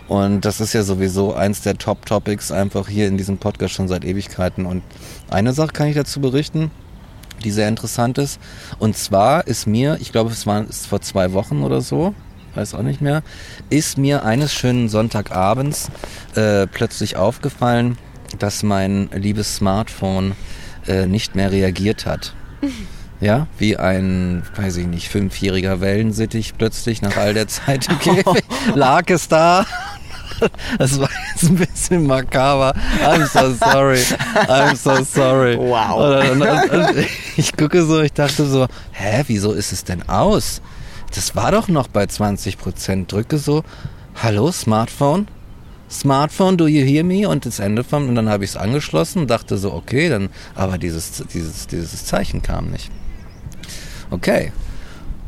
Und 0.09 0.43
das 0.43 0.59
ist 0.59 0.73
ja 0.73 0.83
sowieso 0.83 1.33
eins 1.33 1.61
der 1.61 1.77
Top-Topics 1.77 2.51
einfach 2.51 2.89
hier 2.89 3.07
in 3.07 3.17
diesem 3.17 3.37
Podcast 3.37 3.75
schon 3.75 3.87
seit 3.87 4.03
Ewigkeiten. 4.03 4.65
Und 4.65 4.83
eine 5.29 5.53
Sache 5.53 5.71
kann 5.71 5.87
ich 5.87 5.95
dazu 5.95 6.19
berichten 6.19 6.71
die 7.43 7.51
sehr 7.51 7.67
interessant 7.67 8.17
ist. 8.17 8.39
Und 8.79 8.97
zwar 8.97 9.47
ist 9.47 9.67
mir, 9.67 9.97
ich 9.99 10.11
glaube, 10.11 10.31
es 10.31 10.45
war 10.45 10.65
es 10.69 10.85
vor 10.85 11.01
zwei 11.01 11.33
Wochen 11.33 11.63
oder 11.63 11.81
so, 11.81 12.13
weiß 12.55 12.73
auch 12.73 12.81
nicht 12.81 13.01
mehr, 13.01 13.23
ist 13.69 13.97
mir 13.97 14.23
eines 14.25 14.53
schönen 14.53 14.89
Sonntagabends 14.89 15.89
äh, 16.35 16.67
plötzlich 16.67 17.15
aufgefallen, 17.15 17.97
dass 18.37 18.63
mein 18.63 19.09
liebes 19.13 19.55
Smartphone 19.55 20.33
äh, 20.87 21.05
nicht 21.05 21.35
mehr 21.35 21.51
reagiert 21.51 22.05
hat. 22.05 22.33
Ja, 23.21 23.47
wie 23.57 23.75
ein, 23.75 24.43
weiß 24.55 24.77
ich 24.77 24.87
nicht, 24.87 25.09
fünfjähriger 25.09 25.81
Wellensittich 25.81 26.53
plötzlich 26.57 27.01
nach 27.01 27.17
all 27.17 27.33
der 27.33 27.49
Zeit 27.49 27.85
Käfig 27.99 28.45
lag 28.75 29.09
es 29.09 29.27
da. 29.27 29.65
Das 30.77 30.99
war 30.99 31.09
jetzt 31.31 31.49
ein 31.49 31.55
bisschen 31.55 32.07
makaber. 32.07 32.73
I'm 33.03 33.25
so 33.25 33.53
sorry. 33.53 34.03
I'm 34.47 34.75
so 34.75 35.03
sorry. 35.03 35.57
Wow. 35.57 36.31
Und, 36.31 36.41
und, 36.41 36.71
und, 36.71 37.05
ich 37.37 37.55
gucke 37.55 37.83
so, 37.85 38.01
ich 38.01 38.13
dachte 38.13 38.45
so, 38.45 38.67
hä, 38.91 39.23
wieso 39.27 39.53
ist 39.53 39.71
es 39.71 39.83
denn 39.83 40.07
aus? 40.07 40.61
Das 41.13 41.35
war 41.35 41.51
doch 41.51 41.67
noch 41.67 41.87
bei 41.87 42.05
20 42.05 42.57
Prozent. 42.57 43.11
Drücke 43.11 43.37
so, 43.37 43.63
hallo 44.15 44.51
Smartphone? 44.51 45.27
Smartphone, 45.89 46.55
do 46.55 46.67
you 46.67 46.85
hear 46.85 47.03
me? 47.03 47.27
Und 47.27 47.45
das 47.45 47.59
Ende 47.59 47.83
vom, 47.83 48.09
und 48.09 48.15
dann 48.15 48.29
habe 48.29 48.43
ich 48.43 48.51
es 48.51 48.57
angeschlossen 48.57 49.23
und 49.23 49.29
dachte 49.29 49.57
so, 49.57 49.73
okay, 49.73 50.07
dann, 50.07 50.29
aber 50.53 50.77
dieses, 50.77 51.23
dieses, 51.33 51.65
dieses 51.65 52.05
Zeichen 52.05 52.43
kam 52.43 52.69
nicht. 52.69 52.91
Okay. 54.11 54.51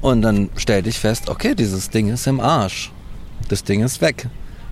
Und 0.01 0.21
dann 0.21 0.49
stellte 0.57 0.89
ich 0.89 0.99
fest, 0.99 1.29
okay, 1.29 1.55
dieses 1.55 1.89
Ding 1.89 2.09
ist 2.09 2.27
im 2.27 2.39
Arsch. 2.39 2.91
Das 3.49 3.63
Ding 3.63 3.81
ist 3.83 4.01
weg. 4.01 4.27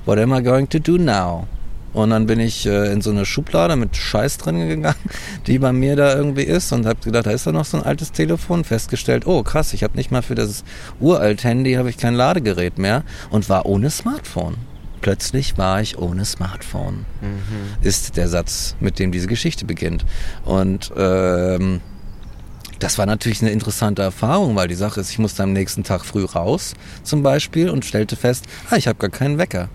What 0.05 0.17
am 0.19 0.33
I 0.33 0.41
going 0.41 0.67
to 0.69 0.79
do 0.79 0.97
now? 0.97 1.47
Und 1.93 2.11
dann 2.11 2.27
bin 2.27 2.39
ich 2.39 2.65
äh, 2.65 2.91
in 2.91 3.01
so 3.01 3.09
eine 3.09 3.25
Schublade 3.25 3.75
mit 3.75 3.95
Scheiß 3.95 4.37
drin 4.37 4.67
gegangen, 4.67 4.95
die 5.47 5.59
bei 5.59 5.73
mir 5.73 5.95
da 5.95 6.15
irgendwie 6.15 6.43
ist 6.43 6.71
und 6.71 6.85
habe 6.85 6.99
gedacht, 7.03 7.25
da 7.25 7.31
ist 7.31 7.47
da 7.47 7.51
noch 7.51 7.65
so 7.65 7.77
ein 7.77 7.83
altes 7.83 8.11
Telefon. 8.11 8.63
Festgestellt, 8.63 9.25
oh 9.25 9.43
krass, 9.43 9.73
ich 9.73 9.83
habe 9.83 9.97
nicht 9.97 10.11
mal 10.11 10.21
für 10.21 10.35
das 10.35 10.63
uralt 10.99 11.43
Handy 11.43 11.73
habe 11.73 11.89
ich 11.89 11.97
kein 11.97 12.13
Ladegerät 12.13 12.77
mehr 12.77 13.03
und 13.31 13.49
war 13.49 13.65
ohne 13.65 13.89
Smartphone. 13.89 14.57
Plötzlich 15.01 15.57
war 15.57 15.81
ich 15.81 15.97
ohne 15.97 16.25
Smartphone. 16.25 17.05
Ist 17.81 18.17
der 18.17 18.27
Satz, 18.27 18.75
mit 18.79 18.99
dem 18.99 19.11
diese 19.11 19.27
Geschichte 19.27 19.65
beginnt. 19.65 20.05
Und 20.43 20.91
ähm, 20.97 21.79
das 22.79 22.97
war 22.97 23.05
natürlich 23.05 23.41
eine 23.41 23.51
interessante 23.51 24.01
Erfahrung, 24.01 24.55
weil 24.55 24.67
die 24.67 24.75
Sache 24.75 24.99
ist, 24.99 25.09
ich 25.09 25.19
musste 25.19 25.43
am 25.43 25.53
nächsten 25.53 25.83
Tag 25.83 26.05
früh 26.05 26.25
raus 26.25 26.73
zum 27.03 27.23
Beispiel 27.23 27.69
und 27.69 27.85
stellte 27.85 28.15
fest, 28.15 28.45
ah, 28.69 28.75
ich 28.75 28.87
habe 28.87 28.99
gar 28.99 29.09
keinen 29.09 29.37
Wecker. 29.37 29.69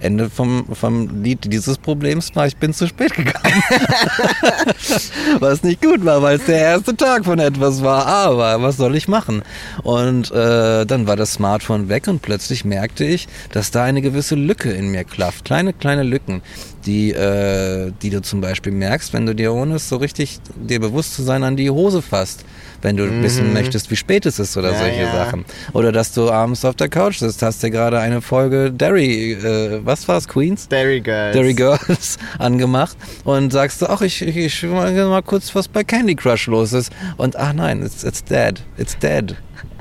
Ende 0.00 0.30
vom, 0.30 0.66
vom 0.72 1.22
Lied 1.22 1.52
dieses 1.52 1.78
Problems 1.78 2.34
war, 2.34 2.46
ich 2.46 2.56
bin 2.56 2.72
zu 2.72 2.86
spät 2.86 3.14
gegangen. 3.14 3.62
was 5.40 5.62
nicht 5.62 5.82
gut 5.82 6.04
war, 6.04 6.22
weil 6.22 6.36
es 6.36 6.46
der 6.46 6.58
erste 6.58 6.96
Tag 6.96 7.24
von 7.24 7.38
etwas 7.38 7.82
war. 7.82 8.06
Aber 8.06 8.62
was 8.62 8.76
soll 8.76 8.94
ich 8.96 9.08
machen? 9.08 9.42
Und 9.82 10.30
äh, 10.30 10.86
dann 10.86 11.06
war 11.06 11.16
das 11.16 11.32
Smartphone 11.34 11.88
weg 11.88 12.06
und 12.06 12.22
plötzlich 12.22 12.64
merkte 12.64 13.04
ich, 13.04 13.28
dass 13.52 13.70
da 13.70 13.84
eine 13.84 14.02
gewisse 14.02 14.34
Lücke 14.34 14.70
in 14.70 14.90
mir 14.90 15.04
klafft. 15.04 15.44
Kleine, 15.44 15.72
kleine 15.72 16.04
Lücken, 16.04 16.42
die, 16.86 17.10
äh, 17.10 17.92
die 18.02 18.10
du 18.10 18.22
zum 18.22 18.40
Beispiel 18.40 18.72
merkst, 18.72 19.12
wenn 19.12 19.26
du 19.26 19.34
dir 19.34 19.52
ohne 19.52 19.76
es 19.76 19.88
so 19.88 19.96
richtig 19.96 20.38
dir 20.56 20.80
bewusst 20.80 21.14
zu 21.14 21.22
sein 21.22 21.42
an 21.42 21.56
die 21.56 21.70
Hose 21.70 22.02
fasst. 22.02 22.44
Wenn 22.80 22.96
du 22.96 23.22
wissen 23.22 23.52
möchtest, 23.52 23.90
wie 23.90 23.96
spät 23.96 24.24
es 24.24 24.38
ist 24.38 24.56
oder 24.56 24.72
Ja, 24.72 24.78
solche 24.78 25.02
ja. 25.02 25.12
Sachen. 25.12 25.44
Oder 25.72 25.90
dass 25.90 26.12
du 26.12 26.30
abends 26.30 26.64
auf 26.64 26.76
der 26.76 26.88
Couch 26.88 27.18
sitzt, 27.18 27.42
hast 27.42 27.62
dir 27.62 27.70
gerade 27.70 27.98
eine 27.98 28.20
Folge 28.20 28.70
Derry, 28.70 29.32
äh, 29.32 29.80
was 29.84 30.06
war's, 30.06 30.28
Queens? 30.28 30.68
Derry 30.68 31.00
Girls. 31.00 31.32
Derry 31.32 31.54
Girls 31.54 32.18
angemacht 32.38 32.96
und 33.24 33.52
sagst 33.52 33.82
du, 33.82 33.86
ach, 33.86 34.00
ich, 34.02 34.22
ich, 34.22 34.36
ich 34.36 34.62
mal 34.62 35.22
kurz, 35.22 35.54
was 35.54 35.66
bei 35.66 35.82
Candy 35.82 36.14
Crush 36.14 36.46
los 36.46 36.72
ist. 36.72 36.92
Und 37.16 37.36
ach 37.36 37.52
nein, 37.52 37.82
it's, 37.82 38.04
it's 38.04 38.22
dead. 38.22 38.62
It's 38.76 38.96
dead. 38.96 39.34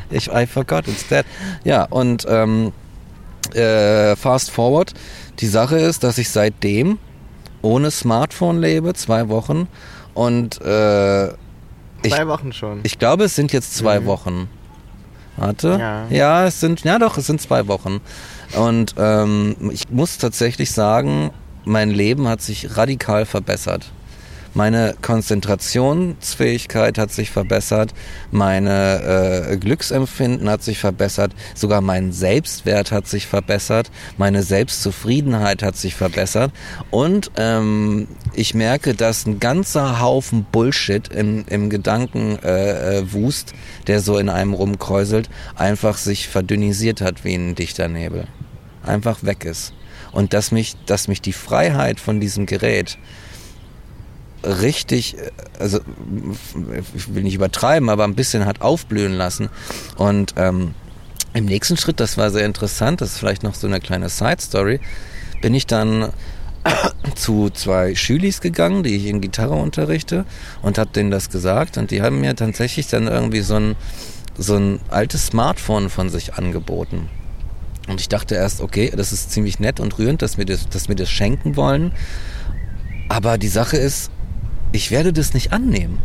Ich, 0.09 0.27
I 0.31 0.45
forgot, 0.45 0.87
it's 0.87 1.07
dead. 1.07 1.25
Ja, 1.63 1.83
und 1.83 2.25
ähm, 2.27 2.71
äh, 3.53 4.15
fast 4.15 4.51
forward. 4.51 4.93
Die 5.39 5.47
Sache 5.47 5.77
ist, 5.77 6.03
dass 6.03 6.17
ich 6.17 6.29
seitdem 6.29 6.97
ohne 7.61 7.91
Smartphone 7.91 8.59
lebe, 8.59 8.93
zwei 8.93 9.29
Wochen. 9.29 9.67
Und 10.13 10.59
äh, 10.61 11.29
ich, 12.07 12.13
Zwei 12.13 12.27
Wochen 12.27 12.53
schon. 12.53 12.79
ich 12.83 12.99
glaube, 12.99 13.25
es 13.25 13.35
sind 13.35 13.53
jetzt 13.53 13.75
zwei 13.75 14.05
Wochen. 14.05 14.49
Warte. 15.37 15.77
Ja. 15.79 16.07
ja, 16.09 16.45
es 16.47 16.59
sind, 16.59 16.83
ja 16.83 16.97
doch, 16.97 17.17
es 17.17 17.27
sind 17.27 17.39
zwei 17.39 17.67
Wochen. 17.67 18.01
Und 18.57 18.95
ähm, 18.97 19.55
ich 19.71 19.89
muss 19.89 20.17
tatsächlich 20.17 20.71
sagen, 20.71 21.31
mein 21.63 21.91
Leben 21.91 22.27
hat 22.27 22.41
sich 22.41 22.75
radikal 22.75 23.25
verbessert. 23.25 23.91
Meine 24.57 24.95
Konzentrationsfähigkeit 25.03 26.97
hat 26.97 27.11
sich 27.11 27.29
verbessert, 27.29 27.93
meine 28.31 29.51
äh, 29.51 29.57
Glücksempfinden 29.57 30.49
hat 30.49 30.63
sich 30.63 30.79
verbessert, 30.79 31.33
sogar 31.53 31.81
mein 31.81 32.11
Selbstwert 32.11 32.91
hat 32.91 33.07
sich 33.07 33.27
verbessert, 33.27 33.91
meine 34.17 34.41
Selbstzufriedenheit 34.41 35.61
hat 35.61 35.77
sich 35.77 35.93
verbessert 35.93 36.51
und 36.89 37.29
ähm, 37.37 38.07
ich 38.33 38.55
merke, 38.55 38.95
dass 38.95 39.27
ein 39.27 39.39
ganzer 39.39 40.01
Haufen 40.01 40.47
Bullshit 40.51 41.07
im, 41.09 41.45
im 41.47 41.69
Gedankenwust, 41.69 42.43
äh, 42.43 42.97
äh, 42.97 43.13
Wust, 43.13 43.53
der 43.85 43.99
so 43.99 44.17
in 44.17 44.27
einem 44.27 44.53
rumkräuselt, 44.53 45.29
einfach 45.53 45.99
sich 45.99 46.29
verdünnisiert 46.29 46.99
hat 46.99 47.23
wie 47.23 47.35
ein 47.35 47.53
dichter 47.53 47.89
Nebel. 47.89 48.25
Einfach 48.81 49.23
weg 49.23 49.45
ist. 49.45 49.73
Und 50.13 50.33
dass 50.33 50.51
mich, 50.51 50.75
dass 50.87 51.07
mich 51.07 51.21
die 51.21 51.33
Freiheit 51.33 51.99
von 51.99 52.19
diesem 52.19 52.47
Gerät 52.47 52.97
richtig, 54.43 55.15
also 55.59 55.79
ich 56.95 57.13
will 57.13 57.23
nicht 57.23 57.35
übertreiben, 57.35 57.89
aber 57.89 58.03
ein 58.03 58.15
bisschen 58.15 58.45
hat 58.45 58.61
aufblühen 58.61 59.13
lassen. 59.13 59.49
Und 59.97 60.33
ähm, 60.37 60.73
im 61.33 61.45
nächsten 61.45 61.77
Schritt, 61.77 61.99
das 61.99 62.17
war 62.17 62.31
sehr 62.31 62.45
interessant, 62.45 63.01
das 63.01 63.13
ist 63.13 63.19
vielleicht 63.19 63.43
noch 63.43 63.55
so 63.55 63.67
eine 63.67 63.79
kleine 63.79 64.09
Side-Story, 64.09 64.79
bin 65.41 65.53
ich 65.53 65.67
dann 65.67 66.11
zu 67.15 67.49
zwei 67.49 67.95
Schülis 67.95 68.41
gegangen, 68.41 68.83
die 68.83 68.95
ich 68.95 69.05
in 69.05 69.21
Gitarre 69.21 69.55
unterrichte 69.55 70.25
und 70.61 70.77
habe 70.77 70.89
denen 70.91 71.11
das 71.11 71.29
gesagt 71.29 71.77
und 71.77 71.91
die 71.91 72.01
haben 72.01 72.21
mir 72.21 72.35
tatsächlich 72.35 72.87
dann 72.87 73.07
irgendwie 73.07 73.41
so 73.41 73.55
ein, 73.55 73.75
so 74.37 74.55
ein 74.55 74.79
altes 74.89 75.27
Smartphone 75.27 75.89
von 75.89 76.09
sich 76.09 76.35
angeboten. 76.35 77.09
Und 77.87 78.01
ich 78.01 78.09
dachte 78.09 78.35
erst, 78.35 78.61
okay, 78.61 78.91
das 78.95 79.13
ist 79.13 79.31
ziemlich 79.31 79.59
nett 79.59 79.79
und 79.79 79.97
rührend, 79.97 80.21
dass 80.21 80.37
wir 80.37 80.45
das, 80.45 80.67
dass 80.67 80.89
wir 80.89 80.95
das 80.95 81.09
schenken 81.09 81.55
wollen. 81.55 81.93
Aber 83.07 83.37
die 83.37 83.47
Sache 83.47 83.77
ist, 83.77 84.11
ich 84.77 84.91
werde 84.91 85.11
das 85.11 85.33
nicht 85.33 85.53
annehmen. 85.53 85.97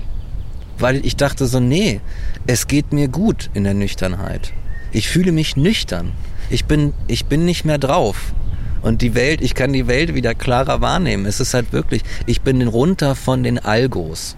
Weil 0.79 1.05
ich 1.05 1.17
dachte 1.17 1.47
so, 1.47 1.61
nee, 1.61 2.01
es 2.47 2.67
geht 2.67 2.91
mir 2.91 3.09
gut 3.09 3.51
in 3.53 3.65
der 3.65 3.75
Nüchternheit. 3.75 4.55
Ich 4.93 5.11
fühle 5.11 5.31
mich 5.31 5.57
nüchtern. 5.57 6.13
Ich 6.49 6.65
bin, 6.65 6.95
ich 7.07 7.27
bin 7.27 7.45
nicht 7.45 7.67
mehr 7.67 7.77
drauf. 7.77 8.33
Und 8.81 9.03
die 9.03 9.15
Welt, 9.15 9.43
ich 9.43 9.55
kann 9.55 9.75
die 9.75 9.89
Welt 9.89 10.15
wieder 10.15 10.35
klarer 10.35 10.81
wahrnehmen. 10.81 11.27
Es 11.27 11.39
ist 11.39 11.53
halt 11.53 11.75
wirklich, 11.75 12.01
ich 12.25 12.41
bin 12.41 12.67
runter 12.67 13.15
von 13.15 13.43
den 13.43 13.59
Algos. 13.59 14.37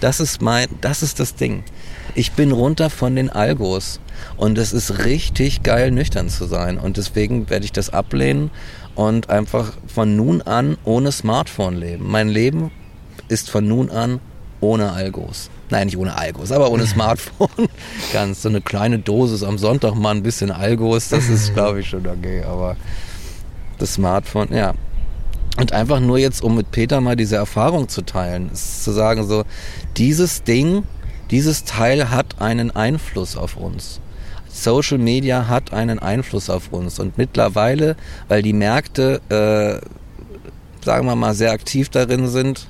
Das 0.00 0.18
ist 0.18 0.42
mein, 0.42 0.66
das 0.80 1.04
ist 1.04 1.20
das 1.20 1.36
Ding. 1.36 1.62
Ich 2.16 2.32
bin 2.32 2.50
runter 2.50 2.90
von 2.90 3.14
den 3.14 3.30
Algos. 3.30 4.00
Und 4.36 4.58
es 4.58 4.72
ist 4.72 5.04
richtig 5.04 5.62
geil, 5.62 5.92
nüchtern 5.92 6.28
zu 6.28 6.46
sein. 6.46 6.76
Und 6.76 6.96
deswegen 6.96 7.48
werde 7.48 7.64
ich 7.64 7.72
das 7.72 7.90
ablehnen 7.90 8.50
und 8.96 9.30
einfach 9.30 9.74
von 9.86 10.16
nun 10.16 10.42
an 10.42 10.76
ohne 10.82 11.12
Smartphone 11.12 11.76
leben. 11.76 12.10
Mein 12.10 12.28
Leben 12.28 12.72
ist 13.28 13.50
von 13.50 13.66
nun 13.66 13.90
an 13.90 14.20
ohne 14.60 14.92
Algos. 14.92 15.50
Nein, 15.70 15.86
nicht 15.86 15.96
ohne 15.96 16.16
Algos, 16.16 16.52
aber 16.52 16.70
ohne 16.70 16.86
Smartphone. 16.86 17.68
Ganz 18.12 18.42
so 18.42 18.48
eine 18.48 18.60
kleine 18.60 18.98
Dosis 18.98 19.42
am 19.42 19.58
Sonntag 19.58 19.94
mal 19.94 20.14
ein 20.14 20.22
bisschen 20.22 20.50
Algos, 20.50 21.08
das 21.08 21.28
ist, 21.28 21.54
glaube 21.54 21.80
ich, 21.80 21.88
schon 21.88 22.06
okay. 22.06 22.42
Aber 22.42 22.76
das 23.78 23.94
Smartphone, 23.94 24.52
ja. 24.52 24.74
Und 25.58 25.72
einfach 25.72 26.00
nur 26.00 26.18
jetzt, 26.18 26.42
um 26.42 26.56
mit 26.56 26.70
Peter 26.70 27.00
mal 27.00 27.16
diese 27.16 27.36
Erfahrung 27.36 27.88
zu 27.88 28.02
teilen, 28.02 28.50
ist 28.52 28.84
zu 28.84 28.92
sagen 28.92 29.26
so, 29.26 29.44
dieses 29.96 30.42
Ding, 30.42 30.84
dieses 31.30 31.64
Teil 31.64 32.10
hat 32.10 32.40
einen 32.40 32.70
Einfluss 32.70 33.36
auf 33.36 33.56
uns. 33.56 34.00
Social 34.48 34.98
Media 34.98 35.48
hat 35.48 35.72
einen 35.72 35.98
Einfluss 35.98 36.50
auf 36.50 36.72
uns 36.72 36.98
und 36.98 37.18
mittlerweile, 37.18 37.96
weil 38.28 38.42
die 38.42 38.52
Märkte, 38.52 39.20
äh, 39.28 40.84
sagen 40.84 41.06
wir 41.06 41.16
mal, 41.16 41.34
sehr 41.34 41.52
aktiv 41.52 41.88
darin 41.88 42.28
sind, 42.28 42.66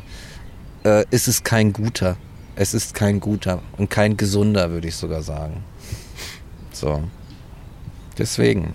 äh, 0.86 1.04
ist 1.10 1.26
es 1.26 1.42
kein 1.42 1.72
guter. 1.72 2.16
Es 2.54 2.72
ist 2.72 2.94
kein 2.94 3.20
guter 3.20 3.60
und 3.76 3.90
kein 3.90 4.16
gesunder, 4.16 4.70
würde 4.70 4.88
ich 4.88 4.94
sogar 4.94 5.22
sagen. 5.22 5.64
So. 6.72 7.02
Deswegen. 8.16 8.74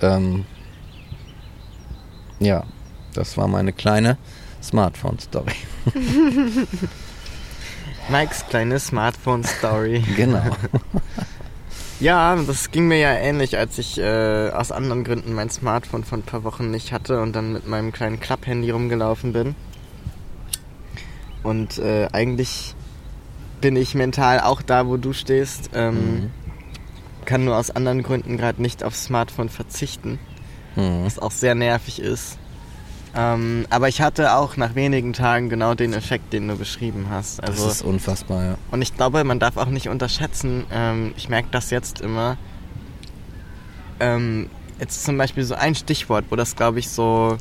Ähm, 0.00 0.46
ja, 2.40 2.64
das 3.12 3.36
war 3.36 3.46
meine 3.46 3.72
kleine 3.72 4.16
Smartphone-Story. 4.62 5.52
Mikes 8.08 8.46
kleine 8.48 8.80
Smartphone-Story. 8.80 10.02
genau. 10.16 10.42
Ja, 12.00 12.34
das 12.34 12.70
ging 12.70 12.88
mir 12.88 12.98
ja 12.98 13.12
ähnlich, 13.12 13.58
als 13.58 13.76
ich 13.78 13.98
äh, 13.98 14.50
aus 14.50 14.72
anderen 14.72 15.04
Gründen 15.04 15.34
mein 15.34 15.50
Smartphone 15.50 16.02
von 16.02 16.20
ein 16.20 16.24
paar 16.24 16.42
Wochen 16.44 16.70
nicht 16.70 16.92
hatte 16.92 17.20
und 17.20 17.36
dann 17.36 17.52
mit 17.52 17.68
meinem 17.68 17.92
kleinen 17.92 18.18
Klapphandy 18.18 18.70
rumgelaufen 18.70 19.34
bin. 19.34 19.54
Und 21.42 21.78
äh, 21.78 22.08
eigentlich 22.12 22.74
bin 23.60 23.76
ich 23.76 23.94
mental 23.94 24.40
auch 24.40 24.62
da, 24.62 24.86
wo 24.86 24.96
du 24.96 25.12
stehst. 25.12 25.70
Ähm, 25.74 25.94
mhm. 25.94 26.30
Kann 27.24 27.44
nur 27.44 27.56
aus 27.56 27.70
anderen 27.70 28.02
Gründen 28.02 28.36
gerade 28.36 28.60
nicht 28.60 28.82
aufs 28.82 29.04
Smartphone 29.04 29.48
verzichten. 29.48 30.18
Mhm. 30.76 31.04
Was 31.04 31.18
auch 31.18 31.30
sehr 31.30 31.54
nervig 31.54 32.00
ist. 32.00 32.38
Ähm, 33.14 33.66
aber 33.70 33.88
ich 33.88 34.00
hatte 34.00 34.34
auch 34.34 34.56
nach 34.56 34.74
wenigen 34.74 35.12
Tagen 35.12 35.48
genau 35.48 35.74
den 35.74 35.92
Effekt, 35.92 36.32
den 36.32 36.46
du 36.46 36.56
beschrieben 36.56 37.06
hast. 37.10 37.42
Also, 37.42 37.64
das 37.64 37.76
ist 37.76 37.82
unfassbar, 37.82 38.44
ja. 38.44 38.58
Und 38.70 38.82
ich 38.82 38.96
glaube, 38.96 39.24
man 39.24 39.40
darf 39.40 39.56
auch 39.56 39.66
nicht 39.66 39.88
unterschätzen, 39.88 40.64
ähm, 40.72 41.12
ich 41.16 41.28
merke 41.28 41.48
das 41.50 41.70
jetzt 41.70 42.00
immer, 42.00 42.36
ähm, 43.98 44.48
jetzt 44.78 45.04
zum 45.04 45.18
Beispiel 45.18 45.42
so 45.42 45.56
ein 45.56 45.74
Stichwort, 45.74 46.26
wo 46.30 46.36
das, 46.36 46.54
glaube 46.54 46.78
ich, 46.78 46.88
so... 46.88 47.36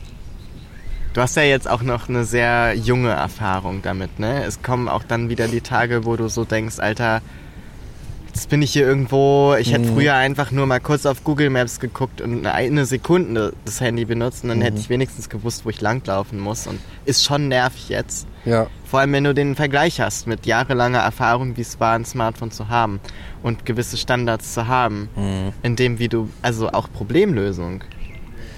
Du 1.14 1.22
hast 1.22 1.36
ja 1.36 1.44
jetzt 1.44 1.68
auch 1.68 1.82
noch 1.82 2.08
eine 2.08 2.24
sehr 2.24 2.76
junge 2.76 3.10
Erfahrung 3.10 3.82
damit, 3.82 4.20
ne? 4.20 4.44
Es 4.44 4.62
kommen 4.62 4.88
auch 4.88 5.04
dann 5.04 5.30
wieder 5.30 5.48
die 5.48 5.62
Tage, 5.62 6.06
wo 6.06 6.16
du 6.16 6.30
so 6.30 6.46
denkst, 6.46 6.80
Alter, 6.80 7.22
jetzt 8.28 8.50
bin 8.50 8.62
ich 8.62 8.72
hier 8.72 8.86
irgendwo. 8.86 9.56
Ich 9.60 9.74
hätte 9.74 9.90
mhm. 9.90 9.96
früher 9.96 10.14
einfach 10.14 10.52
nur 10.52 10.66
mal 10.66 10.80
kurz 10.80 11.06
auf 11.06 11.24
Google 11.24 11.50
Maps 11.50 11.80
geguckt 11.80 12.22
und 12.22 12.46
eine 12.46 12.86
Sekunde 12.86 13.54
das 13.66 13.82
Handy 13.82 14.06
benutzt 14.06 14.44
und 14.44 14.50
dann 14.50 14.60
mhm. 14.60 14.64
hätte 14.64 14.80
ich 14.80 14.90
wenigstens 14.90 15.30
gewusst, 15.30 15.66
wo 15.66 15.70
ich 15.70 15.82
langlaufen 15.82 16.40
muss. 16.40 16.68
Und 16.68 16.80
ist 17.06 17.24
schon 17.24 17.48
nervig 17.48 17.90
jetzt. 17.90 18.28
Ja. 18.46 18.68
Vor 18.86 19.00
allem, 19.00 19.12
wenn 19.14 19.24
du 19.24 19.34
den 19.34 19.56
Vergleich 19.56 20.00
hast 20.00 20.28
mit 20.28 20.46
jahrelanger 20.46 21.00
Erfahrung, 21.00 21.58
wie 21.58 21.62
es 21.62 21.80
war, 21.80 21.96
ein 21.96 22.06
Smartphone 22.06 22.52
zu 22.52 22.70
haben 22.70 23.00
und 23.44 23.66
gewisse 23.66 23.98
Standards 23.98 24.54
zu 24.54 24.68
haben, 24.68 25.10
mhm. 25.16 25.54
in 25.64 25.76
dem, 25.76 26.00
wie 26.00 26.08
du, 26.08 26.30
also 26.42 26.70
auch 26.70 26.88
Problemlösung. 26.92 27.84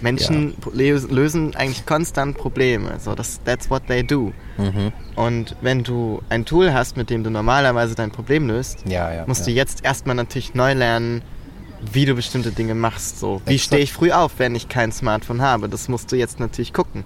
Menschen 0.01 0.55
ja. 0.73 1.01
lösen 1.09 1.55
eigentlich 1.55 1.85
konstant 1.85 2.37
Probleme. 2.37 2.99
So, 2.99 3.15
das, 3.15 3.39
that's 3.43 3.69
what 3.69 3.87
they 3.87 4.03
do. 4.03 4.33
Mhm. 4.57 4.91
Und 5.15 5.55
wenn 5.61 5.83
du 5.83 6.21
ein 6.29 6.45
Tool 6.45 6.73
hast, 6.73 6.97
mit 6.97 7.09
dem 7.09 7.23
du 7.23 7.29
normalerweise 7.29 7.95
dein 7.95 8.11
Problem 8.11 8.47
löst, 8.47 8.79
ja, 8.85 9.13
ja, 9.13 9.23
musst 9.27 9.45
du 9.47 9.51
jetzt 9.51 9.83
erstmal 9.83 10.15
natürlich 10.15 10.53
neu 10.53 10.73
lernen, 10.73 11.21
wie 11.93 12.05
du 12.05 12.15
bestimmte 12.15 12.51
Dinge 12.51 12.75
machst. 12.75 13.19
So, 13.19 13.41
wie 13.45 13.59
stehe 13.59 13.81
ich 13.81 13.93
früh 13.93 14.11
auf, 14.11 14.33
wenn 14.37 14.55
ich 14.55 14.69
kein 14.69 14.91
Smartphone 14.91 15.41
habe? 15.41 15.69
Das 15.69 15.87
musst 15.87 16.11
du 16.11 16.15
jetzt 16.15 16.39
natürlich 16.39 16.73
gucken. 16.73 17.03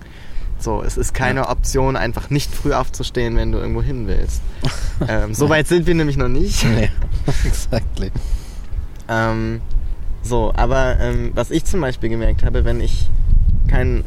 So, 0.59 0.81
es 0.81 0.97
ist 0.97 1.13
keine 1.13 1.49
Option, 1.49 1.95
einfach 1.95 2.29
nicht 2.29 2.53
früh 2.53 2.73
aufzustehen, 2.73 3.35
wenn 3.35 3.51
du 3.51 3.57
irgendwo 3.57 3.81
hin 3.81 4.07
willst. 4.07 4.41
ähm, 5.07 5.33
so 5.33 5.49
weit 5.49 5.67
sind 5.67 5.85
wir 5.85 5.95
nämlich 5.95 6.17
noch 6.17 6.29
nicht. 6.29 6.63
Nee, 6.63 6.89
exactly. 7.45 8.11
ähm, 9.09 9.61
so, 10.25 10.51
aber 10.55 10.99
ähm, 10.99 11.31
was 11.35 11.51
ich 11.51 11.65
zum 11.65 11.81
Beispiel 11.81 12.09
gemerkt 12.09 12.43
habe, 12.43 12.65
wenn 12.65 12.81
ich 12.81 13.11
kein, 13.69 14.03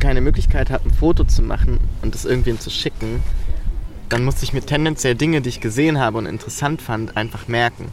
keine 0.00 0.20
Möglichkeit 0.20 0.70
habe, 0.70 0.88
ein 0.88 0.92
Foto 0.92 1.22
zu 1.22 1.42
machen 1.42 1.78
und 2.02 2.14
es 2.16 2.24
irgendwem 2.24 2.58
zu 2.58 2.70
schicken, 2.70 3.22
dann 4.08 4.24
musste 4.24 4.42
ich 4.42 4.52
mir 4.52 4.62
tendenziell 4.62 5.14
Dinge, 5.14 5.40
die 5.40 5.50
ich 5.50 5.60
gesehen 5.60 6.00
habe 6.00 6.18
und 6.18 6.26
interessant 6.26 6.82
fand, 6.82 7.16
einfach 7.16 7.46
merken. 7.46 7.86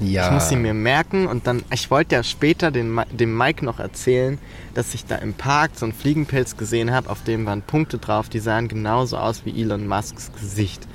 Ja. 0.00 0.26
Ich 0.26 0.32
muss 0.32 0.48
sie 0.48 0.56
mir 0.56 0.72
merken 0.72 1.26
und 1.26 1.46
dann, 1.46 1.62
ich 1.70 1.90
wollte 1.90 2.14
ja 2.14 2.22
später 2.22 2.70
den, 2.70 2.98
dem 3.12 3.36
Mike 3.36 3.62
noch 3.62 3.78
erzählen, 3.78 4.38
dass 4.72 4.94
ich 4.94 5.04
da 5.04 5.16
im 5.16 5.34
Park 5.34 5.72
so 5.74 5.84
einen 5.84 5.92
Fliegenpilz 5.92 6.56
gesehen 6.56 6.92
habe, 6.92 7.10
auf 7.10 7.22
dem 7.24 7.44
waren 7.44 7.60
Punkte 7.60 7.98
drauf, 7.98 8.30
die 8.30 8.40
sahen 8.40 8.68
genauso 8.68 9.18
aus 9.18 9.44
wie 9.44 9.60
Elon 9.60 9.86
Musks 9.86 10.32
Gesicht. 10.32 10.88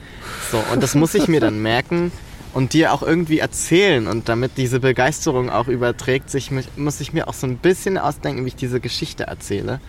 So, 0.51 0.57
und 0.73 0.81
das 0.81 0.95
muss 0.95 1.13
ich 1.13 1.27
mir 1.27 1.39
dann 1.39 1.61
merken 1.61 2.11
und 2.53 2.73
dir 2.73 2.93
auch 2.93 3.03
irgendwie 3.03 3.39
erzählen. 3.39 4.07
Und 4.07 4.29
damit 4.29 4.53
diese 4.57 4.79
Begeisterung 4.79 5.49
auch 5.49 5.67
überträgt, 5.67 6.29
sich, 6.29 6.51
muss 6.75 7.01
ich 7.01 7.13
mir 7.13 7.27
auch 7.27 7.33
so 7.33 7.47
ein 7.47 7.57
bisschen 7.57 7.97
ausdenken, 7.97 8.43
wie 8.45 8.49
ich 8.49 8.55
diese 8.55 8.79
Geschichte 8.79 9.25
erzähle. 9.25 9.79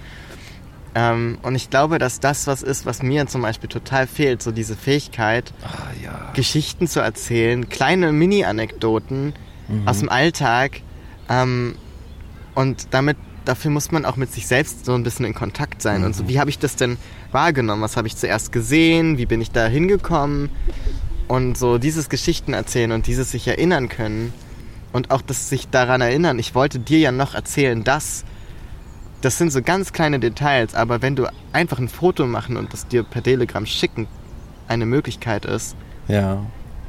Ähm, 0.94 1.38
und 1.42 1.54
ich 1.54 1.70
glaube, 1.70 1.98
dass 1.98 2.20
das 2.20 2.46
was 2.46 2.62
ist, 2.62 2.84
was 2.84 3.02
mir 3.02 3.26
zum 3.26 3.42
Beispiel 3.42 3.68
total 3.68 4.06
fehlt, 4.06 4.42
so 4.42 4.50
diese 4.50 4.76
Fähigkeit, 4.76 5.52
ah, 5.62 5.88
ja. 6.02 6.30
Geschichten 6.34 6.88
zu 6.88 7.00
erzählen, 7.00 7.68
kleine 7.68 8.12
Mini-Anekdoten 8.12 9.34
mhm. 9.68 9.88
aus 9.88 10.00
dem 10.00 10.08
Alltag. 10.08 10.80
Ähm, 11.28 11.76
und 12.56 12.88
damit, 12.90 13.16
dafür 13.44 13.70
muss 13.70 13.92
man 13.92 14.04
auch 14.04 14.16
mit 14.16 14.32
sich 14.32 14.48
selbst 14.48 14.84
so 14.84 14.94
ein 14.94 15.04
bisschen 15.04 15.24
in 15.24 15.34
Kontakt 15.34 15.80
sein. 15.80 16.00
Mhm. 16.00 16.06
Und 16.06 16.16
so, 16.16 16.28
wie 16.28 16.40
habe 16.40 16.50
ich 16.50 16.58
das 16.58 16.74
denn 16.74 16.98
wahrgenommen? 17.30 17.82
Was 17.82 17.96
habe 17.96 18.08
ich 18.08 18.16
zuerst 18.16 18.50
gesehen? 18.50 19.16
Wie 19.16 19.26
bin 19.26 19.40
ich 19.40 19.52
da 19.52 19.66
hingekommen? 19.66 20.50
Und 21.30 21.56
so 21.56 21.78
dieses 21.78 22.08
Geschichten 22.08 22.54
erzählen 22.54 22.90
und 22.90 23.06
dieses 23.06 23.30
sich 23.30 23.46
erinnern 23.46 23.88
können 23.88 24.32
und 24.92 25.12
auch 25.12 25.22
das 25.22 25.48
sich 25.48 25.68
daran 25.68 26.00
erinnern, 26.00 26.40
ich 26.40 26.56
wollte 26.56 26.80
dir 26.80 26.98
ja 26.98 27.12
noch 27.12 27.34
erzählen, 27.34 27.84
dass 27.84 28.24
das 29.20 29.38
sind 29.38 29.52
so 29.52 29.62
ganz 29.62 29.92
kleine 29.92 30.18
Details, 30.18 30.74
aber 30.74 31.02
wenn 31.02 31.14
du 31.14 31.28
einfach 31.52 31.78
ein 31.78 31.88
Foto 31.88 32.26
machen 32.26 32.56
und 32.56 32.72
das 32.72 32.88
dir 32.88 33.04
per 33.04 33.22
Telegram 33.22 33.64
schicken 33.64 34.08
eine 34.66 34.86
Möglichkeit 34.86 35.44
ist, 35.44 35.76
ja. 36.08 36.44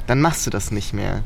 dann 0.07 0.21
machst 0.21 0.47
du 0.47 0.49
das 0.49 0.71
nicht 0.71 0.91
mehr. 0.91 1.21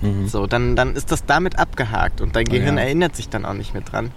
Mhm. 0.00 0.28
So, 0.28 0.46
dann, 0.46 0.76
dann 0.76 0.94
ist 0.94 1.10
das 1.10 1.24
damit 1.26 1.58
abgehakt 1.58 2.20
und 2.20 2.36
dein 2.36 2.44
Gehirn 2.44 2.76
ja. 2.76 2.84
erinnert 2.84 3.16
sich 3.16 3.30
dann 3.30 3.44
auch 3.44 3.54
nicht 3.54 3.74
mehr 3.74 3.82
dran. 3.82 4.12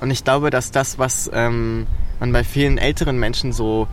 Und 0.00 0.10
ich 0.10 0.24
glaube, 0.24 0.50
dass 0.50 0.72
das, 0.72 0.98
was 0.98 1.30
ähm, 1.32 1.86
man 2.18 2.32
bei 2.32 2.42
vielen 2.42 2.78
älteren 2.78 3.16
Menschen 3.16 3.52
so 3.52 3.86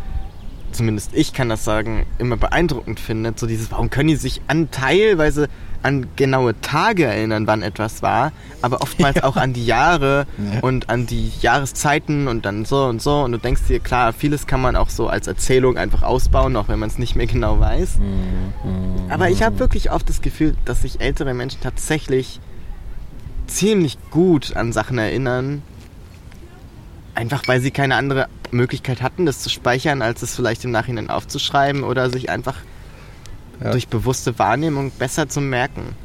zumindest 0.75 1.11
ich 1.13 1.33
kann 1.33 1.49
das 1.49 1.63
sagen, 1.63 2.05
immer 2.17 2.37
beeindruckend 2.37 2.99
findet. 2.99 3.39
So 3.39 3.47
dieses, 3.47 3.71
warum 3.71 3.89
können 3.89 4.09
die 4.09 4.15
sich 4.15 4.41
an 4.47 4.69
teilweise 4.71 5.47
an 5.85 6.07
genaue 6.15 6.59
Tage 6.61 7.05
erinnern, 7.05 7.45
wann 7.45 7.61
etwas 7.61 8.01
war, 8.01 8.31
aber 8.63 8.81
oftmals 8.81 9.15
ja. 9.17 9.23
auch 9.23 9.37
an 9.37 9.53
die 9.53 9.65
Jahre 9.65 10.25
ja. 10.37 10.61
und 10.61 10.89
an 10.89 11.05
die 11.05 11.31
Jahreszeiten 11.41 12.27
und 12.27 12.45
dann 12.45 12.65
so 12.65 12.85
und 12.85 13.03
so. 13.03 13.21
Und 13.21 13.33
du 13.33 13.37
denkst 13.37 13.61
dir, 13.67 13.79
klar, 13.79 14.11
vieles 14.11 14.47
kann 14.47 14.61
man 14.61 14.75
auch 14.75 14.89
so 14.89 15.07
als 15.07 15.27
Erzählung 15.27 15.77
einfach 15.77 16.01
ausbauen, 16.01 16.55
auch 16.55 16.69
wenn 16.69 16.79
man 16.79 16.89
es 16.89 16.97
nicht 16.97 17.15
mehr 17.15 17.27
genau 17.27 17.59
weiß. 17.59 17.99
Mhm. 17.99 19.11
Aber 19.11 19.29
ich 19.29 19.43
habe 19.43 19.59
wirklich 19.59 19.91
oft 19.91 20.09
das 20.09 20.21
Gefühl, 20.21 20.55
dass 20.65 20.81
sich 20.81 21.01
ältere 21.01 21.35
Menschen 21.35 21.61
tatsächlich 21.61 22.39
ziemlich 23.45 23.99
gut 24.09 24.55
an 24.55 24.73
Sachen 24.73 24.97
erinnern, 24.97 25.61
Einfach 27.15 27.47
weil 27.47 27.61
sie 27.61 27.71
keine 27.71 27.95
andere 27.95 28.27
Möglichkeit 28.51 29.01
hatten, 29.01 29.25
das 29.25 29.39
zu 29.39 29.49
speichern, 29.49 30.01
als 30.01 30.21
es 30.21 30.35
vielleicht 30.35 30.63
im 30.65 30.71
Nachhinein 30.71 31.09
aufzuschreiben 31.09 31.83
oder 31.83 32.09
sich 32.09 32.29
einfach 32.29 32.55
Ja. 33.63 33.71
durch 33.71 33.87
bewusste 33.87 34.37
Wahrnehmung 34.37 34.91
besser 34.91 35.29
zu 35.29 35.39
merken. 35.41 35.95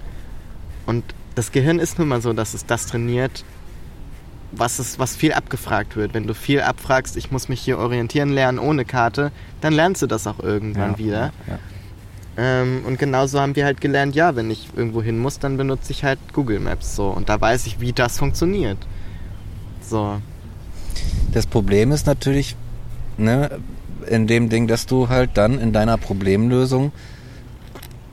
Und 0.87 1.03
das 1.35 1.51
Gehirn 1.53 1.79
ist 1.81 1.99
nun 1.99 2.09
mal 2.09 2.23
so, 2.23 2.33
dass 2.33 2.55
es 2.55 2.65
das 2.65 2.87
trainiert, 2.87 3.45
was, 4.53 4.79
es, 4.79 4.99
was 4.99 5.17
viel 5.17 5.33
abgefragt 5.33 5.97
wird. 5.97 6.15
Wenn 6.15 6.27
du 6.27 6.35
viel 6.35 6.61
abfragst, 6.61 7.17
ich 7.17 7.31
muss 7.33 7.49
mich 7.49 7.61
hier 7.61 7.79
orientieren 7.79 8.31
lernen 8.31 8.59
ohne 8.59 8.85
Karte, 8.85 9.31
dann 9.61 9.73
lernst 9.73 10.03
du 10.03 10.07
das 10.07 10.27
auch 10.27 10.39
irgendwann 10.41 10.93
Ja, 10.93 10.99
wieder. 10.99 11.33
Ja. 11.49 11.59
Ähm, 12.37 12.83
und 12.87 12.99
genauso 12.99 13.41
haben 13.41 13.55
wir 13.57 13.65
halt 13.65 13.81
gelernt, 13.81 14.15
ja, 14.15 14.35
wenn 14.37 14.51
ich 14.51 14.69
irgendwo 14.77 15.03
hin 15.03 15.19
muss, 15.19 15.39
dann 15.41 15.57
benutze 15.57 15.91
ich 15.93 16.05
halt 16.05 16.19
Google 16.33 16.61
Maps 16.61 16.95
so. 16.97 17.09
Und 17.09 17.29
da 17.29 17.41
weiß 17.41 17.67
ich, 17.67 17.81
wie 17.81 17.93
das 17.93 18.19
funktioniert. 18.19 18.79
So. 19.81 20.21
Das 21.33 21.47
Problem 21.47 21.93
ist 21.93 22.07
natürlich, 22.07 22.57
ne, 23.17 23.61
in 24.07 24.27
dem 24.27 24.49
Ding, 24.49 24.67
dass 24.67 24.87
du 24.87 25.09
halt 25.09 25.31
dann 25.35 25.59
in 25.59 25.73
deiner 25.73 25.97
Problemlösung 25.97 26.93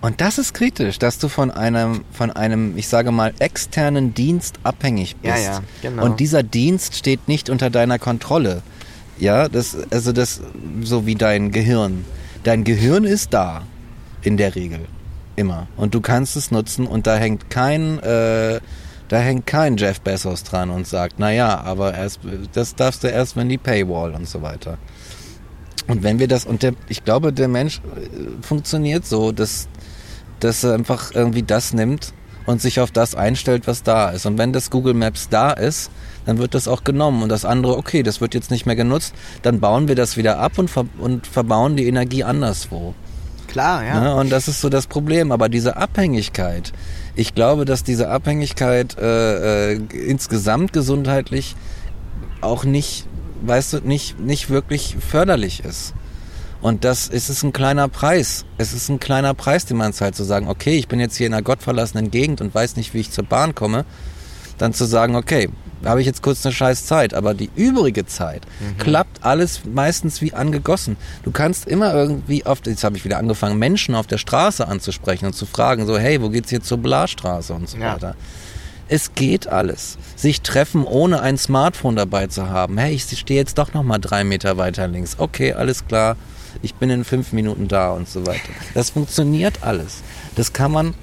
und 0.02 0.22
das 0.22 0.38
ist 0.38 0.54
kritisch, 0.54 1.00
dass 1.00 1.18
du 1.18 1.28
von 1.28 1.50
einem, 1.50 2.04
von 2.12 2.32
einem, 2.32 2.78
ich 2.78 2.88
sage 2.88 3.12
mal, 3.12 3.34
externen 3.40 4.14
Dienst 4.14 4.60
abhängig 4.64 5.16
bist. 5.18 5.38
Ja, 5.38 5.54
ja, 5.54 5.64
genau. 5.82 6.06
Und 6.06 6.20
dieser 6.20 6.44
Dienst 6.44 6.96
steht 6.96 7.28
nicht 7.28 7.50
unter 7.50 7.70
deiner 7.70 7.98
Kontrolle. 7.98 8.62
Ja, 9.18 9.50
das, 9.50 9.76
also 9.90 10.12
das, 10.12 10.42
so 10.82 11.06
wie 11.08 11.16
dein 11.16 11.52
Gehirn. 11.52 12.06
Dein 12.44 12.64
Gehirn 12.64 13.04
ist 13.04 13.34
da, 13.34 13.64
in 14.22 14.38
der 14.38 14.56
Regel. 14.56 14.82
Immer. 15.36 15.68
Und 15.76 15.96
du 15.96 16.02
kannst 16.02 16.36
es 16.36 16.52
nutzen 16.52 16.86
und 16.86 17.08
da 17.08 17.18
hängt 17.18 17.50
kein, 17.50 18.00
äh, 18.00 18.60
da 19.10 19.18
hängt 19.18 19.48
kein 19.48 19.78
Jeff 19.78 20.02
Bezos 20.02 20.44
dran 20.44 20.70
und 20.70 20.88
sagt, 20.88 21.20
naja, 21.20 21.62
aber 21.62 21.94
erst, 21.94 22.20
das 22.54 22.76
darfst 22.76 23.04
du 23.04 23.08
erst, 23.08 23.36
wenn 23.36 23.50
die 23.50 23.58
Paywall 23.58 24.14
und 24.14 24.28
so 24.28 24.42
weiter. 24.42 24.78
Und 25.88 26.04
wenn 26.04 26.20
wir 26.20 26.28
das, 26.28 26.46
und 26.46 26.64
der, 26.64 26.74
ich 26.90 27.06
glaube, 27.06 27.32
der 27.32 27.48
Mensch 27.48 27.78
äh, 27.78 28.44
funktioniert 28.46 29.06
so, 29.06 29.32
dass, 29.32 29.70
dass 30.42 30.64
er 30.64 30.74
einfach 30.74 31.12
irgendwie 31.14 31.44
das 31.44 31.74
nimmt 31.74 32.14
und 32.46 32.62
sich 32.62 32.80
auf 32.82 32.92
das 32.92 33.16
einstellt, 33.16 33.68
was 33.68 33.84
da 33.84 34.10
ist. 34.10 34.26
Und 34.26 34.38
wenn 34.38 34.52
das 34.52 34.70
Google 34.70 34.94
Maps 34.94 35.30
da 35.30 35.52
ist, 35.52 35.90
dann 36.26 36.40
wird 36.40 36.54
das 36.54 36.68
auch 36.68 36.84
genommen. 36.84 37.24
Und 37.24 37.30
das 37.30 37.46
andere, 37.46 37.78
okay, 37.78 38.04
das 38.04 38.20
wird 38.20 38.34
jetzt 38.34 38.52
nicht 38.52 38.66
mehr 38.66 38.76
genutzt, 38.76 39.14
dann 39.44 39.62
bauen 39.62 39.88
wir 39.88 39.96
das 39.96 40.18
wieder 40.18 40.40
ab 40.40 40.58
und, 40.58 40.70
ver 40.70 40.86
und 40.98 41.26
verbauen 41.26 41.78
die 41.78 41.88
Energie 41.88 42.24
anderswo. 42.24 42.94
Klar, 43.48 43.84
ja. 43.86 44.00
Ne? 44.00 44.16
Und 44.16 44.30
das 44.30 44.48
ist 44.48 44.62
so 44.62 44.70
das 44.70 44.88
Problem. 44.88 45.32
Aber 45.32 45.50
diese 45.50 45.78
Abhängigkeit, 45.78 46.74
ich 47.16 47.34
glaube, 47.34 47.66
dass 47.66 47.84
diese 47.84 48.10
Abhängigkeit 48.10 48.98
äh, 48.98 49.74
äh, 49.74 49.82
insgesamt 49.92 50.74
gesundheitlich 50.74 51.56
auch 52.42 52.64
nicht, 52.64 53.08
weißt 53.42 53.74
du, 53.74 53.78
nicht, 53.80 54.20
nicht 54.20 54.50
wirklich 54.50 54.98
förderlich 55.00 55.64
ist. 55.64 55.94
Und 56.62 56.84
das 56.84 57.08
ist 57.08 57.44
ein 57.44 57.54
kleiner 57.54 57.88
Preis. 57.88 58.46
Es 58.58 58.74
ist 58.74 58.90
ein 58.90 59.00
kleiner 59.00 59.34
Preis, 59.34 59.66
den 59.66 59.78
man 59.78 59.94
zahlt, 59.94 60.16
zu 60.16 60.24
sagen, 60.24 60.48
okay, 60.48 60.78
ich 60.78 60.88
bin 60.88 61.00
jetzt 61.00 61.16
hier 61.16 61.28
in 61.28 61.34
einer 61.34 61.44
gottverlassenen 61.44 62.12
Gegend 62.12 62.42
und 62.42 62.54
weiß 62.54 62.76
nicht, 62.76 62.94
wie 62.94 63.00
ich 63.00 63.12
zur 63.12 63.26
Bahn 63.26 63.54
komme. 63.54 63.86
Dann 64.58 64.74
zu 64.74 64.86
sagen, 64.86 65.16
okay, 65.16 65.50
habe 65.86 66.02
ich 66.02 66.08
jetzt 66.08 66.24
kurz 66.24 66.44
eine 66.46 66.54
scheiß 66.54 66.86
Zeit, 66.88 67.14
aber 67.14 67.34
die 67.36 67.50
übrige 67.56 68.06
Zeit 68.08 68.42
klappt 68.80 69.24
alles 69.24 69.62
meistens 69.72 70.22
wie 70.22 70.34
angegossen. 70.34 70.98
Du 71.24 71.32
kannst 71.32 71.68
immer 71.68 71.94
irgendwie 71.94 72.46
auf, 72.46 72.60
jetzt 72.66 72.84
habe 72.84 72.98
ich 72.98 73.06
wieder 73.06 73.18
angefangen, 73.20 73.60
Menschen 73.60 73.94
auf 73.94 74.08
der 74.08 74.18
Straße 74.18 74.68
anzusprechen 74.68 75.28
und 75.28 75.34
zu 75.34 75.46
fragen, 75.46 75.86
so, 75.86 75.98
hey, 76.00 76.22
wo 76.22 76.30
geht's 76.30 76.50
hier 76.50 76.62
zur 76.64 76.80
Blarstraße 76.80 77.54
und 77.54 77.70
so 77.70 77.78
Ja. 77.78 77.94
weiter. 77.94 78.16
Es 78.90 79.14
geht 79.14 79.48
alles. 79.48 79.98
Sich 80.16 80.42
treffen, 80.42 80.84
ohne 80.86 81.22
ein 81.22 81.38
Smartphone 81.38 81.96
dabei 81.98 82.28
zu 82.28 82.50
haben. 82.50 82.78
Hey, 82.78 82.94
ich 82.96 83.04
stehe 83.20 83.40
jetzt 83.40 83.58
doch 83.58 83.74
noch 83.74 83.84
mal 83.84 84.00
drei 84.00 84.24
Meter 84.24 84.58
weiter 84.58 84.88
links. 84.88 85.16
Okay, 85.20 85.54
alles 85.54 85.86
klar. 85.88 86.16
Ich 86.62 86.74
bin 86.74 86.90
in 86.90 87.04
fünf 87.04 87.34
Minuten 87.34 87.68
da 87.68 87.92
und 87.92 88.10
so 88.10 88.26
weiter. 88.26 88.40
Das 88.74 88.90
funktioniert 88.92 89.60
alles. 89.62 90.02
Das 90.36 90.54
kann 90.54 90.72
man 90.72 90.94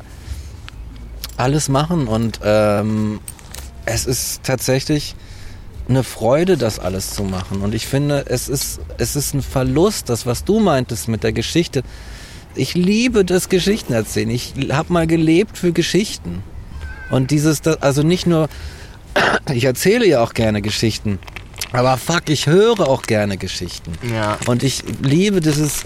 alles 1.36 1.68
machen 1.68 2.06
und 2.08 2.40
ähm, 2.42 3.20
es 3.86 4.06
ist 4.06 4.42
tatsächlich 4.42 5.14
eine 5.88 6.02
Freude, 6.02 6.56
das 6.56 6.78
alles 6.78 7.10
zu 7.10 7.24
machen. 7.24 7.60
Und 7.60 7.74
ich 7.74 7.86
finde, 7.86 8.24
es 8.28 8.48
ist, 8.48 8.80
es 8.98 9.16
ist 9.16 9.34
ein 9.34 9.42
Verlust, 9.42 10.08
das, 10.08 10.26
was 10.26 10.44
du 10.44 10.60
meintest 10.60 11.08
mit 11.08 11.22
der 11.22 11.32
Geschichte. 11.32 11.82
Ich 12.54 12.74
liebe 12.74 13.24
das 13.24 13.48
Geschichten 13.48 13.92
erzählen. 13.92 14.30
Ich 14.30 14.54
habe 14.70 14.92
mal 14.92 15.06
gelebt 15.06 15.58
für 15.58 15.72
Geschichten. 15.72 16.42
Und 17.10 17.30
dieses, 17.30 17.66
also 17.66 18.02
nicht 18.02 18.26
nur, 18.26 18.48
ich 19.52 19.64
erzähle 19.64 20.06
ja 20.06 20.22
auch 20.22 20.32
gerne 20.32 20.62
Geschichten, 20.62 21.18
aber 21.72 21.96
fuck, 21.96 22.28
ich 22.28 22.46
höre 22.46 22.88
auch 22.88 23.02
gerne 23.02 23.36
Geschichten. 23.36 23.92
Ja. 24.12 24.38
Und 24.46 24.62
ich 24.62 24.84
liebe 25.02 25.40
dieses, 25.40 25.82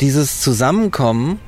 dieses 0.00 0.40
Zusammenkommen, 0.40 1.40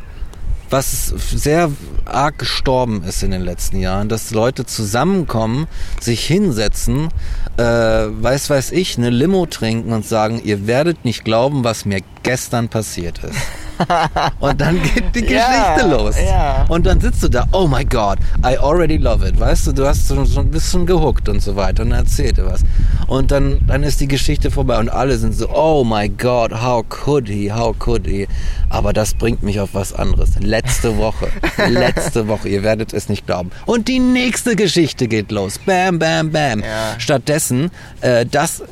was 0.70 1.06
sehr 1.06 1.70
arg 2.04 2.38
gestorben 2.38 3.02
ist 3.04 3.22
in 3.22 3.30
den 3.30 3.42
letzten 3.42 3.78
Jahren, 3.80 4.08
dass 4.08 4.30
Leute 4.30 4.66
zusammenkommen, 4.66 5.66
sich 6.00 6.26
hinsetzen, 6.26 7.08
äh, 7.56 7.62
weiß 7.62 8.50
weiß 8.50 8.72
ich, 8.72 8.98
eine 8.98 9.10
Limo 9.10 9.46
trinken 9.46 9.92
und 9.92 10.06
sagen, 10.06 10.40
ihr 10.42 10.66
werdet 10.66 11.04
nicht 11.04 11.24
glauben, 11.24 11.64
was 11.64 11.84
mir 11.84 12.00
gestern 12.22 12.68
passiert 12.68 13.18
ist. 13.24 13.36
Und 14.40 14.60
dann 14.60 14.82
geht 14.82 15.14
die 15.14 15.20
Geschichte 15.28 15.86
los. 15.88 16.16
ja. 16.18 16.64
Und 16.68 16.86
dann 16.86 17.00
sitzt 17.00 17.22
du 17.22 17.28
da, 17.28 17.46
oh 17.52 17.66
my 17.66 17.84
God, 17.84 18.18
I 18.44 18.56
already 18.58 18.96
love 18.96 19.26
it. 19.26 19.38
Weißt 19.38 19.66
du, 19.66 19.72
du 19.72 19.86
hast 19.86 20.08
schon, 20.08 20.26
schon 20.26 20.50
bist 20.50 20.70
schon 20.70 20.86
gehuckt 20.86 21.28
und 21.28 21.40
so 21.42 21.56
weiter 21.56 21.82
und 21.82 21.90
dann 21.90 22.00
erzählt 22.00 22.38
er 22.38 22.46
was. 22.46 22.60
Und 23.06 23.30
dann, 23.30 23.60
dann 23.66 23.82
ist 23.82 24.00
die 24.00 24.08
Geschichte 24.08 24.50
vorbei 24.50 24.78
und 24.78 24.88
alle 24.88 25.16
sind 25.18 25.34
so, 25.34 25.48
oh 25.50 25.84
my 25.84 26.08
God, 26.08 26.52
how 26.52 26.84
could 26.88 27.28
he, 27.28 27.52
how 27.52 27.76
could 27.78 28.06
he. 28.06 28.26
Aber 28.68 28.92
das 28.92 29.14
bringt 29.14 29.42
mich 29.42 29.60
auf 29.60 29.70
was 29.72 29.92
anderes. 29.92 30.30
Letzte 30.40 30.98
Woche, 30.98 31.28
letzte 31.68 32.28
Woche, 32.28 32.48
ihr 32.48 32.62
werdet 32.62 32.92
es 32.92 33.08
nicht 33.08 33.26
glauben. 33.26 33.50
Und 33.66 33.88
die 33.88 33.98
nächste 33.98 34.56
Geschichte 34.56 35.08
geht 35.08 35.30
los. 35.30 35.58
Bam, 35.58 35.98
bam, 35.98 36.30
bam. 36.30 36.60
Ja. 36.60 36.98
Stattdessen, 36.98 37.70
äh, 38.00 38.26
das, 38.26 38.62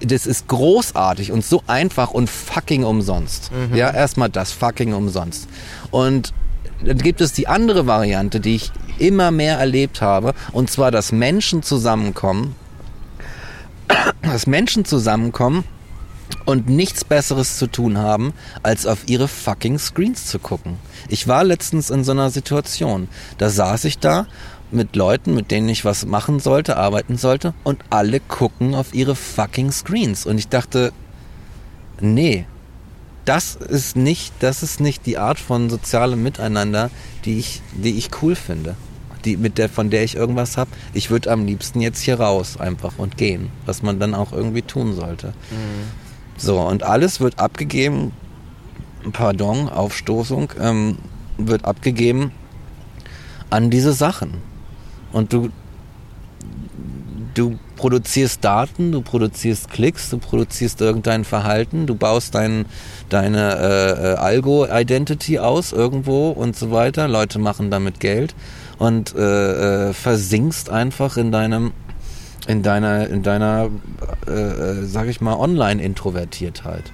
das 0.00 0.26
ist 0.26 0.48
großartig 0.48 1.32
und 1.32 1.44
so 1.44 1.62
einfach 1.66 2.10
und 2.10 2.28
fucking 2.28 2.84
umsonst. 2.84 3.50
Ja, 3.74 3.90
erstmal 3.90 4.28
das 4.28 4.52
fucking 4.58 4.94
umsonst. 4.94 5.48
Und 5.90 6.32
dann 6.84 6.98
gibt 6.98 7.20
es 7.20 7.32
die 7.32 7.48
andere 7.48 7.86
Variante, 7.86 8.40
die 8.40 8.56
ich 8.56 8.72
immer 8.98 9.30
mehr 9.30 9.58
erlebt 9.58 10.00
habe, 10.00 10.34
und 10.52 10.70
zwar, 10.70 10.90
dass 10.90 11.12
Menschen 11.12 11.62
zusammenkommen, 11.62 12.54
dass 14.22 14.46
Menschen 14.46 14.84
zusammenkommen 14.84 15.64
und 16.44 16.68
nichts 16.68 17.04
Besseres 17.04 17.58
zu 17.58 17.66
tun 17.66 17.98
haben, 17.98 18.32
als 18.62 18.86
auf 18.86 19.08
ihre 19.08 19.28
fucking 19.28 19.78
Screens 19.78 20.26
zu 20.26 20.38
gucken. 20.38 20.76
Ich 21.08 21.28
war 21.28 21.44
letztens 21.44 21.90
in 21.90 22.04
so 22.04 22.12
einer 22.12 22.30
Situation. 22.30 23.08
Da 23.38 23.50
saß 23.50 23.84
ich 23.84 23.98
da 23.98 24.26
mit 24.70 24.96
Leuten, 24.96 25.34
mit 25.34 25.50
denen 25.50 25.68
ich 25.68 25.84
was 25.84 26.06
machen 26.06 26.40
sollte, 26.40 26.76
arbeiten 26.76 27.16
sollte, 27.16 27.54
und 27.64 27.84
alle 27.90 28.20
gucken 28.20 28.74
auf 28.74 28.94
ihre 28.94 29.14
fucking 29.14 29.70
Screens. 29.72 30.26
Und 30.26 30.38
ich 30.38 30.48
dachte, 30.48 30.92
nee, 32.00 32.46
das 33.26 33.56
ist 33.56 33.96
nicht, 33.96 34.32
das 34.40 34.62
ist 34.62 34.80
nicht 34.80 35.04
die 35.04 35.18
Art 35.18 35.38
von 35.38 35.68
sozialem 35.68 36.22
Miteinander, 36.22 36.90
die 37.24 37.38
ich, 37.38 37.60
die 37.74 37.98
ich 37.98 38.10
cool 38.22 38.34
finde. 38.34 38.76
Die, 39.24 39.36
mit 39.36 39.58
der, 39.58 39.68
von 39.68 39.90
der 39.90 40.04
ich 40.04 40.14
irgendwas 40.14 40.56
habe. 40.56 40.70
Ich 40.94 41.10
würde 41.10 41.32
am 41.32 41.46
liebsten 41.46 41.80
jetzt 41.80 42.00
hier 42.00 42.20
raus 42.20 42.60
einfach 42.60 42.92
und 42.96 43.16
gehen, 43.16 43.50
was 43.64 43.82
man 43.82 43.98
dann 43.98 44.14
auch 44.14 44.32
irgendwie 44.32 44.62
tun 44.62 44.94
sollte. 44.94 45.34
So, 46.36 46.60
und 46.60 46.84
alles 46.84 47.18
wird 47.18 47.40
abgegeben, 47.40 48.12
pardon, 49.12 49.68
Aufstoßung, 49.68 50.52
ähm, 50.60 50.98
wird 51.38 51.64
abgegeben 51.64 52.30
an 53.50 53.68
diese 53.70 53.92
Sachen. 53.92 54.34
Und 55.10 55.32
du, 55.32 55.50
du 57.34 57.58
produzierst 57.76 58.44
Daten, 58.44 58.92
du 58.92 59.02
produzierst 59.02 59.70
Klicks, 59.70 60.10
du 60.10 60.18
produzierst 60.18 60.80
irgendein 60.80 61.24
Verhalten, 61.24 61.86
du 61.86 61.94
baust 61.94 62.34
dein, 62.34 62.66
deine 63.08 63.56
äh, 63.56 64.12
äh, 64.12 64.16
Algo-Identity 64.16 65.38
aus 65.38 65.72
irgendwo 65.72 66.30
und 66.30 66.56
so 66.56 66.70
weiter. 66.70 67.06
Leute 67.06 67.38
machen 67.38 67.70
damit 67.70 68.00
Geld 68.00 68.34
und 68.78 69.14
äh, 69.14 69.88
äh, 69.88 69.92
versinkst 69.92 70.70
einfach 70.70 71.16
in 71.16 71.30
deinem 71.30 71.72
in 72.48 72.62
deiner 72.62 73.08
in 73.08 73.22
deiner 73.22 73.70
äh, 74.28 74.32
äh, 74.32 74.84
sag 74.84 75.08
ich 75.08 75.20
mal 75.20 75.34
Online-Introvertiertheit 75.34 76.92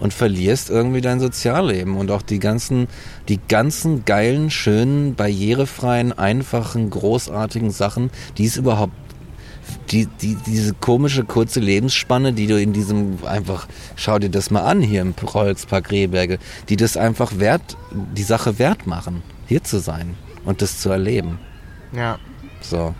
und 0.00 0.12
verlierst 0.12 0.70
irgendwie 0.70 1.00
dein 1.00 1.20
Sozialleben 1.20 1.96
und 1.96 2.10
auch 2.10 2.22
die 2.22 2.38
ganzen, 2.38 2.88
die 3.28 3.38
ganzen 3.48 4.04
geilen, 4.04 4.50
schönen, 4.50 5.14
barrierefreien, 5.14 6.12
einfachen, 6.12 6.90
großartigen 6.90 7.70
Sachen, 7.70 8.10
die 8.36 8.46
es 8.46 8.56
überhaupt, 8.56 8.92
die, 9.90 10.06
die, 10.06 10.36
diese 10.46 10.74
komische 10.74 11.24
kurze 11.24 11.60
Lebensspanne, 11.60 12.32
die 12.32 12.46
du 12.46 12.60
in 12.60 12.72
diesem 12.72 13.18
einfach, 13.24 13.66
schau 13.96 14.18
dir 14.18 14.30
das 14.30 14.50
mal 14.50 14.62
an 14.62 14.80
hier 14.80 15.02
im 15.02 15.14
Kreuzpark 15.14 15.90
Rehberge, 15.90 16.38
die 16.68 16.76
das 16.76 16.96
einfach 16.96 17.38
wert, 17.38 17.76
die 17.92 18.22
Sache 18.22 18.58
wert 18.58 18.86
machen, 18.86 19.22
hier 19.46 19.62
zu 19.62 19.78
sein 19.78 20.14
und 20.44 20.62
das 20.62 20.80
zu 20.80 20.90
erleben. 20.90 21.38
Ja. 21.92 22.18
So. 22.60 22.94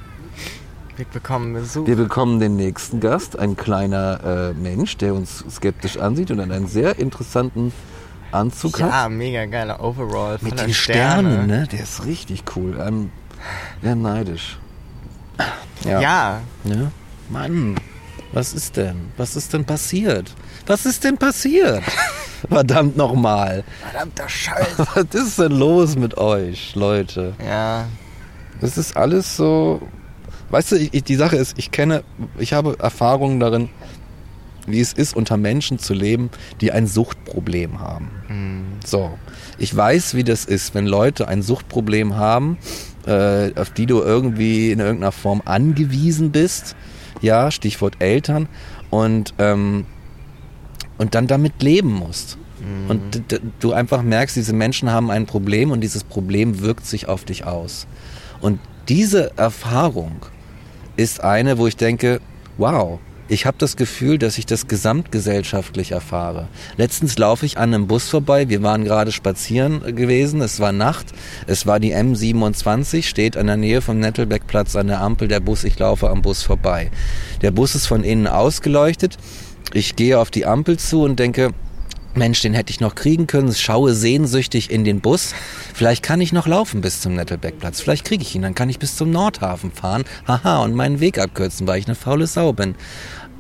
Wir 0.97 1.07
bekommen 1.07 1.55
Besuch. 1.55 1.87
Wir 1.87 1.97
bekommen 1.97 2.39
den 2.39 2.55
nächsten 2.55 3.01
Gast, 3.01 3.37
ein 3.37 3.57
kleiner 3.57 4.53
äh, 4.55 4.55
Mensch, 4.55 4.97
der 4.97 5.15
uns 5.15 5.45
skeptisch 5.51 5.97
ansieht 5.97 6.31
und 6.31 6.39
einen 6.39 6.69
sehr 6.69 6.99
interessanten 6.99 7.73
Anzug 8.31 8.79
ja, 8.79 9.05
hat. 9.05 9.11
mega 9.11 9.47
geiler 9.47 9.83
Overall. 9.83 10.39
Mit 10.41 10.61
den 10.61 10.73
Sternen, 10.73 11.47
ne? 11.47 11.67
Der 11.71 11.83
ist 11.83 12.05
richtig 12.05 12.45
cool. 12.55 12.79
Ähm, 12.81 13.11
sehr 13.83 13.97
neidisch. 13.97 14.59
Ja. 15.85 16.01
ja. 16.01 16.41
Ja? 16.64 16.91
Mann, 17.30 17.76
was 18.32 18.53
ist 18.53 18.76
denn? 18.76 19.12
Was 19.16 19.37
ist 19.37 19.53
denn 19.53 19.64
passiert? 19.64 20.35
Was 20.66 20.87
ist 20.87 21.05
denn 21.05 21.18
passiert? 21.18 21.82
Verdammt 22.49 22.97
nochmal. 22.97 23.64
Verdammter 23.80 24.28
Scheiß. 24.28 24.78
Was 24.78 25.07
ist 25.14 25.39
denn 25.39 25.53
los 25.53 25.97
mit 25.97 26.18
euch, 26.18 26.74
Leute? 26.74 27.32
Ja. 27.43 27.87
Das 28.61 28.76
ist 28.76 28.97
alles 28.97 29.37
so. 29.37 29.80
Weißt 30.51 30.72
du, 30.72 30.76
ich, 30.76 31.05
die 31.05 31.14
Sache 31.16 31.37
ist, 31.37 31.59
ich 31.59 31.70
kenne, 31.70 32.05
ich 32.39 32.53
habe 32.53 32.76
Erfahrungen 32.78 33.41
darin, 33.41 33.70
wie 34.66 34.80
es 34.80 34.93
ist, 34.93 35.16
unter 35.16 35.37
Menschen 35.37 35.78
zu 35.78 35.95
leben, 35.95 36.30
die 36.61 36.70
ein 36.70 36.87
Suchtproblem 36.87 37.80
haben. 37.80 38.11
Mhm. 38.28 38.64
So. 38.85 39.18
Ich 39.59 39.74
weiß, 39.74 40.14
wie 40.14 40.24
das 40.24 40.45
ist, 40.45 40.74
wenn 40.74 40.87
Leute 40.87 41.28
ein 41.28 41.43
Suchtproblem 41.43 42.16
haben, 42.16 42.59
äh, 43.07 43.53
auf 43.57 43.71
die 43.71 43.87
du 43.87 44.01
irgendwie 44.01 44.71
in 44.71 44.81
irgendeiner 44.81 45.13
Form 45.13 45.43
angewiesen 45.45 46.31
bist. 46.31 46.77
Ja, 47.21 47.51
Stichwort 47.51 47.97
Eltern. 48.01 48.49
Und, 48.91 49.35
ähm, 49.39 49.87
und 50.99 51.15
dann 51.15 51.27
damit 51.27 51.63
leben 51.63 51.93
musst. 51.93 52.39
Mhm. 52.61 52.91
Und 52.91 53.25
du 53.61 53.73
einfach 53.73 54.03
merkst, 54.03 54.37
diese 54.37 54.53
Menschen 54.53 54.91
haben 54.91 55.11
ein 55.11 55.27
Problem 55.27 55.71
und 55.71 55.81
dieses 55.81 56.05
Problem 56.05 56.61
wirkt 56.61 56.87
sich 56.87 57.09
auf 57.09 57.25
dich 57.25 57.45
aus. 57.45 57.87
Und 58.41 58.61
diese 58.89 59.37
Erfahrung 59.37 60.27
ist 60.97 61.23
eine, 61.23 61.59
wo 61.59 61.67
ich 61.67 61.77
denke, 61.77 62.21
wow, 62.57 63.01
ich 63.29 63.47
habe 63.47 63.57
das 63.59 63.77
Gefühl, 63.77 64.18
dass 64.18 64.39
ich 64.39 64.47
das 64.47 64.68
gesamtgesellschaftlich 64.68 65.93
erfahre. 65.93 66.49
Letztens 66.77 67.16
laufe 67.16 67.47
ich 67.47 67.57
an 67.57 67.72
einem 67.72 67.87
Bus 67.87 68.09
vorbei, 68.09 68.49
wir 68.49 68.62
waren 68.62 68.85
gerade 68.85 69.12
spazieren 69.12 69.97
gewesen, 69.97 70.41
es 70.43 70.61
war 70.61 70.72
Nacht, 70.72 71.07
es 71.47 71.66
war 71.66 71.81
die 71.81 71.95
M27, 71.95 73.03
steht 73.03 73.37
in 73.37 73.47
der 73.47 73.57
Nähe 73.57 73.81
vom 73.81 73.99
Nettelbeckplatz 73.99 74.77
an 74.77 74.89
der 74.89 75.01
Ampel 75.01 75.29
der 75.29 75.41
Bus, 75.41 75.64
ich 75.64 75.79
laufe 75.79 76.11
am 76.11 76.22
Bus 76.22 76.43
vorbei. 76.43 76.91
Der 77.41 77.51
Bus 77.51 77.75
ist 77.75 77.87
von 77.87 78.05
innen 78.05 78.27
ausgeleuchtet, 78.27 79.16
ich 79.72 79.97
gehe 79.97 80.18
auf 80.18 80.31
die 80.31 80.47
Ampel 80.47 80.79
zu 80.79 81.03
und 81.03 81.18
denke, 81.18 81.53
Mensch, 82.17 82.43
den 82.43 82.55
hätte 82.55 82.71
ich 82.71 82.81
noch 82.81 82.95
kriegen 82.95 83.27
können, 83.27 83.53
schaue 83.55 83.95
sehnsüchtig 83.95 84.71
in 84.71 84.85
den 84.85 85.01
Bus. 85.01 85.35
Vielleicht 85.75 86.03
kann 86.03 86.21
ich 86.21 86.33
noch 86.33 86.47
laufen 86.47 86.81
bis 86.81 87.01
zum 87.01 87.15
Nettelbeckplatz. 87.15 87.81
Vielleicht 87.81 88.05
kriege 88.05 88.23
ich 88.23 88.35
ihn, 88.35 88.43
dann 88.43 88.55
kann 88.55 88.69
ich 88.69 88.79
bis 88.79 88.97
zum 88.97 89.11
Nordhafen 89.11 89.73
fahren. 89.73 90.05
Haha, 90.27 90.62
und 90.62 90.75
meinen 90.75 91.01
Weg 91.01 91.19
abkürzen, 91.19 91.67
weil 91.67 91.81
ich 91.81 91.87
eine 91.87 91.97
faule 91.97 92.27
Sau 92.27 92.53
bin. 92.53 92.77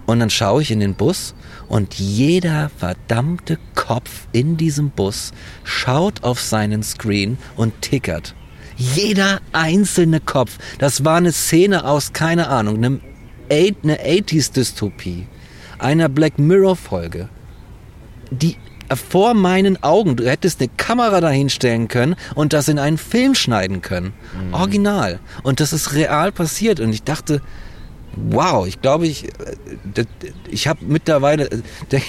Und 0.06 0.20
dann 0.20 0.30
schaue 0.30 0.62
ich 0.62 0.70
in 0.70 0.80
den 0.80 0.94
Bus 0.94 1.34
und 1.68 1.94
jeder 1.94 2.70
verdammte 2.76 3.58
Kopf 3.74 4.26
in 4.32 4.56
diesem 4.56 4.90
Bus 4.90 5.32
schaut 5.62 6.24
auf 6.24 6.40
seinen 6.40 6.82
Screen 6.82 7.38
und 7.56 7.80
tickert. 7.80 8.34
Jeder 8.76 9.40
einzelne 9.52 10.20
Kopf. 10.20 10.58
Das 10.78 11.04
war 11.04 11.16
eine 11.16 11.32
Szene 11.32 11.84
aus, 11.84 12.12
keine 12.12 12.48
Ahnung, 12.48 12.76
einem 12.76 13.00
eine 13.50 13.98
80s-Dystopie. 13.98 15.26
Einer 15.78 16.08
Black 16.08 16.38
Mirror-Folge 16.38 17.28
die 18.40 18.56
vor 18.92 19.34
meinen 19.34 19.82
Augen, 19.82 20.16
du 20.16 20.28
hättest 20.28 20.60
eine 20.60 20.70
Kamera 20.76 21.20
dahinstellen 21.20 21.88
können 21.88 22.16
und 22.34 22.52
das 22.52 22.68
in 22.68 22.78
einen 22.78 22.98
Film 22.98 23.34
schneiden 23.34 23.82
können. 23.82 24.12
Original. 24.52 25.20
Und 25.42 25.60
das 25.60 25.72
ist 25.72 25.94
real 25.94 26.32
passiert. 26.32 26.80
Und 26.80 26.90
ich 26.90 27.02
dachte, 27.02 27.40
wow, 28.16 28.66
ich 28.66 28.80
glaube, 28.80 29.06
ich, 29.06 29.24
äh, 29.24 30.04
ich 30.48 30.68
habe 30.68 30.84
mittlerweile 30.84 31.50
äh, 31.50 31.60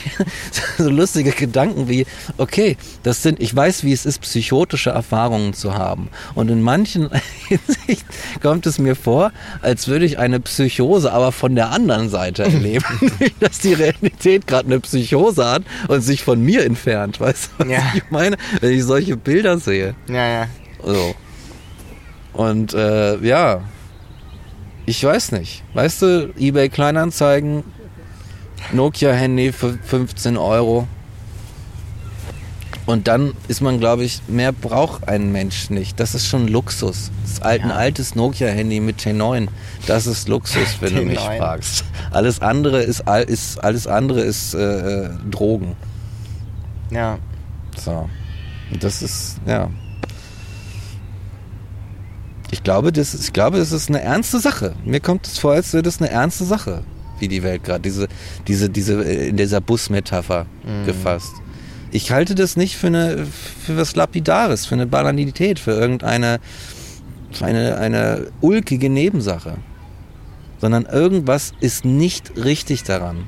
so 0.77 0.89
lustige 0.89 1.31
Gedanken 1.31 1.87
wie, 1.89 2.05
okay, 2.37 2.77
das 3.03 3.21
sind, 3.23 3.39
ich 3.39 3.55
weiß, 3.55 3.83
wie 3.83 3.93
es 3.93 4.05
ist, 4.05 4.19
psychotische 4.21 4.89
Erfahrungen 4.91 5.53
zu 5.53 5.73
haben. 5.75 6.09
Und 6.35 6.49
in 6.49 6.61
manchen 6.61 7.09
Hinsicht 7.47 8.05
kommt 8.41 8.65
es 8.65 8.79
mir 8.79 8.95
vor, 8.95 9.31
als 9.61 9.87
würde 9.87 10.05
ich 10.05 10.17
eine 10.19 10.39
Psychose, 10.39 11.11
aber 11.11 11.31
von 11.31 11.55
der 11.55 11.71
anderen 11.71 12.09
Seite 12.09 12.43
erleben. 12.43 12.85
Dass 13.39 13.59
die 13.59 13.73
Realität 13.73 14.47
gerade 14.47 14.67
eine 14.67 14.79
Psychose 14.79 15.45
hat 15.45 15.63
und 15.87 16.01
sich 16.01 16.23
von 16.23 16.41
mir 16.41 16.63
entfernt. 16.65 17.19
Weißt 17.19 17.49
du, 17.57 17.63
was 17.65 17.71
Ja. 17.71 17.79
ich 17.95 18.03
meine? 18.09 18.37
Wenn 18.61 18.71
ich 18.71 18.83
solche 18.83 19.17
Bilder 19.17 19.57
sehe. 19.57 19.95
Ja, 20.07 20.27
ja. 20.27 20.47
So. 20.83 21.15
Und 22.33 22.73
äh, 22.73 23.17
ja, 23.25 23.61
ich 24.85 25.03
weiß 25.03 25.31
nicht. 25.33 25.63
Weißt 25.73 26.01
du, 26.01 26.33
eBay 26.37 26.69
Kleinanzeigen, 26.69 27.63
Nokia-Handy 28.73 29.51
für 29.51 29.77
15 29.83 30.37
Euro. 30.37 30.87
Und 32.85 33.07
dann 33.07 33.33
ist 33.47 33.61
man, 33.61 33.79
glaube 33.79 34.03
ich, 34.03 34.21
mehr 34.27 34.51
braucht 34.51 35.07
ein 35.07 35.31
Mensch 35.31 35.71
nicht. 35.71 35.99
Das 35.99 36.13
ist 36.13 36.27
schon 36.27 36.47
Luxus. 36.47 37.09
Das 37.23 37.41
alt, 37.41 37.63
ein 37.63 37.69
Ja. 37.69 37.75
altes 37.75 38.13
Nokia-Handy 38.13 38.79
mit 38.79 38.99
T9, 39.01 39.47
das 39.87 40.05
ist 40.05 40.27
Luxus, 40.27 40.77
wenn 40.81 40.95
du 40.95 41.01
mich 41.01 41.17
T9. 41.19 41.37
fragst. 41.37 41.83
Alles 42.11 42.41
andere 42.41 42.83
ist, 42.83 43.03
ist 43.27 43.57
alles 43.63 43.87
andere 43.87 44.21
ist 44.21 44.53
äh, 44.53 45.05
äh, 45.05 45.09
Drogen. 45.31 45.75
Ja. 46.91 47.17
So. 47.75 48.07
Und 48.71 48.83
das 48.83 49.01
ist, 49.01 49.37
ja. 49.47 49.69
Ich 52.51 52.63
glaube, 52.63 52.91
das, 52.91 53.13
ist- 53.13 53.23
ich 53.25 53.33
glaube, 53.33 53.57
das 53.57 53.71
ist 53.71 53.89
eine 53.89 54.01
ernste 54.01 54.39
Sache. 54.39 54.75
Mir 54.85 54.99
kommt 54.99 55.27
es 55.27 55.37
vor, 55.39 55.53
als 55.53 55.73
wäre 55.73 55.83
das 55.83 55.99
eine 55.99 56.09
ernste 56.09 56.45
Sache, 56.45 56.83
wie 57.19 57.27
die 57.27 57.43
Welt 57.43 57.63
gerade, 57.63 57.81
diese, 57.81 58.07
diese, 58.47 58.69
diese, 58.69 59.03
äh, 59.03 59.29
in 59.29 59.37
dieser 59.37 59.61
Busmetapher 59.61 60.45
gefasst. 60.85 61.33
Ich 61.91 62.11
halte 62.11 62.35
das 62.35 62.57
nicht 62.57 62.75
für 62.77 62.87
eine, 62.87 63.25
für 63.25 63.77
was 63.77 63.95
Lapidares, 63.95 64.65
für 64.65 64.75
eine 64.75 64.85
Banalität, 64.87 65.59
für 65.59 65.71
irgendeine, 65.71 66.39
für 67.31 67.45
eine, 67.45 67.77
eine 67.77 68.27
ulkige 68.41 68.89
Nebensache. 68.89 69.57
Sondern 70.59 70.85
irgendwas 70.85 71.53
ist 71.59 71.83
nicht 71.85 72.31
richtig 72.37 72.83
daran. 72.83 73.25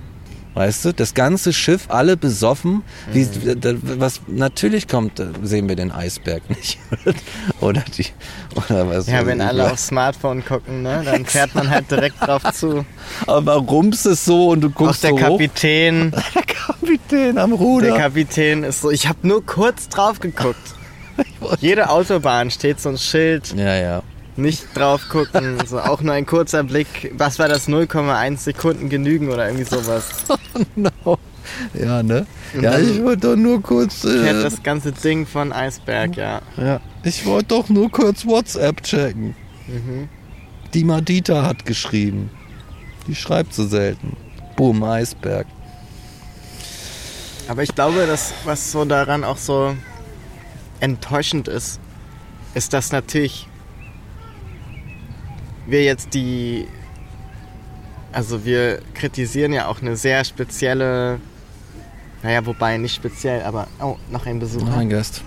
Weißt 0.58 0.86
du, 0.86 0.92
das 0.94 1.14
ganze 1.14 1.54
Schiff, 1.54 1.86
alle 1.90 2.18
besoffen, 2.18 2.82
wie, 3.12 3.26
Mhm. 3.26 4.00
was 4.00 4.22
natürlich 4.26 4.88
kommt, 4.88 5.20
da 5.20 5.28
sehen 5.44 5.70
wir 5.70 5.76
den 5.76 5.92
Eisberg 5.92 6.50
nicht. 6.50 6.80
oder 7.62 7.84
die, 7.96 8.08
oder 8.56 8.90
was. 8.90 9.06
Ja, 9.08 9.26
wenn 9.28 9.40
alle 9.40 9.72
aufs 9.72 9.88
Smartphone 9.88 10.44
gucken, 10.44 10.82
ne, 10.82 11.04
dann 11.06 11.26
fährt 11.26 11.54
man 11.54 11.70
halt 11.70 11.92
direkt 11.92 12.20
drauf 12.22 12.42
zu. 12.54 12.86
Aber 13.28 13.54
rumst 13.58 14.08
es 14.08 14.26
so 14.26 14.50
und 14.50 14.62
du 14.62 14.70
Auch 14.70 14.74
guckst 14.76 15.04
der 15.04 15.12
so 15.12 15.18
hoch. 15.18 15.38
Kapitän, 15.38 16.12
Der 16.36 16.42
Kapitän 16.44 17.38
am 17.38 17.52
der 17.52 17.60
Ruder. 17.60 17.98
Kapitän 17.98 18.64
ist 18.64 18.82
so, 18.82 18.90
ich 18.90 19.08
habe 19.08 19.28
nur 19.28 19.46
kurz 19.46 19.90
drauf 19.90 20.20
geguckt. 20.20 20.58
Jede 21.60 21.90
Autobahn 21.90 22.50
steht 22.52 22.80
so 22.80 22.90
ein 22.90 22.98
Schild, 22.98 23.54
ja, 23.56 23.76
ja. 23.76 24.02
Nicht 24.38 24.76
drauf 24.76 25.10
gucken, 25.10 25.58
so 25.66 25.80
auch 25.80 26.02
nur 26.02 26.14
ein 26.14 26.26
kurzer 26.26 26.64
Blick. 26.64 27.12
Was 27.18 27.40
war 27.40 27.48
das 27.48 27.68
0,1 27.68 28.38
Sekunden 28.38 28.90
genügen 28.90 29.30
oder 29.30 29.48
irgendwie 29.48 29.66
sowas. 29.66 30.10
Genau. 30.76 31.20
Ja, 31.74 32.02
ne? 32.02 32.26
Ja, 32.56 32.72
dann 32.72 32.90
ich 32.90 33.04
wollte 33.04 33.28
doch 33.28 33.36
nur 33.36 33.62
kurz. 33.62 34.04
Äh, 34.04 34.42
das 34.42 34.64
ganze 34.64 34.92
Ding 34.92 35.26
von 35.26 35.54
Eisberg, 35.54 36.18
ja. 36.18 36.42
ja, 36.58 36.82
ich 37.04 37.26
wollte 37.26 37.50
doch 37.50 37.70
nur 37.70 37.92
kurz 37.92 38.26
WhatsApp 38.26 38.82
checken. 38.84 39.36
Mhm. 39.68 40.10
Die 40.74 40.84
Madita 40.84 41.44
hat 41.44 41.66
geschrieben. 41.66 42.32
Die 43.08 43.16
schreibt 43.16 43.54
so 43.54 43.68
selten. 43.68 44.18
Boom, 44.56 44.84
Eisberg. 44.84 45.46
Aber 47.48 47.64
ich 47.64 47.74
glaube, 47.74 48.06
dass 48.08 48.34
was 48.44 48.72
so 48.72 48.84
daran 48.84 49.24
auch 49.24 49.38
so 49.38 49.76
enttäuschend 50.80 51.48
ist, 51.48 51.80
ist, 52.54 52.74
dass 52.74 52.92
natürlich 52.92 53.48
wir 55.68 55.84
jetzt 55.84 56.14
die, 56.14 56.68
also 58.12 58.46
wir 58.46 58.80
kritisieren 58.94 59.54
ja 59.54 59.68
auch 59.68 59.82
eine 59.82 59.96
sehr 59.96 60.24
spezielle, 60.24 61.20
naja, 62.24 62.46
wobei 62.46 62.78
nicht 62.78 62.96
speziell, 62.96 63.44
aber, 63.44 63.68
oh, 63.82 63.98
noch 64.10 64.26
ein 64.26 64.40
Besuch. 64.40 64.64
Noch 64.64 64.78
ein 64.78 64.90
Gast. 64.90 65.22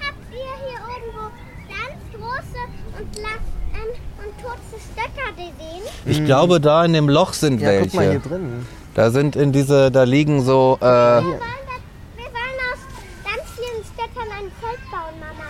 Habt 0.00 0.14
ihr 0.30 0.38
hier 0.38 0.80
irgendwo 0.94 1.24
ganz 1.68 2.00
große 2.12 2.60
und, 2.98 3.18
ähm, 3.18 3.92
und 4.24 4.42
kurze 4.42 4.82
Stöcker 4.92 5.32
gesehen? 5.32 5.82
Ich 6.06 6.24
glaube, 6.24 6.60
da 6.60 6.84
in 6.84 6.92
dem 6.92 7.08
Loch 7.08 7.32
sind 7.32 7.60
Ja, 7.60 7.80
guck 7.80 7.94
mal 7.94 8.02
hier 8.04 8.12
welche. 8.14 8.28
drin. 8.28 8.66
Da 8.94 9.10
sind 9.10 9.36
in 9.36 9.52
diese, 9.52 9.90
da 9.90 10.04
liegen 10.04 10.42
so. 10.42 10.78
Äh, 10.80 10.84
Wir 10.84 10.88
wollen, 10.88 11.38
das, 11.40 12.16
wir 12.16 12.24
wollen 12.24 12.58
aus 12.72 12.80
ganz 13.24 13.44
vielen 13.56 13.84
Stöckern 13.84 14.28
ein 14.38 14.50
Feld 14.60 14.90
bauen, 14.90 15.20
Mama. 15.20 15.44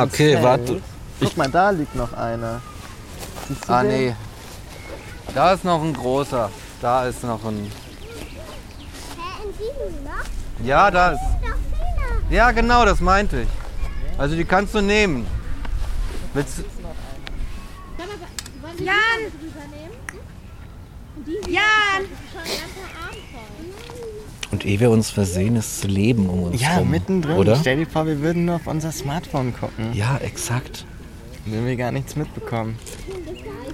ah, 0.00 0.02
okay, 0.04 0.36
warte. 0.42 0.82
Guck 1.20 1.36
mal, 1.36 1.48
da 1.50 1.70
liegt 1.70 1.94
noch 1.94 2.12
einer. 2.12 2.60
Siehst 3.48 3.68
du 3.68 3.72
Ah, 3.72 3.82
den? 3.82 3.90
nee. 3.90 4.14
Da 5.34 5.52
ist 5.52 5.64
noch 5.64 5.82
ein 5.82 5.92
großer. 5.94 6.50
Da 6.80 7.06
ist 7.06 7.22
noch 7.24 7.44
ein. 7.44 7.70
Hä, 9.16 9.44
in 9.44 9.52
diesem 9.52 10.04
Loch? 10.04 10.66
Ja, 10.66 10.90
da 10.90 11.12
ist. 11.12 11.20
Ja, 12.30 12.50
genau, 12.50 12.84
das 12.84 13.00
meinte 13.00 13.42
ich. 13.42 13.48
Also 14.18 14.34
die 14.36 14.44
kannst 14.44 14.74
du 14.74 14.80
nehmen. 14.80 15.26
Willst, 16.34 16.64
Jan! 18.78 18.94
Jan! 21.48 22.04
Und 24.50 24.64
ehe 24.64 24.78
wir 24.80 24.90
uns 24.90 25.10
versehen, 25.10 25.56
ist 25.56 25.84
Leben 25.84 26.28
um 26.28 26.44
uns 26.44 26.60
Ja, 26.60 26.78
rum. 26.78 26.90
mittendrin. 26.90 27.36
Oder? 27.36 27.56
Stell 27.56 27.78
dir 27.78 27.86
vor, 27.86 28.06
wir 28.06 28.20
würden 28.20 28.44
nur 28.44 28.56
auf 28.56 28.66
unser 28.66 28.92
Smartphone 28.92 29.54
gucken. 29.58 29.92
Ja, 29.92 30.18
exakt. 30.18 30.84
Würden 31.46 31.66
wir 31.66 31.76
gar 31.76 31.92
nichts 31.92 32.16
mitbekommen. 32.16 32.78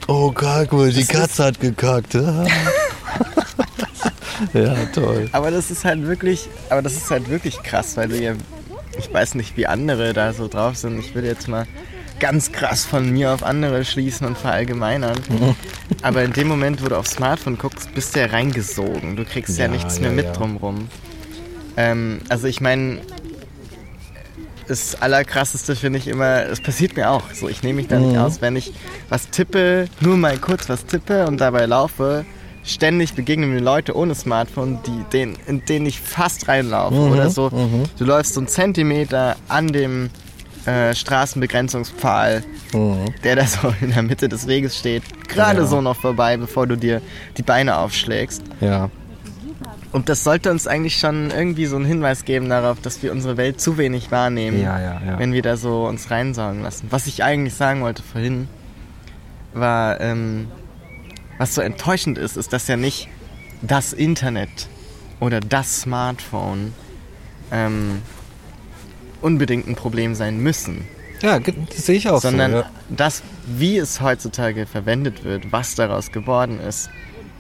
Oh, 0.09 0.33
guck 0.35 0.73
mal, 0.73 0.93
die 0.93 1.05
Katze 1.05 1.45
hat 1.45 1.61
gekackt. 1.61 2.15
ja, 4.53 4.75
toll. 4.95 5.29
Aber 5.33 5.51
das 5.51 5.71
ist 5.71 5.85
halt 5.85 6.07
wirklich, 6.07 6.49
aber 6.69 6.83
das 6.83 6.95
ist 6.95 7.11
halt 7.11 7.31
wirklich 7.31 7.63
krass, 7.63 7.97
weil 7.97 8.09
du 8.09 8.21
ja, 8.21 8.35
ich 8.99 9.13
weiß 9.13 9.35
nicht, 9.37 9.57
wie 9.57 9.67
andere 9.67 10.13
da 10.13 10.33
so 10.33 10.49
drauf 10.49 10.77
sind. 10.77 10.99
Ich 10.99 11.15
würde 11.15 11.29
jetzt 11.29 11.49
mal 11.49 11.67
ganz 12.21 12.53
krass 12.53 12.85
von 12.85 13.11
mir 13.11 13.33
auf 13.33 13.43
andere 13.43 13.85
schließen 13.85 14.27
und 14.27 14.39
verallgemeinern. 14.39 15.19
Aber 16.03 16.23
in 16.23 16.33
dem 16.33 16.49
Moment, 16.49 16.85
wo 16.85 16.89
du 16.89 16.97
aufs 16.97 17.13
Smartphone 17.13 17.59
guckst, 17.59 17.93
bist 17.95 18.15
du 18.15 18.21
ja 18.21 18.27
reingesogen. 18.27 19.17
Du 19.17 19.25
kriegst 19.25 19.59
ja, 19.59 19.65
Ja, 19.65 19.71
nichts 19.71 19.97
ja, 19.97 20.03
mehr 20.03 20.13
mit 20.13 20.37
drumrum. 20.37 20.89
Ähm, 21.77 22.21
also 22.29 22.47
ich 22.47 22.61
meine, 22.61 23.01
das 24.73 25.01
Allerkrasseste 25.03 25.77
finde 25.77 25.99
ich 25.99 26.09
immer, 26.09 26.47
es 26.47 26.61
passiert 26.63 26.97
mir 26.97 27.11
auch. 27.11 27.25
So, 27.35 27.47
ich 27.49 27.63
nehme 27.63 27.77
mich 27.77 27.89
da 27.89 27.99
nicht 27.99 28.13
Mhm. 28.15 28.19
aus, 28.23 28.41
wenn 28.41 28.57
ich 28.57 28.73
was 29.11 29.29
tippe, 29.29 29.87
nur 30.01 30.17
mal 30.17 30.39
kurz 30.39 30.69
was 30.71 30.87
tippe 30.87 31.27
und 31.27 31.39
dabei 31.43 31.67
laufe. 31.67 32.25
Ständig 32.65 33.13
begegnen 33.15 33.53
mir 33.53 33.61
Leute 33.61 33.95
ohne 33.95 34.15
Smartphone, 34.15 34.79
die, 34.87 35.05
den, 35.13 35.37
in 35.47 35.63
denen 35.67 35.85
ich 35.85 36.01
fast 36.01 36.49
reinlaufe. 36.49 36.95
Mhm, 36.95 37.13
Oder 37.13 37.29
so, 37.29 37.51
du 37.99 38.05
läufst 38.05 38.33
so 38.35 38.41
einen 38.41 38.49
Zentimeter 38.49 39.37
an 39.49 39.69
dem 39.69 40.09
äh, 40.65 40.95
Straßenbegrenzungspfahl, 40.95 42.43
Mhm. 42.73 43.13
der 43.25 43.37
da 43.37 43.47
so 43.47 43.75
in 43.83 43.91
der 43.93 44.03
Mitte 44.03 44.29
des 44.29 44.47
Weges 44.47 44.79
steht, 44.79 45.03
gerade 45.29 45.63
Ja. 45.63 45.67
so 45.67 45.81
noch 45.83 45.97
vorbei, 45.97 46.37
bevor 46.39 46.67
du 46.67 46.77
dir 46.77 47.03
die 47.37 47.43
Beine 47.43 47.77
aufschlägst. 47.77 48.43
Ja. 48.61 48.89
Und 49.93 50.09
das 50.09 50.25
sollte 50.25 50.51
uns 50.51 50.67
eigentlich 50.67 50.99
schon 50.99 51.31
irgendwie 51.31 51.67
so 51.67 51.77
einen 51.77 51.85
Hinweis 51.85 52.25
geben 52.25 52.49
darauf, 52.49 52.81
dass 52.81 53.03
wir 53.03 53.13
unsere 53.13 53.37
Welt 53.37 53.61
zu 53.61 53.77
wenig 53.77 54.11
wahrnehmen, 54.11 54.61
Ja, 54.63 54.81
ja, 54.81 55.01
ja. 55.07 55.19
wenn 55.19 55.35
wir 55.35 55.43
da 55.43 55.57
so 55.59 55.87
uns 55.87 56.11
reinsaugen 56.11 56.63
lassen. 56.63 56.87
Was 56.91 57.07
ich 57.07 57.23
eigentlich 57.23 57.55
sagen 57.55 57.83
wollte 57.83 58.03
vorhin, 58.03 58.49
war, 59.53 60.01
ähm, 60.01 60.49
was 61.39 61.55
so 61.55 61.61
enttäuschend 61.61 62.17
ist, 62.17 62.37
ist, 62.39 62.55
dass 62.55 62.69
ja 62.69 62.77
nicht 62.79 63.09
das 63.61 63.93
Internet 63.93 64.69
oder 65.21 65.41
das 65.41 65.83
Smartphone 65.83 66.73
ähm, 67.51 68.01
unbedingt 69.21 69.69
ein 69.69 69.77
Problem 69.77 70.15
sein 70.15 70.39
müssen, 70.39 70.87
Ja, 71.21 71.39
das 71.39 71.87
sehe 71.87 71.97
ich 71.97 72.09
auch 72.09 72.21
sondern 72.21 72.51
so. 72.51 72.57
Ja. 72.59 72.71
das, 72.89 73.23
wie 73.47 73.77
es 73.77 74.01
heutzutage 74.01 74.67
verwendet 74.67 75.23
wird, 75.23 75.53
was 75.53 75.75
daraus 75.75 76.13
geworden 76.13 76.59
ist, 76.61 76.89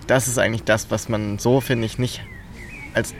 das 0.06 0.28
ist 0.28 0.38
eigentlich 0.38 0.64
das, 0.64 0.90
was 0.90 1.08
man 1.08 1.38
so, 1.38 1.60
finde 1.60 1.86
ich, 1.86 1.98
nicht 1.98 2.20
als 2.94 3.14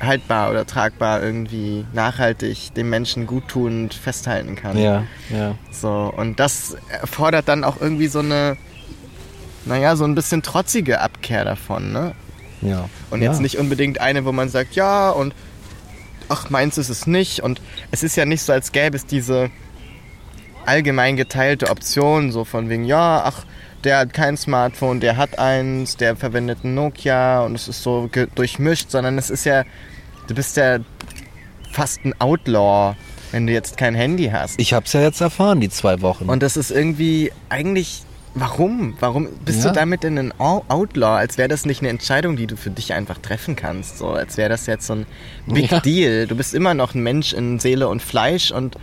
haltbar 0.00 0.50
oder 0.50 0.66
tragbar 0.66 1.22
irgendwie 1.22 1.84
nachhaltig 1.92 2.72
dem 2.74 2.88
Menschen 2.88 3.26
guttunend 3.26 3.94
festhalten 3.94 4.54
kann. 4.54 4.78
ja, 4.78 5.04
ja. 5.30 5.54
So, 5.70 6.12
und 6.16 6.38
das 6.38 6.76
erfordert 6.88 7.48
dann 7.48 7.64
auch 7.64 7.80
irgendwie 7.80 8.06
so 8.06 8.20
eine, 8.20 8.56
naja, 9.64 9.96
so 9.96 10.04
ein 10.04 10.14
bisschen 10.14 10.42
trotzige 10.42 11.00
Abkehr 11.00 11.44
davon, 11.44 11.92
ne? 11.92 12.14
ja. 12.60 12.88
Und 13.10 13.22
ja. 13.22 13.30
jetzt 13.30 13.40
nicht 13.40 13.58
unbedingt 13.58 14.00
eine, 14.00 14.24
wo 14.24 14.32
man 14.32 14.48
sagt, 14.48 14.74
ja, 14.74 15.10
und 15.10 15.34
ach, 16.28 16.50
meins 16.50 16.78
ist 16.78 16.88
es 16.88 17.06
nicht. 17.06 17.40
Und 17.40 17.60
es 17.90 18.02
ist 18.02 18.16
ja 18.16 18.24
nicht 18.24 18.42
so, 18.42 18.52
als 18.52 18.72
gäbe 18.72 18.96
es 18.96 19.06
diese 19.06 19.50
allgemein 20.66 21.16
geteilte 21.16 21.70
Option, 21.70 22.30
so 22.30 22.44
von 22.44 22.68
wegen, 22.68 22.84
ja, 22.84 23.22
ach, 23.24 23.44
der 23.84 23.98
hat 23.98 24.12
kein 24.12 24.36
Smartphone, 24.36 25.00
der 25.00 25.16
hat 25.16 25.38
eins, 25.38 25.96
der 25.96 26.16
verwendet 26.16 26.64
ein 26.64 26.74
Nokia 26.74 27.42
und 27.42 27.54
es 27.54 27.68
ist 27.68 27.82
so 27.82 28.08
durchmischt, 28.34 28.90
sondern 28.90 29.18
es 29.18 29.30
ist 29.30 29.44
ja, 29.44 29.64
du 30.26 30.34
bist 30.34 30.56
ja 30.56 30.78
fast 31.72 32.04
ein 32.04 32.14
Outlaw, 32.20 32.94
wenn 33.32 33.46
du 33.46 33.52
jetzt 33.52 33.76
kein 33.76 33.94
Handy 33.94 34.30
hast. 34.32 34.58
Ich 34.60 34.72
habe 34.72 34.86
es 34.86 34.92
ja 34.92 35.00
jetzt 35.02 35.20
erfahren, 35.20 35.60
die 35.60 35.68
zwei 35.68 36.00
Wochen. 36.00 36.24
Und 36.28 36.42
das 36.42 36.56
ist 36.56 36.70
irgendwie 36.70 37.32
eigentlich. 37.48 38.02
Warum? 38.34 38.94
Warum 39.00 39.28
bist 39.44 39.64
Ja. 39.64 39.70
du 39.70 39.74
damit 39.74 40.04
in 40.04 40.16
ein 40.18 40.32
Outlaw? 40.38 41.16
Als 41.18 41.38
wäre 41.38 41.48
das 41.48 41.64
nicht 41.66 41.80
eine 41.80 41.88
Entscheidung, 41.88 42.36
die 42.36 42.46
du 42.46 42.56
für 42.56 42.70
dich 42.70 42.92
einfach 42.92 43.18
treffen 43.18 43.56
kannst. 43.56 43.98
So, 43.98 44.10
als 44.10 44.36
wäre 44.36 44.48
das 44.48 44.66
jetzt 44.66 44.86
so 44.86 44.92
ein 44.94 45.06
Big 45.46 45.70
Ja. 45.72 45.80
Deal. 45.80 46.26
Du 46.26 46.36
bist 46.36 46.54
immer 46.54 46.72
noch 46.74 46.94
ein 46.94 47.02
Mensch 47.02 47.32
in 47.32 47.58
Seele 47.58 47.88
und 47.88 48.00
Fleisch 48.00 48.52
und 48.52 48.76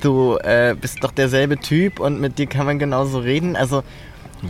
du 0.00 0.36
äh, 0.36 0.76
bist 0.80 0.98
doch 1.02 1.10
derselbe 1.10 1.58
Typ 1.58 1.98
und 1.98 2.20
mit 2.20 2.38
dir 2.38 2.46
kann 2.46 2.66
man 2.66 2.78
genauso 2.78 3.18
reden. 3.18 3.56
Also 3.56 3.82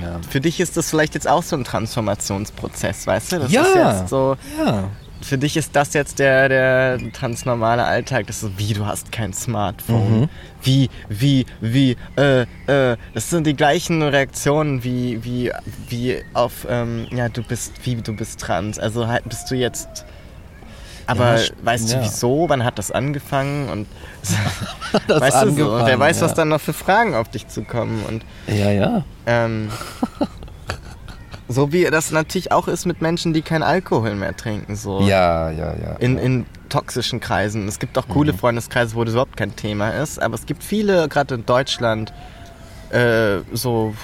ja. 0.00 0.20
für 0.28 0.40
dich 0.40 0.60
ist 0.60 0.76
das 0.76 0.90
vielleicht 0.90 1.14
jetzt 1.14 1.28
auch 1.28 1.42
so 1.42 1.56
ein 1.56 1.64
Transformationsprozess, 1.64 3.06
weißt 3.06 3.32
du? 3.32 3.38
Das 3.40 3.52
Ja. 3.52 3.62
ist 3.62 3.74
jetzt 3.74 4.08
so. 4.10 4.36
ja. 4.64 4.84
Für 5.22 5.36
dich 5.36 5.58
ist 5.58 5.76
das 5.76 5.92
jetzt 5.92 6.18
der, 6.18 6.48
der 6.48 6.98
transnormale 7.12 7.84
Alltag. 7.84 8.26
Das 8.26 8.36
ist 8.36 8.40
so, 8.42 8.50
wie, 8.56 8.72
du 8.72 8.86
hast 8.86 9.12
kein 9.12 9.34
Smartphone. 9.34 10.20
Mhm. 10.22 10.28
Wie, 10.62 10.88
wie, 11.10 11.44
wie, 11.60 11.94
äh, 12.16 12.46
äh. 12.66 12.96
Das 13.12 13.28
sind 13.28 13.46
die 13.46 13.54
gleichen 13.54 14.02
Reaktionen 14.02 14.82
wie, 14.82 15.22
wie, 15.22 15.52
wie 15.90 16.16
auf, 16.32 16.66
ähm, 16.70 17.06
ja, 17.10 17.28
du 17.28 17.42
bist, 17.42 17.72
wie, 17.84 17.96
du 17.96 18.14
bist 18.14 18.40
trans. 18.40 18.78
Also 18.78 19.08
halt, 19.08 19.28
bist 19.28 19.50
du 19.50 19.56
jetzt... 19.56 20.06
Aber 21.06 21.38
Ja, 21.40 21.48
weißt 21.62 21.90
ja. 21.92 21.98
du 21.98 22.04
wieso? 22.04 22.48
Wann 22.48 22.64
hat 22.64 22.78
das 22.78 22.90
angefangen? 22.90 23.68
Und 23.68 23.86
Das 25.08 25.20
weißt 25.20 25.36
du 25.36 25.40
so, 25.40 25.48
angefangen, 25.50 25.86
wer 25.86 25.98
weiß, 25.98 26.20
ja. 26.20 26.26
was 26.26 26.34
dann 26.34 26.48
noch 26.48 26.60
für 26.60 26.72
Fragen 26.72 27.14
auf 27.14 27.28
dich 27.28 27.48
zukommen. 27.48 28.04
Und 28.08 28.24
Ja, 28.46 28.70
ja. 28.70 29.04
ähm, 29.26 29.70
so 31.48 31.72
wie 31.72 31.84
das 31.84 32.12
natürlich 32.12 32.52
auch 32.52 32.68
ist 32.68 32.86
mit 32.86 33.00
Menschen, 33.02 33.32
die 33.32 33.42
kein 33.42 33.62
Alkohol 33.62 34.14
mehr 34.14 34.36
trinken. 34.36 34.76
So 34.76 35.00
Ja, 35.02 35.50
ja, 35.50 35.74
ja. 35.74 35.96
in, 35.98 36.16
in 36.18 36.46
toxischen 36.68 37.18
Kreisen. 37.18 37.66
Es 37.66 37.78
gibt 37.80 37.98
auch 37.98 38.06
Mhm. 38.06 38.12
coole 38.12 38.34
Freundeskreise, 38.34 38.94
wo 38.94 39.02
das 39.04 39.12
überhaupt 39.14 39.36
kein 39.36 39.56
Thema 39.56 39.90
ist, 39.90 40.22
aber 40.22 40.34
es 40.34 40.46
gibt 40.46 40.62
viele, 40.62 41.08
gerade 41.08 41.34
in 41.34 41.46
Deutschland, 41.46 42.12
äh, 42.90 43.38
so 43.52 43.94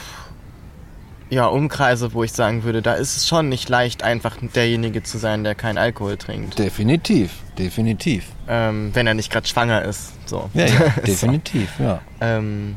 ja, 1.29 1.47
Umkreise, 1.47 2.12
wo 2.14 2.22
ich 2.22 2.33
sagen 2.33 2.62
würde, 2.62 2.83
da 2.83 2.95
ist 2.95 3.16
es 3.16 3.27
schon 3.27 3.49
nicht 3.49 3.68
leicht, 3.68 4.03
einfach 4.03 4.37
derjenige 4.55 5.03
zu 5.03 5.18
sein, 5.18 5.43
der 5.45 5.55
keinen 5.55 5.79
Alkohol 5.79 6.16
trinkt. 6.16 6.59
Definitiv, 6.59 7.33
definitiv. 7.59 8.27
Ähm, 8.49 8.91
wenn 8.95 9.07
er 9.07 9.14
nicht 9.14 9.33
gerade 9.33 9.47
schwanger 9.47 9.83
ist. 9.83 10.12
So. 10.27 10.49
Ja, 10.55 10.66
ja, 10.66 10.72
So. 10.95 11.01
definitiv, 11.03 11.70
ja. 11.81 12.01
Ähm, 12.20 12.77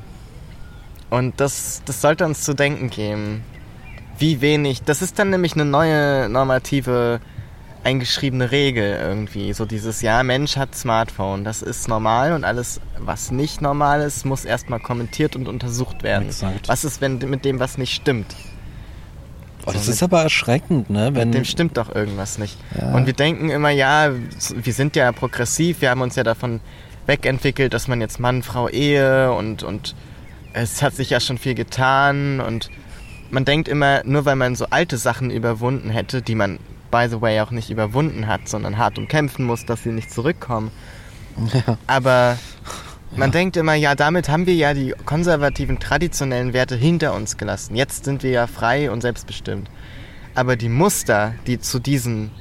und 1.09 1.39
das, 1.39 1.81
das 1.85 2.01
sollte 2.01 2.25
uns 2.25 2.43
zu 2.43 2.53
denken 2.53 2.89
geben. 2.89 3.43
Wie 4.17 4.41
wenig. 4.41 4.83
Das 4.83 5.01
ist 5.01 5.17
dann 5.17 5.29
nämlich 5.29 5.53
eine 5.53 5.65
neue 5.65 6.27
normative 6.27 7.21
eingeschriebene 7.83 8.51
Regel 8.51 8.97
irgendwie. 9.01 9.53
So 9.53 9.65
dieses, 9.65 10.01
ja, 10.01 10.21
Mensch 10.23 10.57
hat 10.57 10.75
Smartphone. 10.75 11.43
Das 11.43 11.61
ist 11.61 11.87
normal 11.87 12.33
und 12.33 12.43
alles, 12.43 12.81
was 12.97 13.31
nicht 13.31 13.61
normal 13.61 14.01
ist, 14.01 14.25
muss 14.25 14.45
erstmal 14.45 14.79
kommentiert 14.79 15.35
und 15.35 15.47
untersucht 15.47 16.03
werden. 16.03 16.27
Exakt. 16.27 16.67
Was 16.67 16.83
ist, 16.83 17.01
wenn 17.01 17.17
mit 17.17 17.45
dem 17.45 17.59
was 17.59 17.77
nicht 17.77 17.93
stimmt? 17.93 18.35
Oh, 19.65 19.71
das 19.71 19.85
So 19.85 19.91
ist 19.91 20.03
aber 20.03 20.23
erschreckend, 20.23 20.89
ne? 20.89 21.11
Wenn, 21.13 21.29
Mit 21.29 21.37
dem 21.37 21.45
stimmt 21.45 21.77
doch 21.77 21.93
irgendwas 21.93 22.37
nicht. 22.37 22.57
Ja. 22.79 22.93
Und 22.93 23.05
wir 23.05 23.13
denken 23.13 23.49
immer, 23.49 23.69
ja, 23.69 24.11
wir 24.55 24.73
sind 24.73 24.95
ja 24.95 25.11
progressiv, 25.11 25.81
wir 25.81 25.89
haben 25.89 26.01
uns 26.01 26.15
ja 26.15 26.23
davon 26.23 26.61
wegentwickelt, 27.05 27.73
dass 27.73 27.87
man 27.87 28.01
jetzt 28.01 28.19
Mann, 28.19 28.43
Frau, 28.43 28.69
Ehe 28.69 29.31
und, 29.33 29.63
und 29.63 29.95
es 30.53 30.81
hat 30.81 30.95
sich 30.95 31.09
ja 31.09 31.19
schon 31.19 31.37
viel 31.37 31.55
getan 31.55 32.39
und 32.39 32.69
man 33.31 33.45
denkt 33.45 33.67
immer, 33.67 34.01
nur 34.05 34.25
weil 34.25 34.35
man 34.35 34.55
so 34.55 34.65
alte 34.69 34.97
Sachen 34.97 35.29
überwunden 35.29 35.89
hätte, 35.89 36.21
die 36.21 36.35
man, 36.35 36.59
by 36.91 37.07
the 37.09 37.21
way, 37.21 37.39
auch 37.41 37.51
nicht 37.51 37.69
überwunden 37.69 38.27
hat, 38.27 38.47
sondern 38.47 38.77
hart 38.77 38.97
umkämpfen 38.97 39.45
muss, 39.45 39.65
dass 39.65 39.83
sie 39.83 39.91
nicht 39.91 40.11
zurückkommen. 40.11 40.71
Aber 41.87 42.37
man 43.15 43.31
denkt 43.31 43.57
immer, 43.57 43.73
ja, 43.73 43.95
damit 43.95 44.29
haben 44.29 44.45
wir 44.45 44.55
ja 44.55 44.73
die 44.73 44.93
konservativen, 45.05 45.79
traditionellen 45.79 46.53
Werte 46.53 46.75
hinter 46.75 47.13
uns 47.13 47.37
gelassen. 47.37 47.75
Jetzt 47.75 48.05
sind 48.05 48.23
wir 48.23 48.31
ja 48.31 48.47
frei 48.47 48.91
und 48.91 49.01
selbstbestimmt. 49.01 49.69
Aber 50.35 50.55
die 50.55 50.69
Muster, 50.69 51.33
die 51.47 51.59
zu 51.59 51.79
diesen 51.79 52.31